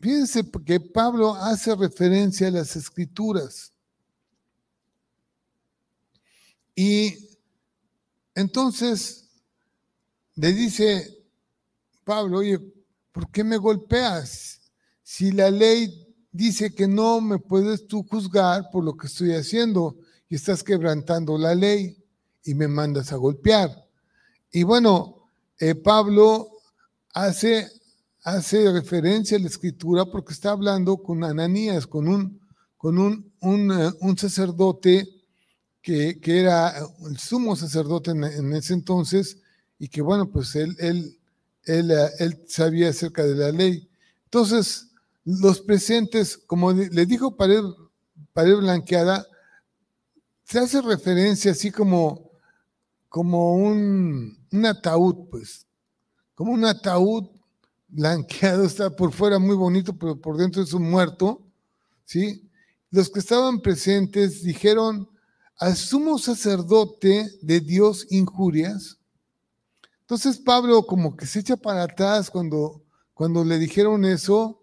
Fíjense 0.00 0.44
que 0.64 0.80
Pablo 0.80 1.34
hace 1.34 1.74
referencia 1.74 2.48
a 2.48 2.50
las 2.50 2.76
escrituras. 2.76 3.72
Y 6.74 7.38
entonces 8.34 9.25
le 10.36 10.52
dice 10.52 11.18
Pablo, 12.04 12.38
oye, 12.38 12.60
¿por 13.12 13.30
qué 13.30 13.42
me 13.42 13.56
golpeas? 13.56 14.60
Si 15.02 15.32
la 15.32 15.50
ley 15.50 16.06
dice 16.30 16.74
que 16.74 16.86
no 16.86 17.20
me 17.20 17.38
puedes 17.38 17.86
tú 17.86 18.04
juzgar 18.08 18.70
por 18.70 18.84
lo 18.84 18.96
que 18.96 19.06
estoy 19.06 19.32
haciendo 19.32 19.96
y 20.28 20.36
estás 20.36 20.62
quebrantando 20.62 21.38
la 21.38 21.54
ley 21.54 21.96
y 22.44 22.54
me 22.54 22.68
mandas 22.68 23.12
a 23.12 23.16
golpear. 23.16 23.70
Y 24.52 24.62
bueno, 24.62 25.28
eh, 25.58 25.74
Pablo 25.74 26.48
hace, 27.14 27.68
hace 28.22 28.70
referencia 28.70 29.36
a 29.36 29.40
la 29.40 29.48
escritura 29.48 30.04
porque 30.04 30.32
está 30.32 30.50
hablando 30.50 30.98
con 30.98 31.24
Ananías, 31.24 31.86
con 31.86 32.08
un, 32.08 32.40
con 32.76 32.98
un, 32.98 33.32
un, 33.40 33.72
eh, 33.72 33.90
un 34.00 34.18
sacerdote 34.18 35.08
que, 35.80 36.18
era 36.24 36.74
el 37.08 37.16
sumo 37.16 37.54
sacerdote 37.54 38.10
en, 38.10 38.52
ese 38.52 38.74
entonces 38.74 39.38
y 39.78 39.88
que 39.88 40.00
bueno, 40.02 40.30
pues 40.30 40.54
él, 40.56 40.76
él, 40.78 41.18
él, 41.64 41.90
eh, 41.90 42.08
él, 42.18 42.44
sabía 42.48 42.90
acerca 42.90 43.22
de 43.24 43.34
la 43.34 43.52
ley. 43.52 43.88
Entonces, 44.24 44.88
los 45.24 45.60
presentes, 45.60 46.36
como 46.36 46.72
le 46.72 47.06
dijo 47.06 47.36
pared, 47.36 47.62
pared 48.32 48.56
blanqueada, 48.56 49.26
se 50.44 50.58
hace 50.58 50.80
referencia 50.80 51.50
así 51.50 51.70
como, 51.70 52.30
como 53.08 53.54
un, 53.54 54.38
un 54.52 54.66
ataúd, 54.66 55.28
pues, 55.30 55.66
como 56.34 56.52
un 56.52 56.64
ataúd 56.64 57.28
blanqueado, 57.88 58.64
está 58.66 58.90
por 58.90 59.12
fuera 59.12 59.38
muy 59.38 59.56
bonito, 59.56 59.96
pero 59.96 60.20
por 60.20 60.36
dentro 60.36 60.62
es 60.62 60.72
un 60.72 60.88
muerto, 60.88 61.42
¿sí? 62.04 62.48
Los 62.90 63.10
que 63.10 63.18
estaban 63.18 63.60
presentes 63.60 64.42
dijeron, 64.42 65.08
al 65.58 65.76
sumo 65.76 66.18
sacerdote 66.18 67.30
de 67.40 67.60
Dios 67.60 68.06
injurias. 68.10 68.98
Entonces 70.06 70.38
Pablo 70.38 70.86
como 70.86 71.16
que 71.16 71.26
se 71.26 71.40
echa 71.40 71.56
para 71.56 71.82
atrás 71.82 72.30
cuando, 72.30 72.84
cuando 73.12 73.44
le 73.44 73.58
dijeron 73.58 74.04
eso 74.04 74.62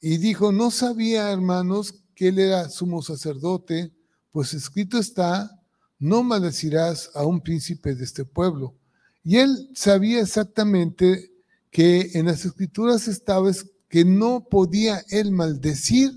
y 0.00 0.18
dijo, 0.18 0.50
no 0.50 0.72
sabía, 0.72 1.30
hermanos, 1.30 1.94
que 2.14 2.28
él 2.28 2.40
era 2.40 2.68
sumo 2.68 3.00
sacerdote, 3.00 3.92
pues 4.32 4.52
escrito 4.54 4.98
está, 4.98 5.50
no 5.98 6.24
maldecirás 6.24 7.10
a 7.14 7.24
un 7.24 7.40
príncipe 7.40 7.94
de 7.94 8.02
este 8.02 8.24
pueblo. 8.24 8.74
Y 9.22 9.36
él 9.36 9.70
sabía 9.74 10.20
exactamente 10.20 11.32
que 11.70 12.10
en 12.14 12.26
las 12.26 12.44
escrituras 12.44 13.06
estaba 13.06 13.50
que 13.88 14.04
no 14.04 14.48
podía 14.50 15.04
él 15.10 15.30
maldecir 15.30 16.12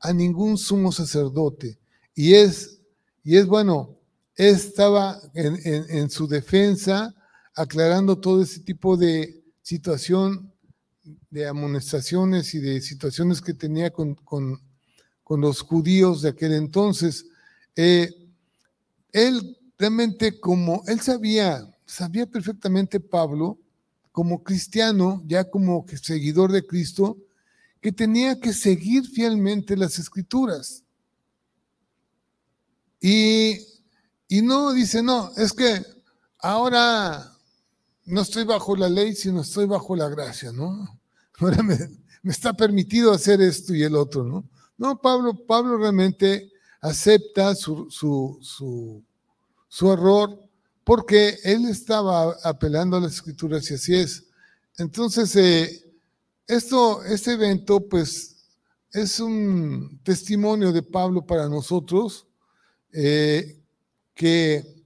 a 0.00 0.12
ningún 0.12 0.58
sumo 0.58 0.90
sacerdote. 0.90 1.78
Y 2.14 2.34
es 2.34 2.80
y 3.22 3.36
es 3.36 3.46
bueno, 3.46 3.98
estaba 4.34 5.20
en, 5.34 6.10
su 6.10 6.26
defensa 6.26 7.14
aclarando 7.54 8.18
todo 8.18 8.42
ese 8.42 8.60
tipo 8.60 8.96
de 8.96 9.42
situación 9.62 10.52
de 11.30 11.46
amonestaciones 11.46 12.54
y 12.54 12.58
de 12.58 12.80
situaciones 12.80 13.40
que 13.40 13.54
tenía 13.54 13.90
con, 13.90 14.16
los 15.28 15.60
judíos 15.60 16.22
de 16.22 16.30
aquel 16.30 16.52
entonces. 16.52 17.26
Eh, 17.76 18.10
él 19.12 19.56
realmente 19.78 20.40
como, 20.40 20.82
él 20.86 21.00
sabía, 21.00 21.66
sabía 21.86 22.26
perfectamente 22.26 22.98
Pablo, 22.98 23.58
como 24.12 24.42
cristiano, 24.42 25.22
ya 25.26 25.48
como 25.48 25.86
seguidor 26.02 26.50
de 26.52 26.66
Cristo, 26.66 27.16
que 27.80 27.92
tenía 27.92 28.38
que 28.40 28.52
seguir 28.52 29.06
fielmente 29.06 29.76
las 29.76 29.98
escrituras. 29.98 30.84
Y, 33.00 33.58
no 34.42 34.72
dice, 34.72 35.02
no, 35.02 35.32
es 35.36 35.52
que 35.52 35.82
ahora 36.38 37.32
no 38.10 38.22
estoy 38.22 38.44
bajo 38.44 38.76
la 38.76 38.88
ley, 38.88 39.14
sino 39.14 39.40
estoy 39.40 39.66
bajo 39.66 39.96
la 39.96 40.08
gracia, 40.08 40.52
¿no? 40.52 41.00
Ahora 41.38 41.62
me, 41.62 41.78
está 42.24 42.52
permitido 42.52 43.12
hacer 43.12 43.40
esto 43.40 43.74
y 43.74 43.82
el 43.82 43.96
otro, 43.96 44.24
¿no? 44.24 44.44
No, 44.76 45.00
Pablo, 45.00 45.34
Pablo 45.46 45.76
realmente 45.76 46.50
acepta 46.80 47.54
su, 47.54 47.90
su, 47.90 49.02
su 49.68 49.92
error 49.92 50.38
porque 50.84 51.38
él 51.44 51.66
estaba 51.68 52.36
apelando 52.42 52.96
a 52.96 53.00
las 53.00 53.14
escrituras 53.14 53.70
y 53.70 53.74
así 53.74 53.94
es. 53.94 54.26
Entonces, 54.78 55.36
eh, 55.36 55.84
esto, 56.46 57.04
este 57.04 57.32
evento, 57.32 57.86
pues, 57.88 58.48
es 58.92 59.20
un 59.20 60.00
testimonio 60.02 60.72
de 60.72 60.82
Pablo 60.82 61.24
para 61.24 61.48
nosotros, 61.48 62.26
eh, 62.92 63.62
que 64.14 64.79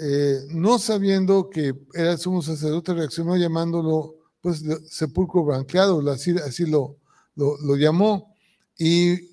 eh, 0.00 0.40
no 0.50 0.78
sabiendo 0.78 1.50
que 1.50 1.74
era 1.94 2.12
el 2.12 2.18
sumo 2.18 2.42
sacerdote, 2.42 2.94
reaccionó 2.94 3.36
llamándolo, 3.36 4.16
pues, 4.40 4.62
sepulcro 4.88 5.44
blanqueado, 5.44 6.08
así, 6.10 6.36
así 6.38 6.66
lo, 6.66 6.96
lo, 7.34 7.76
llamó. 7.76 8.34
Y 8.78 9.28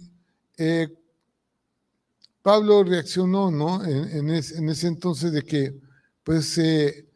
Pablo 2.41 2.84
reaccionó, 2.84 3.49
¿no? 3.49 3.84
En, 3.84 4.30
ese 4.30 4.88
entonces 4.88 5.32
de 5.32 5.41
que, 5.41 5.80
pues, 6.24 6.57
eh, 6.57 7.07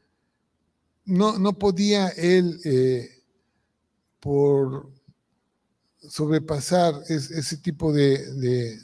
no, 1.05 1.37
no, 1.37 1.53
podía 1.53 2.09
él, 2.09 2.59
eh, 2.63 3.09
por 4.19 4.91
sobrepasar 5.99 6.95
ese 7.07 7.57
tipo 7.57 7.93
de, 7.93 8.79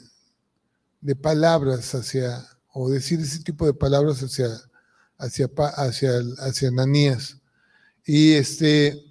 de, 1.00 1.16
palabras 1.16 1.94
hacia, 1.94 2.46
o 2.78 2.90
decir 2.90 3.18
ese 3.20 3.42
tipo 3.42 3.64
de 3.64 3.72
palabras 3.72 4.22
hacia, 4.22 4.48
hacia, 5.16 5.48
hacia, 5.76 6.10
hacia 6.40 6.68
Ananías. 6.68 7.38
Y 8.04 8.32
este, 8.32 9.02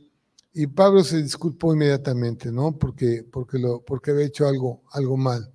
y 0.53 0.68
Pablo 0.68 1.03
se 1.03 1.24
disculpó 1.24 1.74
inmediatamente, 1.74 2.51
¿no? 2.51 2.78
Porque, 2.78 3.26
porque, 3.30 3.57
lo, 3.57 3.82
porque 3.82 4.11
había 4.11 4.28
hecho 4.28 4.47
algo, 4.47 4.84
algo 4.91 5.18
mal. 5.18 5.51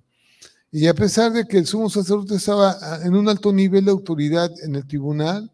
Y 0.73 0.87
a 0.87 0.93
pesar 0.93 1.31
de 1.31 1.45
que 1.45 1.57
el 1.57 1.65
sumo 1.65 1.89
sacerdote 1.89 2.35
estaba 2.35 2.77
ah, 2.81 2.99
en 3.01 3.15
un 3.15 3.29
alto 3.29 3.53
nivel 3.53 3.85
de 3.85 3.91
autoridad 3.91 4.51
en 4.61 4.75
el 4.75 4.85
tribunal, 4.85 5.49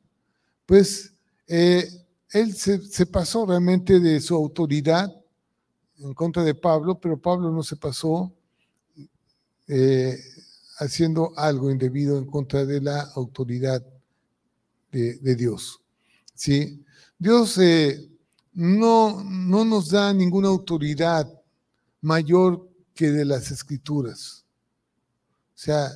pues 0.66 1.14
eh, 1.48 1.88
él 2.32 2.56
se, 2.56 3.06
pasó 3.06 3.46
realmente 3.46 4.00
de 4.00 4.20
su 4.20 4.34
autoridad 4.34 5.14
en 6.00 6.16
contra 6.16 6.44
de 6.44 6.56
Pablo, 6.56 7.00
pero 7.00 7.22
Pablo 7.22 7.52
no 7.52 7.62
se 7.62 7.76
pasó 7.76 8.34
eh, 9.68 10.18
haciendo 10.78 11.32
algo 11.38 11.72
indebido 11.72 12.18
en 12.18 12.26
contra 12.26 12.66
de 12.66 12.82
la 12.82 13.02
autoridad 13.16 13.84
de, 14.92 15.36
Dios. 15.36 15.82
¿sí? 16.34 16.84
Dios 17.20 17.58
eh, 17.60 18.10
no, 18.54 19.24
no 19.24 19.66
nos 19.66 19.90
da 19.90 20.14
ninguna 20.14 20.48
autoridad 20.48 21.32
mayor 22.02 22.68
que 22.94 23.12
de 23.12 23.26
las 23.26 23.52
escrituras. 23.52 24.46
O 25.56 25.60
sea, 25.60 25.90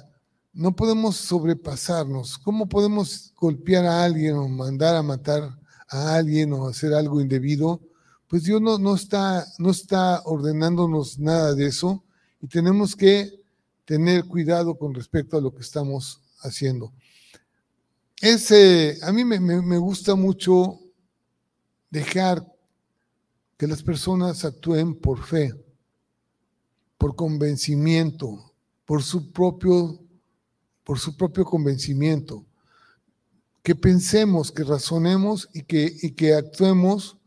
no 0.54 0.76
podemos 0.76 1.16
sobrepasarnos. 1.16 2.38
¿Cómo 2.38 2.68
podemos 2.68 3.34
golpear 3.36 3.86
a 3.86 4.04
alguien 4.04 4.36
o 4.36 4.48
mandar 4.48 4.96
a 4.96 5.04
matar 5.04 5.58
a 5.88 6.16
alguien 6.16 6.54
o 6.54 6.68
hacer 6.68 6.94
algo 6.94 7.22
indebido? 7.22 7.82
Pues 8.28 8.44
Dios 8.44 8.62
no, 8.62 8.78
no, 8.78 8.96
está, 8.96 9.46
no 9.58 9.72
está 9.72 10.22
ordenándonos 10.26 11.20
nada 11.20 11.54
de 11.54 11.68
eso 11.68 12.04
y 12.42 12.48
tenemos 12.48 12.96
que 12.96 13.41
tener 13.92 14.24
cuidado 14.24 14.76
con 14.76 14.94
respecto 14.94 15.36
a 15.36 15.42
lo 15.42 15.54
que 15.54 15.64
estamos 15.64 16.22
haciendo. 16.44 16.94
a 19.02 19.12
mí 19.12 19.26
me, 19.26 19.38
me 19.38 19.78
gusta 19.78 20.16
mucho 20.16 20.80
dejar 21.90 22.42
que 23.58 23.68
las 23.68 23.84
personas 23.84 24.46
actúen 24.46 24.96
por 24.96 25.22
fe, 25.22 25.54
por 26.98 27.18
convencimiento, 27.18 28.54
por 28.86 29.04
su 29.04 29.30
propio, 29.34 30.00
por 30.86 30.98
su 30.98 31.18
propio 31.18 31.44
convencimiento. 31.44 32.46
Que 33.62 33.76
pensemos, 33.76 34.54
que 34.54 34.64
razonemos 34.64 35.50
y 35.54 35.64
que, 35.64 35.94
y 36.02 36.12
que 36.12 36.34
actuemos 36.34 37.18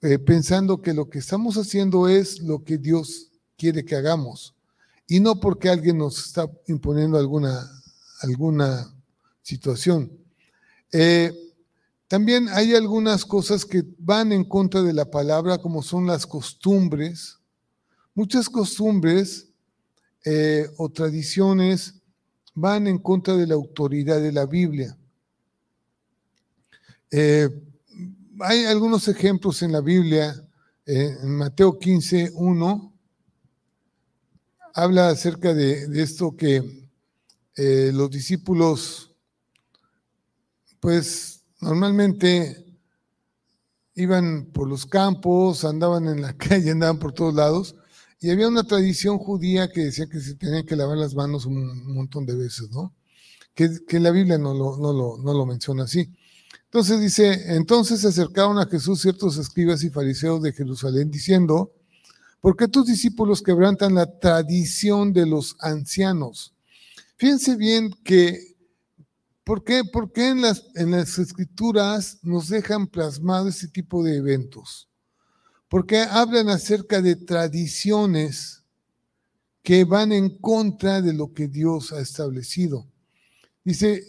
eh, 0.00 0.18
pensando 0.18 0.82
que 0.82 0.92
lo 0.92 1.08
que 1.08 1.20
estamos 1.20 1.56
haciendo 1.56 2.08
es 2.08 2.40
lo 2.40 2.64
que 2.64 2.78
Dios 2.78 3.30
quiere 3.56 3.84
que 3.84 3.94
hagamos 3.94 4.56
y 5.12 5.20
no 5.20 5.38
porque 5.38 5.68
alguien 5.68 5.98
nos 5.98 6.28
está 6.28 6.50
imponiendo 6.68 7.18
alguna, 7.18 7.70
alguna 8.22 8.90
situación. 9.42 10.10
Eh, 10.90 11.30
también 12.08 12.48
hay 12.48 12.74
algunas 12.74 13.26
cosas 13.26 13.66
que 13.66 13.84
van 13.98 14.32
en 14.32 14.42
contra 14.42 14.80
de 14.80 14.94
la 14.94 15.10
palabra, 15.10 15.58
como 15.58 15.82
son 15.82 16.06
las 16.06 16.26
costumbres. 16.26 17.38
Muchas 18.14 18.48
costumbres 18.48 19.48
eh, 20.24 20.66
o 20.78 20.88
tradiciones 20.88 22.00
van 22.54 22.86
en 22.86 22.96
contra 22.96 23.36
de 23.36 23.46
la 23.46 23.54
autoridad 23.54 24.18
de 24.18 24.32
la 24.32 24.46
Biblia. 24.46 24.96
Eh, 27.10 27.50
hay 28.40 28.64
algunos 28.64 29.06
ejemplos 29.08 29.60
en 29.60 29.72
la 29.72 29.82
Biblia, 29.82 30.42
en 30.86 31.36
Mateo 31.36 31.78
15, 31.78 32.32
1, 32.34 32.91
habla 34.74 35.08
acerca 35.08 35.54
de, 35.54 36.02
esto 36.02 36.36
que 36.36 36.90
los 37.56 38.10
discípulos, 38.10 39.14
pues 40.80 41.44
normalmente 41.60 42.64
iban 43.94 44.46
por 44.52 44.68
los 44.68 44.86
campos, 44.86 45.64
andaban 45.64 46.06
en 46.08 46.22
la 46.22 46.32
calle, 46.36 46.70
andaban 46.70 46.98
por 46.98 47.12
todos 47.12 47.34
lados, 47.34 47.76
y 48.20 48.30
había 48.30 48.48
una 48.48 48.64
tradición 48.64 49.18
judía 49.18 49.68
que 49.68 49.82
decía 49.82 50.06
que 50.06 50.20
se 50.20 50.34
tenían 50.36 50.64
que 50.64 50.76
lavar 50.76 50.96
las 50.96 51.14
manos 51.14 51.44
un 51.44 51.92
montón 51.92 52.24
de 52.24 52.36
veces, 52.36 52.70
¿no? 52.70 52.94
Que, 53.54 54.00
la 54.00 54.10
Biblia 54.10 54.38
no 54.38 54.54
lo, 54.54 54.78
no, 54.78 54.92
lo, 54.92 55.18
no 55.18 55.34
lo 55.34 55.44
menciona 55.44 55.84
así. 55.84 56.10
Entonces 56.64 57.00
dice, 57.00 57.54
entonces 57.54 58.00
se 58.00 58.08
acercaron 58.08 58.58
a 58.58 58.66
Jesús 58.66 59.02
ciertos 59.02 59.36
escribas 59.36 59.84
y 59.84 59.90
fariseos 59.90 60.40
de 60.40 60.52
Jerusalén 60.52 61.10
diciendo, 61.10 61.72
¿por 62.42 62.54
qué 62.54 62.68
tus 62.68 62.86
discípulos 62.86 63.40
quebrantan 63.40 63.94
la 63.94 64.18
tradición 64.18 65.14
de 65.14 65.24
los 65.24 65.56
ancianos? 65.60 66.52
Fíjense 67.16 67.56
bien 67.56 67.90
que, 68.04 68.58
¿por 69.44 69.64
qué, 69.64 69.84
por 69.90 70.12
qué 70.12 70.28
en, 70.28 70.42
las, 70.42 70.66
en 70.74 70.90
las 70.90 71.18
escrituras 71.18 72.18
nos 72.22 72.48
dejan 72.48 72.86
plasmado 72.86 73.48
ese 73.48 73.68
tipo 73.68 74.04
de 74.04 74.16
eventos? 74.16 74.90
porque 75.72 76.02
hablan 76.02 76.50
acerca 76.50 77.00
de 77.00 77.16
tradiciones 77.16 78.62
que 79.62 79.84
van 79.84 80.12
en 80.12 80.28
contra 80.36 81.00
de 81.00 81.14
lo 81.14 81.32
que 81.32 81.48
Dios 81.48 81.94
ha 81.94 82.00
establecido. 82.00 82.86
Dice, 83.64 84.04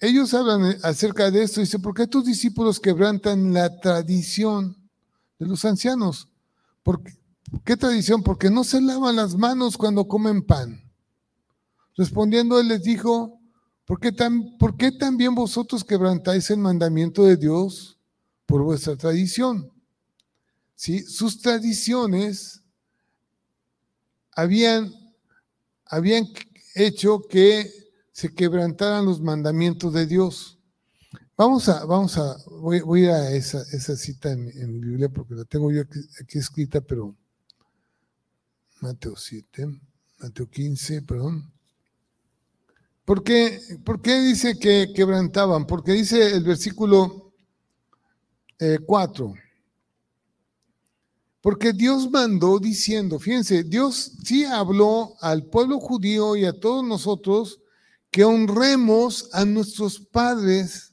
ellos 0.00 0.34
hablan 0.34 0.76
acerca 0.82 1.30
de 1.30 1.44
esto, 1.44 1.60
dice, 1.60 1.78
¿por 1.78 1.94
qué 1.94 2.08
tus 2.08 2.24
discípulos 2.24 2.80
quebrantan 2.80 3.54
la 3.54 3.78
tradición 3.78 4.76
de 5.38 5.46
los 5.46 5.64
ancianos? 5.64 6.26
¿Por 6.82 7.00
qué, 7.60 7.76
tradición? 7.76 8.22
Porque 8.22 8.50
no 8.50 8.64
se 8.64 8.80
lavan 8.80 9.16
las 9.16 9.34
manos 9.36 9.76
cuando 9.76 10.08
comen 10.08 10.42
pan. 10.42 10.80
Respondiendo, 11.96 12.58
él 12.58 12.68
les 12.68 12.82
dijo, 12.82 13.38
¿por 13.84 14.00
qué, 14.00 14.12
¿por 14.58 14.76
qué 14.76 14.92
también 14.92 15.34
vosotros 15.34 15.84
quebrantáis 15.84 16.50
el 16.50 16.58
mandamiento 16.58 17.24
de 17.24 17.36
Dios 17.36 17.98
por 18.46 18.62
vuestra 18.62 18.96
tradición? 18.96 19.70
sus 21.06 21.40
tradiciones 21.40 22.60
habían, 24.32 24.92
habían 25.86 26.26
hecho 26.74 27.22
que 27.28 27.70
se 28.12 28.34
quebrantaran 28.34 29.04
los 29.04 29.20
mandamientos 29.20 29.92
de 29.92 30.06
Dios. 30.06 30.58
Vamos 31.36 31.68
a, 31.68 31.84
vamos 31.84 32.18
a, 32.18 32.36
voy, 32.46 33.06
a 33.06 33.30
esa, 33.30 33.62
esa 33.72 33.96
cita 33.96 34.30
en, 34.32 34.44
mi 34.44 34.86
Biblia 34.86 35.08
porque 35.08 35.34
la 35.34 35.44
tengo 35.44 35.70
yo 35.72 35.82
aquí, 35.82 36.38
escrita, 36.38 36.80
pero 36.80 37.16
Mateo 38.82 39.14
7, 39.14 39.80
Mateo 40.18 40.50
15, 40.50 41.02
perdón. 41.02 41.52
¿Por 43.04 43.22
qué, 43.22 43.60
¿Por 43.84 44.02
qué, 44.02 44.20
dice 44.20 44.58
que 44.58 44.92
quebrantaban? 44.92 45.68
Porque 45.68 45.92
dice 45.92 46.34
el 46.34 46.42
versículo 46.42 47.32
4. 48.84 49.34
Eh, 49.34 49.40
porque 51.40 51.72
Dios 51.72 52.10
mandó 52.10 52.58
diciendo, 52.58 53.20
fíjense, 53.20 53.62
Dios 53.62 54.14
sí 54.24 54.44
habló 54.44 55.14
al 55.20 55.46
pueblo 55.46 55.78
judío 55.78 56.34
y 56.34 56.44
a 56.44 56.58
todos 56.58 56.84
nosotros 56.84 57.60
que 58.10 58.24
honremos 58.24 59.28
a 59.32 59.44
nuestros 59.44 60.00
padres, 60.00 60.92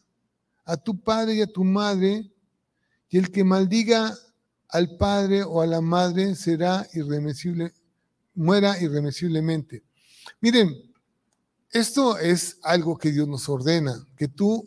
a 0.64 0.78
tu 0.78 1.00
padre 1.02 1.36
y 1.36 1.42
a 1.42 1.52
tu 1.52 1.64
madre, 1.64 2.32
y 3.10 3.18
el 3.18 3.32
que 3.32 3.44
maldiga 3.44 4.16
al 4.68 4.96
padre 4.98 5.42
o 5.44 5.62
a 5.62 5.68
la 5.68 5.82
madre 5.82 6.36
será 6.36 6.88
irremisible, 6.94 7.74
muera 8.40 8.80
irremisiblemente. 8.82 9.84
Miren, 10.42 10.76
esto 11.72 12.18
es 12.18 12.58
algo 12.64 12.98
que 12.98 13.12
Dios 13.12 13.28
nos 13.28 13.48
ordena, 13.48 14.06
que 14.18 14.28
tú 14.28 14.66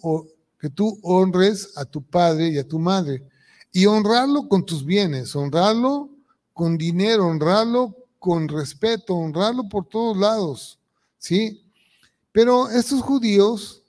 que 0.62 0.70
tú 0.70 0.96
honres 1.02 1.76
a 1.76 1.84
tu 1.84 2.00
padre 2.00 2.50
y 2.50 2.58
a 2.58 2.66
tu 2.66 2.78
madre. 2.78 3.24
Y 3.72 3.86
honrarlo 3.86 4.48
con 4.48 4.64
tus 4.64 4.84
bienes, 4.84 5.34
honrarlo 5.34 6.08
con 6.52 6.78
dinero, 6.78 7.26
honrarlo 7.26 7.96
con 8.20 8.46
respeto, 8.46 9.16
honrarlo 9.16 9.68
por 9.68 9.88
todos 9.88 10.16
lados, 10.16 10.78
¿sí? 11.18 11.64
Pero 12.30 12.70
estos 12.70 13.02
judíos, 13.02 13.82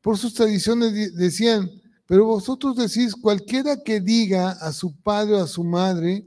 por 0.00 0.16
sus 0.16 0.32
tradiciones, 0.32 1.14
decían, 1.14 1.70
pero 2.06 2.24
vosotros 2.24 2.76
decís, 2.76 3.14
cualquiera 3.14 3.82
que 3.82 4.00
diga 4.00 4.52
a 4.52 4.72
su 4.72 4.96
padre 4.96 5.34
o 5.34 5.42
a 5.42 5.46
su 5.46 5.62
madre, 5.62 6.24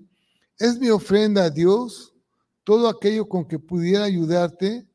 es 0.60 0.78
mi 0.78 0.90
ofrenda 0.90 1.46
a 1.46 1.50
Dios, 1.50 2.14
todo 2.68 2.90
aquello 2.90 3.30
con 3.30 3.46
que 3.46 3.60
pudiera 3.60 4.04
ayudarte, 4.04 4.86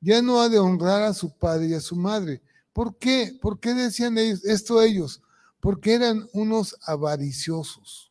ya 0.00 0.22
no 0.22 0.40
ha 0.40 0.48
de 0.48 0.58
honrar 0.58 1.02
a 1.02 1.12
su 1.12 1.30
padre 1.36 1.66
y 1.66 1.74
a 1.74 1.80
su 1.80 1.94
madre. 1.94 2.40
¿Por 2.72 2.96
qué? 2.96 3.36
¿Por 3.42 3.60
qué 3.60 3.74
decían 3.74 4.16
ellos, 4.16 4.46
esto 4.46 4.80
ellos? 4.80 5.20
Porque 5.60 5.92
eran 5.92 6.26
unos 6.32 6.74
avariciosos. 6.86 8.10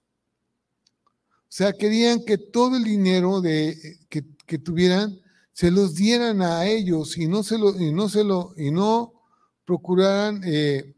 O 1.02 1.50
sea, 1.50 1.74
querían 1.74 2.24
que 2.26 2.38
todo 2.38 2.78
el 2.78 2.84
dinero 2.84 3.42
que, 3.42 4.60
tuvieran 4.64 5.20
se 5.52 5.72
los 5.72 5.96
dieran 5.96 6.44
a 6.44 6.68
ellos 6.68 7.18
y 7.18 7.28
no 7.28 7.42
se 7.42 7.58
lo, 7.58 7.76
y 7.76 7.92
no 7.92 8.10
se 8.10 8.24
lo, 8.24 8.54
y 8.56 8.70
no 8.70 9.14
procuraran 9.66 10.44
eh, 10.46 10.96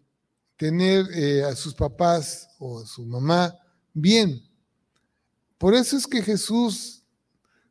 tener 0.58 1.06
eh, 1.14 1.44
a 1.46 1.56
sus 1.56 1.74
papás 1.74 2.50
o 2.60 2.82
a 2.82 2.86
su 2.86 3.06
mamá 3.06 3.56
bien. 3.94 4.44
Por 5.58 5.74
eso 5.74 5.96
es 5.96 6.06
que 6.06 6.22
Jesús 6.22 6.99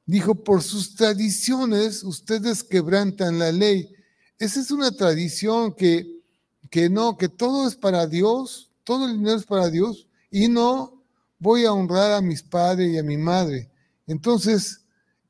dijo, 0.09 0.35
por 0.35 0.63
sus 0.63 0.95
tradiciones 0.95 2.03
ustedes 2.03 2.65
quebrantan 2.65 3.39
la 3.39 3.53
ley. 3.53 3.93
Esa 4.39 4.61
es 4.61 4.71
una 4.71 4.91
tradición 4.91 5.75
que, 5.75 6.23
que 6.71 6.89
no, 6.89 7.19
que 7.19 7.29
todo 7.29 7.69
es 7.69 7.77
para 7.77 8.07
Dios, 8.07 8.71
todo 8.85 9.07
el 9.07 9.19
dinero 9.19 9.37
es 9.37 9.45
para 9.45 9.69
Dios 9.69 10.09
y 10.31 10.49
no 10.49 11.05
voy 11.39 11.67
a 11.67 11.75
honrar 11.75 12.13
a 12.13 12.23
mis 12.23 12.43
padres 12.43 12.91
y 12.91 12.97
a 12.97 13.03
mi 13.03 13.19
madre. 13.19 13.71
Entonces, 14.07 14.81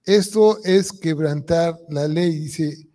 esto 0.04 0.62
es 0.62 0.92
quebrantar 0.92 1.76
la 1.88 2.06
ley. 2.06 2.38
Dice, 2.38 2.88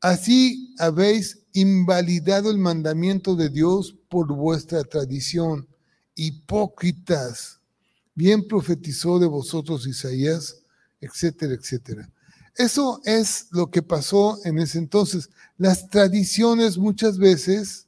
así 0.00 0.74
habéis 0.80 1.46
invalidado 1.52 2.50
el 2.50 2.58
mandamiento 2.58 3.36
de 3.36 3.48
Dios 3.48 3.94
por 4.08 4.26
vuestra 4.26 4.82
tradición. 4.82 5.68
Hipócritas, 6.16 7.60
bien 8.16 8.48
profetizó 8.48 9.20
de 9.20 9.26
vosotros 9.26 9.86
Isaías, 9.86 10.64
etcétera, 11.00 11.54
etcétera. 11.54 12.10
Eso 12.56 13.00
es 13.04 13.46
lo 13.52 13.70
que 13.70 13.82
pasó 13.82 14.38
en 14.44 14.58
ese 14.58 14.78
entonces. 14.78 15.30
Las 15.56 15.88
tradiciones 15.88 16.76
muchas 16.76 17.16
veces 17.16 17.86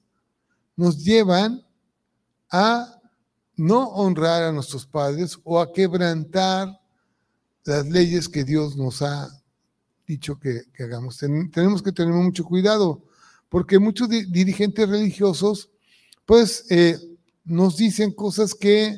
nos 0.77 1.03
llevan 1.03 1.65
a 2.51 3.01
no 3.57 3.89
honrar 3.89 4.45
a 4.45 4.53
nuestros 4.53 4.87
padres 4.87 5.39
o 5.45 5.61
a 5.61 5.73
quebrantar 5.73 6.81
las 7.65 7.87
leyes 7.87 8.29
que 8.29 8.45
Dios 8.45 8.77
nos 8.77 9.03
ha 9.03 9.29
dicho 10.07 10.39
que, 10.39 10.63
hagamos. 10.79 11.19
tenemos 11.19 11.83
que 11.83 11.93
tener 11.93 12.15
mucho 12.15 12.45
cuidado 12.45 13.03
porque 13.49 13.79
muchos 13.79 14.09
dirigentes 14.09 14.89
religiosos 14.89 15.69
pues 16.25 16.65
eh, 16.71 16.99
nos 17.45 17.77
dicen 17.77 18.13
cosas 18.13 18.55
que 18.55 18.97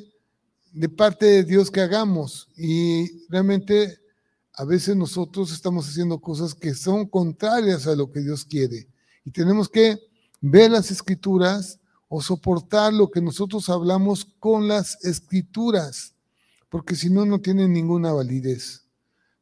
de 0.73 0.89
parte 0.89 1.27
de 1.27 1.45
Dios 1.45 1.71
que 1.71 1.81
hagamos 1.81 2.49
y 2.57 3.27
realmente 3.29 4.02
a 4.55 4.65
veces 4.65 4.97
nosotros 4.97 5.53
estamos 5.53 5.89
haciendo 5.89 6.21
cosas 6.21 6.55
que 6.55 6.75
son 6.75 7.07
contrarias 7.07 7.87
a 7.87 7.97
lo 7.97 8.11
que 8.11 8.21
Dios 8.21 8.45
quiere 8.45 8.89
y 9.25 9.31
tenemos 9.31 9.69
que 9.69 9.99
ver 10.41 10.71
las 10.71 10.91
escrituras 10.91 11.79
o 12.09 12.21
soportar 12.21 12.93
lo 12.93 13.11
que 13.11 13.23
nosotros 13.23 13.71
hablamos 13.71 14.27
con 14.39 14.69
las 14.69 15.03
escrituras, 15.03 16.13
porque 16.69 16.95
si 16.95 17.09
no, 17.09 17.25
no 17.25 17.41
tienen 17.41 17.73
ninguna 17.73 18.13
validez. 18.13 18.85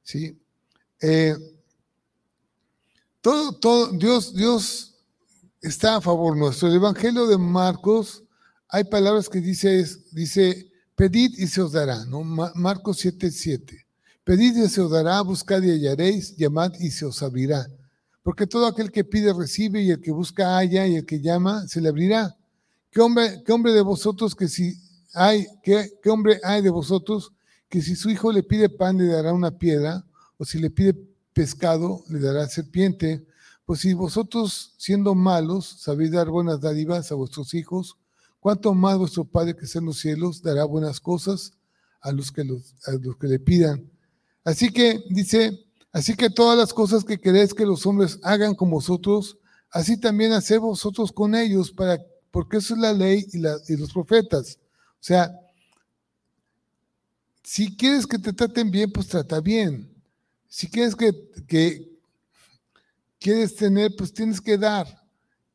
¿sí? 0.03 0.41
Eh, 1.01 1.37
todo, 3.21 3.89
Dios, 3.93 4.35
Dios 4.35 4.95
está 5.61 5.97
a 5.97 6.01
favor 6.01 6.37
nuestro. 6.37 6.69
El 6.69 6.75
Evangelio 6.75 7.27
de 7.27 7.39
Marcos, 7.39 8.23
hay 8.69 8.85
palabras 8.85 9.29
que 9.29 9.41
dice, 9.41 9.85
dice 10.13 10.71
pedid 10.95 11.39
y 11.39 11.47
se 11.47 11.63
os 11.63 11.73
dará, 11.73 12.05
¿no? 12.05 12.23
Marcos 12.23 12.99
7, 12.99 13.31
7. 13.31 13.80
Pedid 14.31 14.57
y 14.59 14.69
se 14.69 14.81
os 14.81 14.93
dará, 14.93 15.21
buscad 15.23 15.61
y 15.61 15.73
hallaréis, 15.73 16.37
llamad 16.37 16.73
y 16.79 16.93
se 16.93 17.05
os 17.05 17.21
abrirá. 17.21 17.67
Porque 18.23 18.47
todo 18.47 18.65
aquel 18.65 18.93
que 18.93 19.03
pide 19.03 19.33
recibe 19.33 19.83
y 19.83 19.91
el 19.91 20.01
que 20.01 20.13
busca 20.13 20.57
halla 20.57 20.87
y 20.87 20.95
el 20.95 21.05
que 21.05 21.21
llama 21.21 21.67
se 21.67 21.81
le 21.81 21.89
abrirá. 21.89 22.37
¿Qué 22.93 23.01
hombre, 23.01 23.43
qué 23.45 23.53
hombre 23.53 23.73
de 23.73 23.81
vosotros 23.81 24.37
que 24.37 24.47
si 24.47 24.81
hay, 25.15 25.49
qué, 25.65 25.99
qué 26.01 26.11
hombre 26.11 26.41
hay 26.45 26.63
de 26.63 26.71
vosotros 26.71 27.33
que 27.69 27.83
si 27.83 27.97
su 27.97 28.09
hijo 28.09 28.31
le 28.31 28.45
pide 28.45 28.69
pan 28.69 28.99
le 28.99 29.07
dará 29.07 29.33
una 29.33 29.51
piedra 29.51 30.05
o 30.39 30.45
si 30.45 30.61
le 30.61 30.71
pide 30.71 30.95
pescado 31.33 32.05
le 32.09 32.21
dará 32.21 32.47
serpiente? 32.47 33.27
Pues 33.65 33.81
si 33.81 33.95
vosotros, 33.95 34.75
siendo 34.79 35.17
malos, 35.17 35.67
sabéis 35.81 36.13
dar 36.13 36.29
buenas 36.29 36.61
dádivas 36.61 37.11
a 37.11 37.17
vuestros 37.17 37.53
hijos, 37.53 37.97
¿cuánto 38.39 38.75
más 38.75 38.97
vuestro 38.97 39.25
Padre 39.25 39.57
que 39.57 39.65
está 39.65 39.81
en 39.81 39.87
los 39.87 39.99
cielos 39.99 40.41
dará 40.41 40.63
buenas 40.67 41.01
cosas 41.01 41.55
a 42.01 42.13
los 42.13 42.31
que, 42.31 42.45
los, 42.45 42.77
a 42.87 42.93
los 42.93 43.17
que 43.17 43.27
le 43.27 43.41
pidan? 43.41 43.91
Así 44.45 44.71
que, 44.71 45.03
dice, 45.09 45.65
así 45.93 46.15
que 46.15 46.31
todas 46.31 46.59
las 46.59 46.73
cosas 46.73 47.05
que 47.05 47.19
queréis 47.19 47.55
que 47.55 47.67
los 47.67 47.85
hombres 47.87 48.19
hagan 48.23 48.55
con 48.55 48.71
vosotros, 48.71 49.39
así 49.71 49.99
también 49.99 50.33
haced 50.33 50.59
vosotros 50.59 51.13
con 51.13 51.35
ellos, 51.35 51.71
para, 51.71 52.01
porque 52.31 52.59
eso 52.59 52.75
es 52.75 52.81
la 52.81 52.93
ley 52.93 53.27
y, 53.33 53.39
la, 53.39 53.57
y 53.69 53.77
los 53.77 53.93
profetas. 53.93 54.59
O 54.95 55.03
sea, 55.03 55.31
si 57.43 57.77
quieres 57.77 58.07
que 58.07 58.19
te 58.19 58.33
traten 58.33 58.71
bien, 58.71 58.91
pues 58.93 59.09
trata 59.09 59.41
bien. 59.41 59.93
Si 60.49 60.69
quieres 60.69 60.95
que, 60.95 61.13
que, 61.47 61.91
quieres 63.21 63.55
tener, 63.55 63.95
pues 63.97 64.13
tienes 64.13 64.41
que 64.41 64.59
dar. 64.59 64.87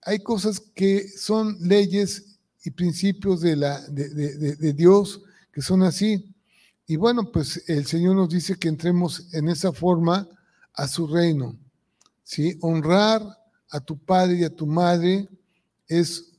Hay 0.02 0.20
cosas 0.20 0.60
que 0.60 1.10
son 1.10 1.58
leyes 1.60 2.38
y 2.64 2.72
principios 2.72 3.42
de, 3.42 3.56
la, 3.56 3.82
de, 3.88 4.74
Dios 4.74 5.22
que 5.52 5.62
son 5.62 5.84
así. 5.84 6.35
Y 6.88 6.98
bueno, 6.98 7.32
pues 7.32 7.68
el 7.68 7.86
Señor 7.86 8.16
nos 8.16 8.30
dice 8.30 8.56
que 8.56 8.68
entremos 8.68 9.34
en 9.34 9.50
esa 9.50 9.72
forma 9.72 10.28
a 10.74 10.88
su 10.88 11.08
reino. 11.08 11.58
¿sí? 12.24 12.58
Honrar 12.62 13.22
a 13.72 13.80
tu 13.80 13.98
padre 13.98 14.36
y 14.36 14.44
a 14.44 14.56
tu 14.56 14.68
madre 14.68 15.28
es 15.88 16.32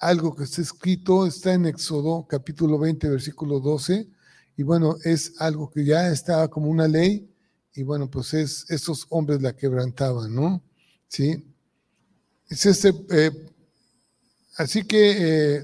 algo 0.00 0.34
que 0.34 0.44
está 0.44 0.62
escrito, 0.62 1.26
está 1.26 1.54
en 1.54 1.66
Éxodo 1.66 2.26
capítulo 2.28 2.78
20, 2.78 3.08
versículo 3.08 3.60
12, 3.60 4.08
y 4.56 4.62
bueno, 4.62 4.96
es 5.04 5.32
algo 5.38 5.70
que 5.70 5.84
ya 5.84 6.08
estaba 6.08 6.48
como 6.48 6.68
una 6.68 6.86
ley, 6.86 7.30
y 7.74 7.82
bueno, 7.82 8.10
pues 8.10 8.34
es, 8.34 8.70
esos 8.70 9.06
hombres 9.08 9.42
la 9.42 9.56
quebrantaban, 9.56 10.34
¿no? 10.34 10.62
Sí. 11.08 11.44
Es 12.48 12.66
este, 12.66 12.94
eh, 13.10 13.30
así 14.56 14.84
que 14.84 15.56
eh, 15.56 15.62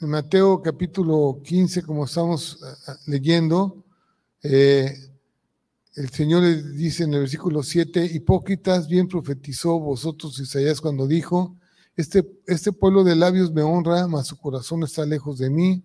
en 0.00 0.08
Mateo 0.10 0.62
capítulo 0.62 1.40
15, 1.42 1.82
como 1.82 2.04
estamos 2.04 2.58
eh, 2.62 2.92
leyendo, 3.06 3.84
el 4.40 6.10
Señor 6.10 6.44
le 6.44 6.62
dice 6.62 7.02
en 7.02 7.14
el 7.14 7.20
versículo 7.20 7.62
7, 7.62 8.04
hipócritas, 8.14 8.86
bien 8.86 9.08
profetizó 9.08 9.80
vosotros 9.80 10.38
Isaías 10.38 10.80
cuando 10.80 11.08
dijo, 11.08 11.56
este, 11.96 12.24
este 12.46 12.70
pueblo 12.70 13.02
de 13.02 13.16
labios 13.16 13.52
me 13.52 13.62
honra, 13.62 14.06
mas 14.06 14.28
su 14.28 14.38
corazón 14.38 14.84
está 14.84 15.04
lejos 15.04 15.38
de 15.38 15.50
mí, 15.50 15.82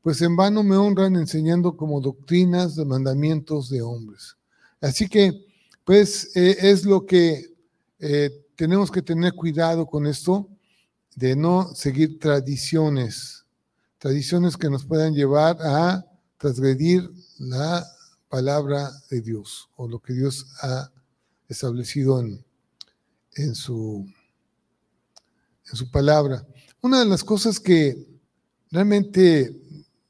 pues 0.00 0.22
en 0.22 0.34
vano 0.34 0.62
me 0.62 0.76
honran 0.76 1.16
enseñando 1.16 1.76
como 1.76 2.00
doctrinas 2.00 2.76
de 2.76 2.86
mandamientos 2.86 3.68
de 3.68 3.82
hombres. 3.82 4.36
Así 4.80 5.06
que, 5.06 5.44
pues, 5.84 6.34
eh, 6.34 6.56
es 6.60 6.86
lo 6.86 7.04
que 7.04 7.54
eh, 7.98 8.30
tenemos 8.56 8.90
que 8.90 9.02
tener 9.02 9.34
cuidado 9.34 9.86
con 9.86 10.06
esto, 10.06 10.48
de 11.14 11.36
no 11.36 11.74
seguir 11.74 12.18
tradiciones, 12.18 13.44
tradiciones 13.98 14.56
que 14.56 14.70
nos 14.70 14.84
puedan 14.84 15.14
llevar 15.14 15.56
a 15.60 16.04
transgredir 16.38 17.08
la 17.38 17.86
palabra 18.28 18.90
de 19.10 19.20
Dios 19.20 19.68
o 19.76 19.88
lo 19.88 20.00
que 20.00 20.12
Dios 20.12 20.46
ha 20.60 20.90
establecido 21.48 22.20
en, 22.20 22.44
en, 23.36 23.54
su, 23.54 24.06
en 25.70 25.76
su 25.76 25.90
palabra. 25.90 26.46
Una 26.80 26.98
de 27.00 27.06
las 27.06 27.22
cosas 27.22 27.60
que 27.60 28.06
realmente 28.70 29.56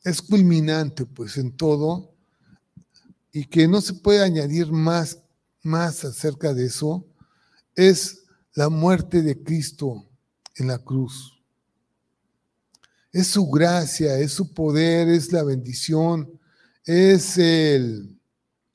es 0.02 0.22
culminante 0.22 1.04
pues 1.06 1.36
en 1.36 1.52
todo 1.52 2.14
y 3.30 3.44
que 3.44 3.68
no 3.68 3.80
se 3.80 3.94
puede 3.94 4.22
añadir 4.22 4.72
más, 4.72 5.18
más 5.62 6.04
acerca 6.04 6.54
de 6.54 6.66
eso, 6.66 7.04
es 7.74 8.22
la 8.54 8.68
muerte 8.68 9.22
de 9.22 9.42
Cristo 9.42 10.06
en 10.56 10.68
la 10.68 10.78
cruz. 10.78 11.32
Es 13.12 13.28
su 13.28 13.46
gracia, 13.48 14.18
es 14.18 14.32
su 14.32 14.52
poder, 14.52 15.08
es 15.08 15.32
la 15.32 15.44
bendición, 15.44 16.40
es 16.84 17.38
el, 17.38 18.18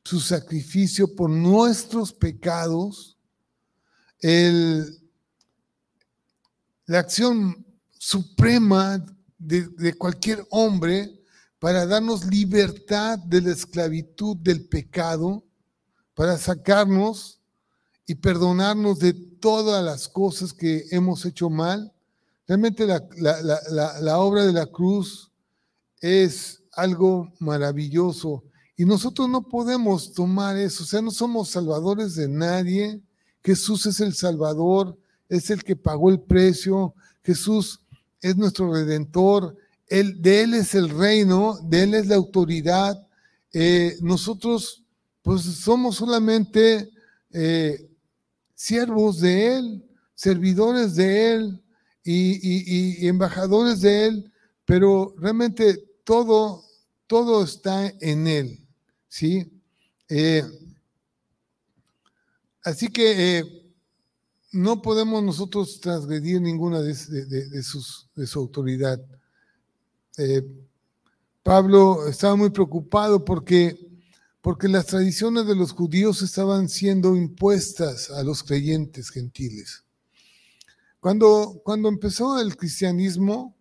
su 0.04 0.20
sacrificio 0.20 1.14
por 1.14 1.30
nuestros 1.30 2.14
pecados, 2.14 3.18
el, 4.22 4.98
la 6.86 7.00
acción 7.00 7.66
suprema 7.98 9.06
de, 9.38 9.68
de 9.68 9.94
cualquier 9.94 10.46
hombre 10.50 11.20
para 11.60 11.86
darnos 11.86 12.26
libertad 12.26 13.20
de 13.20 13.42
la 13.42 13.52
esclavitud 13.52 14.38
del 14.38 14.68
pecado, 14.68 15.44
para 16.14 16.38
sacarnos 16.38 17.39
y 18.10 18.16
perdonarnos 18.16 18.98
de 18.98 19.14
todas 19.14 19.86
las 19.86 20.08
cosas 20.08 20.52
que 20.52 20.86
hemos 20.90 21.26
hecho 21.26 21.48
mal. 21.52 21.94
Realmente 22.48 22.88
la, 22.88 23.08
la, 23.20 24.18
obra 24.18 24.48
de 24.48 24.52
la 24.52 24.66
cruz 24.66 25.32
es 26.02 26.64
algo 26.72 27.32
maravilloso 27.38 28.44
y 28.76 28.86
nosotros 28.86 29.30
no 29.30 29.48
podemos 29.48 30.12
tomar 30.12 30.58
eso, 30.58 30.84
o 30.84 30.88
sea, 30.88 31.04
no 31.04 31.12
somos 31.12 31.50
salvadores 31.50 32.16
de 32.16 32.28
nadie. 32.28 33.00
Jesús 33.44 33.86
es 33.86 34.00
el 34.00 34.16
Salvador, 34.16 34.98
es 35.28 35.52
el 35.52 35.64
que 35.64 35.76
pagó 35.76 36.10
el 36.10 36.20
precio, 36.20 36.96
Jesús 37.24 37.80
es 38.22 38.36
nuestro 38.36 38.74
redentor, 38.74 39.56
él, 39.88 40.20
de 40.20 40.42
Él 40.42 40.56
es 40.56 40.74
el 40.74 40.90
reino, 40.90 41.60
de 41.62 41.84
Él 41.84 41.94
es 41.94 42.08
la 42.08 42.16
autoridad. 42.16 43.08
Eh, 43.54 43.98
nosotros 44.02 44.84
pues 45.22 45.44
somos 45.44 45.98
solamente 45.98 46.90
eh, 47.32 47.89
siervos 48.60 49.22
de 49.22 49.56
Él, 49.56 49.86
servidores 50.16 50.96
de 50.96 51.34
Él 51.34 51.64
y, 52.04 53.08
embajadores 53.08 53.80
de 53.80 54.08
Él, 54.08 54.34
pero 54.66 55.16
realmente 55.18 55.82
todo, 56.04 56.66
todo 57.08 57.46
está 57.46 57.88
en 58.02 58.28
Él, 58.28 58.60
¿sí? 59.08 59.50
Eh, 60.10 60.44
así 62.66 62.90
que 62.90 63.46
no 64.52 64.82
podemos 64.82 65.24
nosotros 65.24 65.80
transgredir 65.80 66.42
ninguna 66.42 66.82
de 66.82 66.94
su 67.64 68.40
autoridad. 68.40 69.00
Eh, 70.18 70.46
Pablo 71.44 72.10
estaba 72.10 72.36
muy 72.36 72.50
preocupado 72.50 73.24
porque, 73.24 73.89
porque 74.42 74.68
las 74.68 74.86
tradiciones 74.86 75.46
de 75.46 75.56
los 75.56 75.72
judíos 75.72 76.22
estaban 76.22 76.70
siendo 76.70 77.16
impuestas 77.16 78.10
a 78.10 78.24
los 78.24 78.44
creyentes 78.44 79.10
gentiles. 79.10 79.84
Cuando, 81.00 81.62
cuando 81.64 81.90
empezó 81.90 82.40
el 82.40 82.56
cristianismo, 82.56 83.56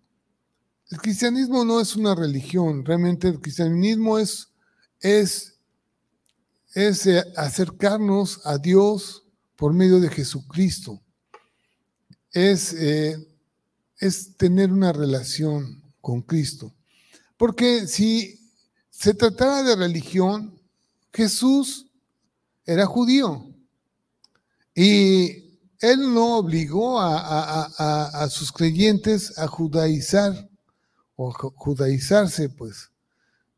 el 0.91 0.99
cristianismo 0.99 1.65
no 1.65 1.81
es 1.81 1.97
una 1.97 2.15
religión, 2.15 2.85
realmente 2.85 3.29
el 3.29 3.41
cristianismo 3.41 4.19
es, 4.19 4.49
es, 5.01 5.59
es 6.75 7.07
eh, 7.07 7.25
acercarnos 7.37 8.41
a 8.47 8.59
Dios 8.59 9.25
por 9.57 9.73
medio 9.73 10.01
de 10.01 10.09
Jesucristo. 10.09 11.01
Es, 12.33 12.73
eh, 12.75 13.17
es 13.99 14.37
tener 14.37 14.73
una 14.73 14.93
relación 14.93 15.83
con 16.01 16.23
Cristo. 16.23 16.73
Porque 17.37 17.87
si 17.87 18.53
se 18.91 19.15
tratara 19.15 19.63
de 19.63 19.77
religión, 19.77 20.58
Jesús 21.13 21.87
era 22.65 22.87
judío. 22.87 23.47
Y 24.75 25.49
él 25.81 26.13
no 26.13 26.39
obligó 26.39 27.01
a, 27.01 28.29
sus 28.31 28.53
creyentes 28.53 29.39
a 29.39 29.47
judaizar 29.47 30.49
o 31.17 31.33
judaizarse, 31.33 32.49
pues, 32.49 32.91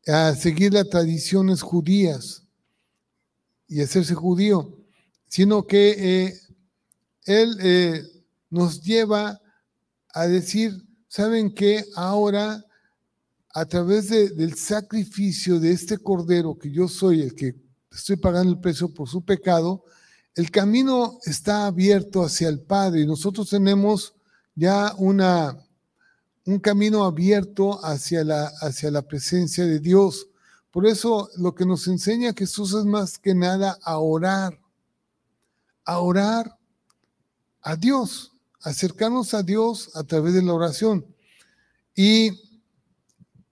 a 0.07 0.33
seguir 0.35 0.73
las 0.73 0.89
tradiciones 0.89 1.61
judías 1.61 2.43
y 3.67 3.81
hacerse 3.81 4.15
judío, 4.15 4.77
sino 5.27 5.65
que 5.65 6.25
eh, 6.25 6.39
él 7.25 7.57
eh, 7.61 8.03
nos 8.49 8.81
lleva 8.81 9.39
a 10.13 10.27
decir, 10.27 10.73
¿saben 11.07 11.53
que 11.53 11.85
ahora 11.95 12.63
a 13.53 13.65
través 13.65 14.09
del 14.09 14.55
sacrificio 14.55 15.59
de 15.59 15.71
este 15.71 15.97
cordero, 15.97 16.57
que 16.57 16.71
yo 16.71 16.87
soy 16.87 17.21
el 17.21 17.35
que 17.35 17.55
estoy 17.91 18.15
pagando 18.15 18.53
el 18.53 18.59
precio 18.59 18.93
por 18.93 19.09
su 19.09 19.23
pecado, 19.23 19.83
el 20.35 20.49
camino 20.49 21.19
está 21.25 21.65
abierto 21.65 22.23
hacia 22.23 22.47
el 22.47 22.61
Padre 22.61 23.01
y 23.01 23.07
nosotros 23.07 23.49
tenemos 23.49 24.15
ya 24.55 24.93
una, 24.97 25.57
un 26.45 26.59
camino 26.59 27.03
abierto 27.03 27.83
hacia 27.83 28.23
la, 28.23 28.51
hacia 28.61 28.91
la 28.91 29.01
presencia 29.01 29.65
de 29.65 29.79
Dios. 29.79 30.27
Por 30.71 30.87
eso 30.87 31.29
lo 31.37 31.53
que 31.53 31.65
nos 31.65 31.87
enseña 31.87 32.33
Jesús 32.33 32.73
es 32.73 32.85
más 32.85 33.17
que 33.19 33.35
nada 33.35 33.77
a 33.83 33.97
orar, 33.97 34.57
a 35.83 35.99
orar 35.99 36.57
a 37.61 37.75
Dios 37.75 38.31
acercarnos 38.61 39.33
a 39.33 39.43
Dios 39.43 39.91
a 39.95 40.03
través 40.03 40.33
de 40.33 40.43
la 40.43 40.53
oración. 40.53 41.05
Y 41.95 42.31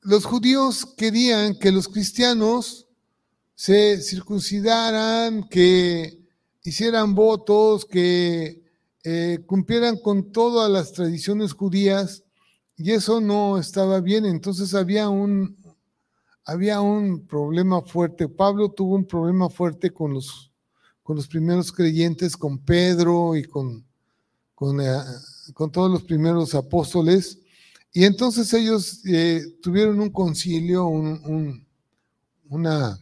los 0.02 0.26
judíos 0.26 0.86
querían 0.98 1.58
que 1.58 1.72
los 1.72 1.88
cristianos 1.88 2.88
se 3.56 4.02
circuncidaran, 4.02 5.48
que 5.50 6.20
hicieran 6.64 7.16
votos, 7.16 7.86
que 7.86 8.64
eh, 9.04 9.40
cumplieran 9.46 9.98
con 9.98 10.32
todas 10.32 10.70
las 10.70 10.94
tradiciones 10.94 11.54
judías, 11.54 12.24
y 12.78 12.92
eso 12.92 13.20
no 13.20 13.58
estaba 13.58 14.00
bien. 14.00 14.26
Entonces 14.26 14.74
había 14.74 15.10
un, 15.10 15.58
había 16.46 16.80
un 16.80 17.28
problema 17.28 17.82
fuerte. 17.82 18.30
Pablo 18.30 18.70
tuvo 18.72 18.96
un 18.96 19.06
problema 19.06 19.50
fuerte 19.50 19.92
con 19.92 20.14
los, 20.14 20.52
con 21.04 21.18
los 21.18 21.28
primeros 21.28 21.72
creyentes, 21.72 22.38
con 22.38 22.60
Pedro 22.60 23.36
y 23.36 23.44
con 23.44 23.84
eh, 24.62 25.02
con, 25.54 25.72
todos 25.72 25.90
los 25.90 26.04
primeros 26.04 26.54
apóstoles. 26.54 27.40
Y 27.92 28.06
entonces 28.06 28.54
ellos 28.54 29.02
eh, 29.06 29.58
tuvieron 29.62 30.00
un 30.00 30.12
concilio, 30.12 30.88
un, 30.88 31.66
una 32.50 33.00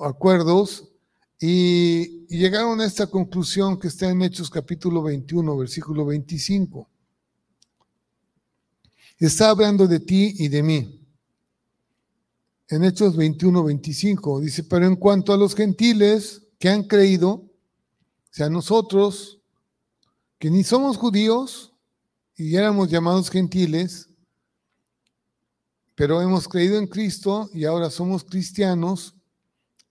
acuerdos 0.00 0.88
y, 1.40 2.26
llegaron 2.26 2.80
a 2.80 2.84
esta 2.84 3.06
conclusión 3.06 3.78
que 3.78 3.88
está 3.88 4.10
en 4.10 4.20
Hechos 4.20 4.50
capítulo 4.50 5.02
21, 5.02 5.56
versículo 5.56 6.04
25. 6.04 6.88
Está 9.18 9.50
hablando 9.50 9.86
de 9.86 10.00
ti 10.00 10.34
y 10.38 10.48
de 10.48 10.62
mí. 10.62 11.06
En 12.68 12.84
Hechos 12.84 13.16
21, 13.16 13.62
25 13.62 14.40
dice, 14.40 14.64
pero 14.64 14.86
en 14.86 14.96
cuanto 14.96 15.32
a 15.32 15.36
los 15.36 15.54
gentiles 15.54 16.42
que 16.58 16.68
han 16.68 16.82
creído, 16.82 17.46
sea, 18.36 18.50
nosotros, 18.50 19.40
que 20.38 20.50
ni 20.50 20.62
somos 20.62 20.98
judíos 20.98 21.72
y 22.36 22.56
éramos 22.56 22.90
llamados 22.90 23.30
gentiles, 23.30 24.08
pero 25.94 26.20
hemos 26.20 26.46
creído 26.46 26.78
en 26.78 26.86
Cristo 26.86 27.48
y 27.54 27.64
ahora 27.64 27.88
somos 27.88 28.22
cristianos, 28.22 29.14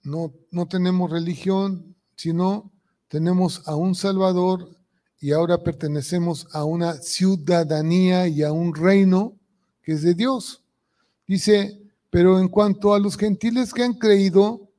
no, 0.03 0.31
no 0.51 0.67
tenemos 0.67 1.09
religión, 1.09 1.95
sino 2.15 2.71
tenemos 3.07 3.67
a 3.67 3.75
un 3.75 3.95
Salvador 3.95 4.69
y 5.19 5.31
ahora 5.31 5.63
pertenecemos 5.63 6.47
a 6.51 6.63
una 6.63 6.93
ciudadanía 6.93 8.27
y 8.27 8.43
a 8.43 8.51
un 8.51 8.75
reino 8.75 9.39
que 9.81 9.93
es 9.93 10.03
de 10.03 10.13
Dios. 10.13 10.63
Dice, 11.27 11.81
pero 12.11 12.39
en 12.39 12.47
cuanto 12.47 12.93
a 12.93 12.99
los 12.99 13.17
gentiles 13.17 13.73
que 13.73 13.81
han 13.83 13.95
creído, 13.95 14.69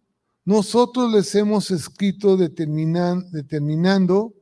nosotros 0.44 1.12
les 1.12 1.34
hemos 1.34 1.72
escrito 1.72 2.36
determinando 2.36 4.32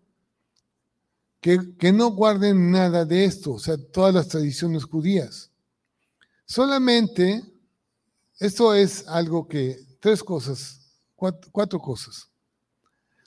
que, 1.45 1.93
no 1.93 2.13
guarden 2.13 2.71
nada 2.71 3.05
de 3.05 3.27
esto, 3.27 3.53
o 3.53 3.59
sea, 3.59 3.77
todas 3.77 4.15
las 4.15 4.29
tradiciones 4.29 4.85
judías. 4.85 5.51
Solamente, 6.47 7.45
esto 8.39 8.73
es 8.73 9.07
algo 9.09 9.47
que, 9.47 9.77
tres 10.01 10.25
cosas, 10.25 10.81
cuatro, 11.15 11.81
cosas. 11.81 12.31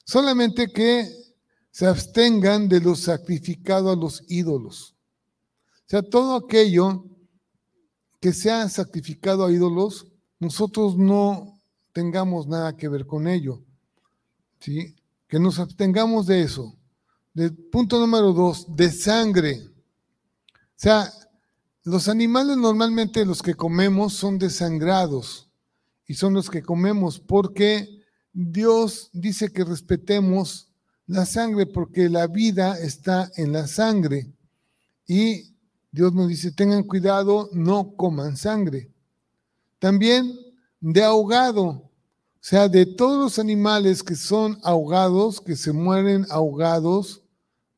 Solamente 0.04 0.68
que 0.68 1.08
se 1.70 1.86
abstengan 1.86 2.68
de 2.68 2.82
lo 2.82 2.96
sacrificado 2.96 3.92
a 3.92 3.96
los 3.96 4.24
ídolos. 4.28 4.96
O 5.86 5.90
sea, 5.90 6.02
todo 6.02 6.38
aquello 6.38 7.06
que 8.20 8.34
sea 8.34 8.68
sacrificado 8.68 9.46
a 9.46 9.52
ídolos, 9.52 10.08
nosotros 10.40 10.98
no 10.98 11.62
tengamos 11.94 12.48
nada 12.48 12.76
que 12.76 12.90
ver 12.90 13.06
con 13.06 13.28
ello. 13.28 13.62
¿sí? 14.60 14.96
Que 15.28 15.40
nos 15.40 15.60
abstengamos 15.60 16.26
de 16.26 16.42
eso 16.42 16.78
punto 17.72 18.00
número 18.00 18.34
dos, 18.34 18.76
de 18.76 18.92
sangre. 18.92 19.62
O 19.68 20.80
sea, 20.80 21.12
los 21.84 22.08
animales 22.08 22.58
normalmente 22.58 23.26
los 23.26 23.42
que 23.42 23.54
comemos 23.54 24.14
son 24.14 24.38
desangrados 24.38 25.50
y 26.08 26.16
son 26.16 26.34
los 26.34 26.50
que 26.50 26.62
comemos 26.62 27.20
porque 27.20 28.02
Dios 28.34 29.10
dice 29.14 29.52
que 29.52 29.64
respetemos 29.64 30.68
la 31.06 31.26
sangre 31.26 31.66
porque 31.66 32.10
la 32.10 32.28
vida 32.28 32.78
está 32.80 33.32
en 33.38 33.54
la 33.54 33.68
sangre. 33.68 34.32
Y 35.08 35.56
Dios 35.92 36.14
nos 36.14 36.28
dice, 36.28 36.52
tengan 36.52 36.84
cuidado, 36.84 37.50
no 37.54 37.96
coman 37.96 38.36
sangre. 38.36 38.92
También 39.80 40.38
de 40.80 41.04
ahogado, 41.04 41.64
o 41.66 41.90
sea, 42.40 42.68
de 42.68 42.86
todos 42.86 43.18
los 43.18 43.40
animales 43.40 44.04
que 44.04 44.16
son 44.16 44.60
ahogados, 44.64 45.40
que 45.40 45.56
se 45.56 45.72
mueren 45.72 46.26
ahogados, 46.30 47.24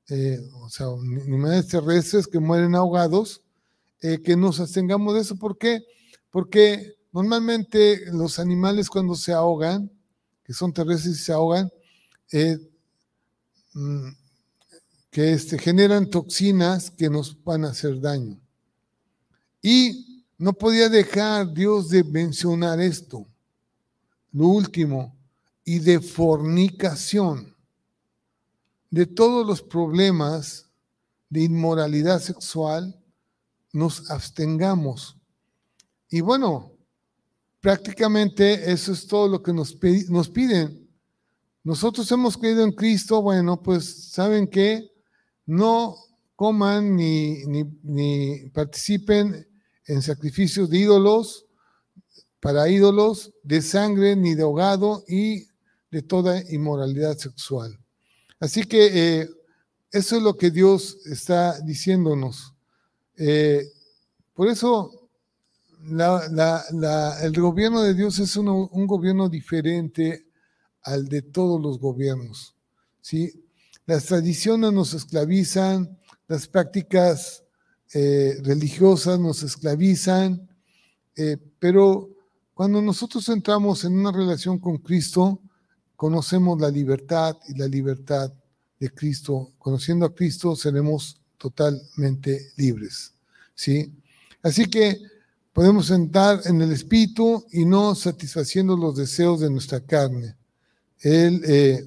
eh, 0.10 0.40
o 0.56 0.70
sea, 0.70 0.88
animales 0.88 1.68
terrestres 1.68 2.28
que 2.28 2.40
mueren 2.40 2.76
ahogados, 2.76 3.42
eh, 4.02 4.22
que 4.22 4.36
nos 4.36 4.60
abstengamos 4.60 5.14
de 5.14 5.22
eso. 5.22 5.36
¿Por 5.36 5.58
qué? 5.58 5.84
Porque 6.32 6.96
normalmente 7.12 8.02
los 8.12 8.40
animales 8.40 8.90
cuando 8.90 9.16
se 9.16 9.34
ahogan, 9.34 9.92
que 10.44 10.54
son 10.54 10.74
terrestres 10.74 11.18
y 11.18 11.24
se 11.24 11.32
ahogan, 11.32 11.70
eh, 12.32 12.58
mm, 13.74 14.10
que 15.12 15.34
este, 15.34 15.58
generan 15.58 16.10
toxinas 16.10 16.92
que 16.92 17.10
nos 17.10 17.44
van 17.44 17.66
a 17.66 17.70
hacer 17.70 18.00
daño. 18.00 18.40
Y 19.62 20.24
no 20.38 20.54
podía 20.54 20.88
dejar 20.90 21.54
Dios 21.54 21.90
de 21.90 22.04
mencionar 22.04 22.80
esto, 22.80 23.28
lo 24.32 24.48
último, 24.48 25.16
y 25.66 25.80
de 25.80 26.00
fornicación, 26.00 27.49
de 28.90 29.06
todos 29.06 29.46
los 29.46 29.62
problemas 29.62 30.70
de 31.30 31.44
inmoralidad 31.44 32.20
sexual, 32.20 33.00
nos 33.72 34.10
abstengamos. 34.10 35.16
Y 36.10 36.22
bueno, 36.22 36.72
prácticamente 37.60 38.72
eso 38.72 38.92
es 38.92 39.06
todo 39.06 39.28
lo 39.28 39.44
que 39.44 39.54
nos, 39.54 39.78
nos 40.10 40.30
piden. 40.30 40.90
Nosotros 41.64 42.12
hemos 42.12 42.38
creído 42.38 42.64
en 42.64 42.72
Cristo, 42.72 43.22
bueno, 43.22 43.62
pues 43.62 44.12
saben 44.12 44.48
que 44.48 44.90
no 45.46 45.96
coman 46.36 46.96
ni, 46.96 47.44
ni, 47.84 48.50
participen 48.52 49.48
en 49.86 50.02
sacrificios 50.02 50.70
de 50.70 50.80
ídolos, 50.80 51.46
para 52.40 52.70
ídolos, 52.70 53.34
de 53.44 53.62
sangre, 53.62 54.16
ni 54.16 54.36
de 54.36 54.44
ahogado 54.44 55.04
y 55.08 55.48
de 55.92 56.02
toda 56.02 56.42
inmoralidad 56.52 57.18
sexual. 57.18 57.79
Así 58.40 58.64
que 58.64 59.20
eh, 59.22 59.30
eso 59.92 60.18
es 60.18 60.24
lo 60.24 60.38
que 60.38 60.50
Dios 60.50 60.98
está 61.06 61.60
diciéndonos. 61.60 62.54
Eh, 63.18 63.66
por 64.34 64.48
eso 64.48 65.10
el 65.82 67.42
gobierno 67.42 67.82
de 67.82 67.94
Dios 67.94 68.20
es 68.20 68.36
un 68.36 68.88
gobierno 68.88 69.30
diferente 69.30 70.28
al 70.84 71.08
de 71.08 71.22
todos 71.22 71.62
los 71.62 71.80
gobiernos. 71.80 72.56
¿sí? 73.02 73.46
Las 73.86 74.06
tradiciones 74.06 74.72
nos 74.72 74.94
esclavizan, 74.94 75.98
las 76.28 76.48
prácticas 76.48 77.44
eh, 77.94 78.38
religiosas 78.44 79.20
nos 79.20 79.44
esclavizan, 79.44 80.48
pero 81.60 82.10
cuando 82.54 82.82
nosotros 82.82 83.28
entramos 83.28 83.84
en 83.84 83.98
una 83.98 84.12
relación 84.12 84.58
con 84.58 84.78
Cristo, 84.78 85.42
conocemos 86.00 86.62
la 86.62 86.70
libertad 86.70 87.36
y 87.50 87.56
la 87.56 87.68
libertad 87.68 88.32
de 88.80 88.90
Cristo. 88.90 89.52
Conociendo 89.58 90.06
a 90.06 90.16
Cristo 90.16 90.56
seremos 90.56 91.20
totalmente 91.38 92.52
libres. 92.56 93.12
¿sí? 93.54 93.92
Así 94.42 94.68
que 94.68 94.98
podemos 95.52 95.92
entrar 95.92 96.40
en 96.46 96.62
el 96.62 96.72
Espíritu 96.72 97.46
y 97.52 97.66
no 97.66 97.96
satisfaciendo 97.96 98.78
los 98.78 98.96
deseos 98.96 99.42
de 99.42 99.50
nuestra 99.50 99.82
carne. 99.82 100.38
Él 101.02 101.42
eh, 101.46 101.86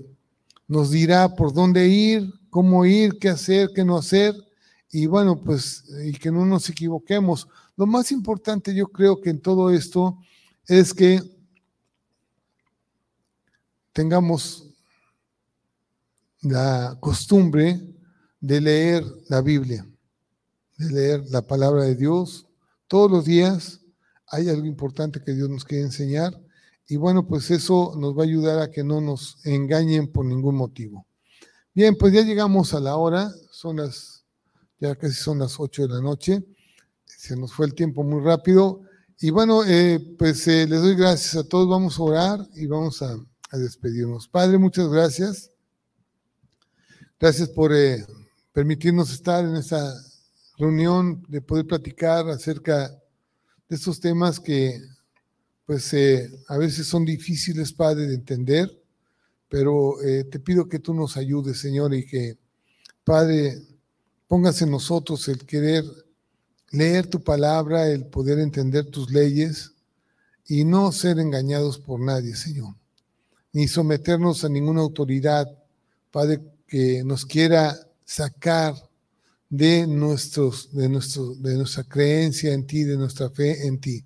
nos 0.68 0.90
dirá 0.90 1.34
por 1.34 1.54
dónde 1.54 1.88
ir, 1.88 2.30
cómo 2.50 2.84
ir, 2.84 3.18
qué 3.18 3.30
hacer, 3.30 3.70
qué 3.74 3.82
no 3.82 3.96
hacer, 3.96 4.34
y 4.90 5.06
bueno, 5.06 5.40
pues, 5.40 5.84
y 6.04 6.12
que 6.12 6.30
no 6.30 6.44
nos 6.44 6.68
equivoquemos. 6.68 7.48
Lo 7.78 7.86
más 7.86 8.12
importante 8.12 8.74
yo 8.74 8.88
creo 8.88 9.22
que 9.22 9.30
en 9.30 9.40
todo 9.40 9.70
esto 9.70 10.18
es 10.66 10.92
que 10.92 11.31
tengamos 13.92 14.68
la 16.42 16.96
costumbre 17.00 17.80
de 18.40 18.60
leer 18.60 19.04
la 19.28 19.40
Biblia, 19.40 19.86
de 20.76 20.90
leer 20.90 21.24
la 21.30 21.42
palabra 21.42 21.84
de 21.84 21.94
Dios. 21.94 22.46
Todos 22.88 23.10
los 23.10 23.24
días 23.24 23.80
hay 24.26 24.48
algo 24.48 24.66
importante 24.66 25.22
que 25.22 25.34
Dios 25.34 25.48
nos 25.48 25.64
quiere 25.64 25.84
enseñar 25.84 26.38
y 26.88 26.96
bueno, 26.96 27.26
pues 27.26 27.50
eso 27.50 27.94
nos 27.96 28.16
va 28.16 28.22
a 28.22 28.26
ayudar 28.26 28.58
a 28.60 28.70
que 28.70 28.82
no 28.82 29.00
nos 29.00 29.38
engañen 29.46 30.10
por 30.10 30.24
ningún 30.26 30.56
motivo. 30.56 31.06
Bien, 31.74 31.96
pues 31.96 32.12
ya 32.12 32.22
llegamos 32.22 32.74
a 32.74 32.80
la 32.80 32.96
hora, 32.96 33.32
son 33.50 33.76
las, 33.76 34.24
ya 34.78 34.94
casi 34.94 35.14
son 35.14 35.38
las 35.38 35.58
8 35.58 35.86
de 35.86 35.88
la 35.88 36.00
noche, 36.00 36.44
se 37.06 37.36
nos 37.36 37.52
fue 37.52 37.66
el 37.66 37.74
tiempo 37.74 38.02
muy 38.02 38.20
rápido. 38.20 38.82
Y 39.20 39.30
bueno, 39.30 39.64
eh, 39.64 40.00
pues 40.18 40.46
eh, 40.48 40.66
les 40.66 40.82
doy 40.82 40.96
gracias 40.96 41.36
a 41.36 41.48
todos, 41.48 41.68
vamos 41.68 41.98
a 41.98 42.02
orar 42.02 42.48
y 42.54 42.66
vamos 42.66 43.00
a, 43.52 43.58
despedirnos. 43.58 44.26
Padre, 44.28 44.58
muchas 44.58 44.88
gracias. 44.88 45.50
Gracias 47.20 47.48
por 47.48 47.72
eh, 47.72 48.04
permitirnos 48.52 49.12
estar 49.12 49.44
en 49.44 49.56
esta 49.56 49.94
reunión, 50.58 51.22
de 51.28 51.40
poder 51.40 51.66
platicar 51.66 52.28
acerca 52.28 52.88
de 53.68 53.76
estos 53.76 54.00
temas 54.00 54.40
que 54.40 54.80
pues 55.66 55.92
eh, 55.94 56.30
a 56.48 56.58
veces 56.58 56.86
son 56.86 57.04
difíciles, 57.04 57.72
Padre, 57.72 58.06
de 58.06 58.14
entender, 58.14 58.70
pero 59.48 60.02
eh, 60.02 60.24
te 60.24 60.38
pido 60.40 60.68
que 60.68 60.78
tú 60.78 60.92
nos 60.92 61.16
ayudes, 61.16 61.58
Señor, 61.60 61.94
y 61.94 62.04
que, 62.04 62.38
Padre, 63.04 63.62
pongas 64.26 64.60
en 64.62 64.70
nosotros 64.70 65.28
el 65.28 65.46
querer 65.46 65.84
leer 66.70 67.06
tu 67.06 67.22
palabra, 67.22 67.86
el 67.88 68.06
poder 68.06 68.38
entender 68.38 68.86
tus 68.86 69.10
leyes 69.10 69.72
y 70.46 70.64
no 70.64 70.90
ser 70.90 71.18
engañados 71.18 71.78
por 71.78 72.00
nadie, 72.00 72.34
Señor, 72.34 72.74
ni 73.52 73.68
someternos 73.68 74.44
a 74.44 74.48
ninguna 74.48 74.80
autoridad, 74.80 75.46
Padre, 76.10 76.40
que 76.66 77.04
nos 77.04 77.26
quiera 77.26 77.76
sacar 78.04 78.74
de, 79.48 79.86
nuestros, 79.86 80.72
de, 80.72 80.88
de 80.88 81.56
nuestra 81.56 81.84
creencia 81.84 82.54
en 82.54 82.66
ti, 82.66 82.84
de 82.84 82.96
nuestra 82.96 83.28
fe 83.28 83.66
en 83.66 83.78
ti. 83.78 84.04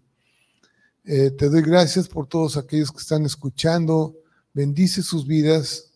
Eh, 1.05 1.31
te 1.31 1.49
doy 1.49 1.63
gracias 1.63 2.09
por 2.09 2.27
todos 2.27 2.57
aquellos 2.57 2.91
que 2.91 2.99
están 2.99 3.25
escuchando. 3.25 4.17
Bendice 4.53 5.05
sus 5.05 5.25
vidas. 5.25 5.93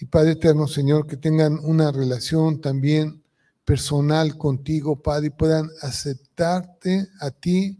Y 0.00 0.06
Padre 0.06 0.32
eterno, 0.32 0.66
Señor, 0.66 1.06
que 1.06 1.18
tengan 1.18 1.58
una 1.62 1.92
relación 1.92 2.62
también 2.62 3.22
personal 3.66 4.38
contigo, 4.38 5.02
Padre, 5.02 5.26
y 5.26 5.30
puedan 5.30 5.68
aceptarte 5.82 7.08
a 7.20 7.30
ti 7.30 7.78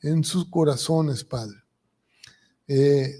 en 0.00 0.24
sus 0.24 0.48
corazones, 0.48 1.24
Padre. 1.24 1.56
Eh, 2.68 3.14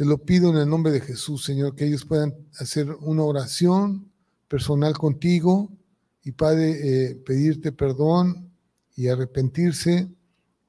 te 0.00 0.06
lo 0.06 0.16
pido 0.16 0.48
en 0.48 0.56
el 0.56 0.66
nombre 0.66 0.92
de 0.92 1.02
Jesús, 1.02 1.44
Señor, 1.44 1.74
que 1.74 1.84
ellos 1.84 2.06
puedan 2.06 2.34
hacer 2.58 2.90
una 3.00 3.22
oración 3.22 4.10
personal 4.48 4.96
contigo 4.96 5.70
y, 6.22 6.32
Padre, 6.32 6.70
eh, 7.10 7.14
pedirte 7.16 7.70
perdón 7.70 8.50
y 8.96 9.08
arrepentirse 9.08 10.08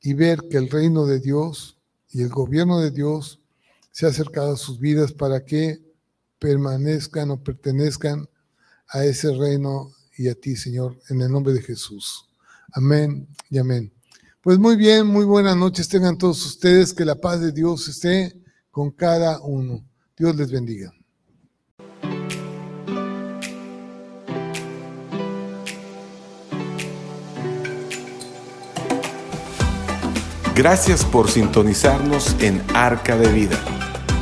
y 0.01 0.13
ver 0.15 0.41
que 0.49 0.57
el 0.57 0.69
reino 0.69 1.05
de 1.05 1.21
Dios 1.21 1.77
y 2.09 2.23
el 2.23 2.27
gobierno 2.27 2.82
de 2.82 2.91
Dios 2.91 3.39
se 3.91 4.05
ha 4.05 4.09
acercado 4.09 4.51
a 4.51 4.57
sus 4.57 4.82
vidas 4.82 5.13
para 5.13 5.45
que 5.45 5.82
permanezcan 6.38 7.32
o 7.32 7.41
pertenezcan 7.41 8.27
a 8.89 9.05
ese 9.05 9.34
reino 9.34 9.93
y 10.17 10.27
a 10.27 10.36
ti, 10.36 10.57
Señor, 10.57 10.99
en 11.07 11.21
el 11.21 11.32
nombre 11.32 11.53
de 11.53 11.61
Jesús. 11.61 12.27
Amén 12.73 13.29
y 13.49 13.59
amén. 13.59 13.93
Pues 14.41 14.59
muy 14.59 14.75
bien, 14.75 15.07
muy 15.07 15.23
buenas 15.23 15.55
noches 15.55 15.88
tengan 15.88 16.17
todos 16.17 16.45
ustedes, 16.45 16.93
que 16.93 17.05
la 17.05 17.15
paz 17.15 17.39
de 17.39 17.53
Dios 17.53 17.88
esté 17.88 18.40
con 18.72 18.91
cada 18.91 19.39
uno. 19.41 19.84
Dios 20.17 20.36
les 20.36 20.51
bendiga. 20.51 20.93
Gracias 30.55 31.05
por 31.05 31.30
sintonizarnos 31.30 32.36
en 32.39 32.61
Arca 32.74 33.17
de 33.17 33.32
Vida. 33.32 33.57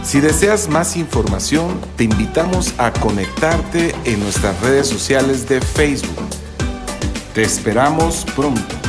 Si 0.04 0.20
deseas 0.22 0.70
más 0.70 0.96
información, 0.96 1.80
te 1.98 2.06
invitamos 2.06 2.74
a 2.78 2.94
conectarte 2.94 3.94
en 4.06 4.20
nuestras 4.20 4.60
redes 4.62 4.88
sociales 4.88 5.50
de 5.50 5.60
Facebook. 5.60 6.30
Te 7.34 7.42
esperamos 7.42 8.26
pronto. 8.36 8.89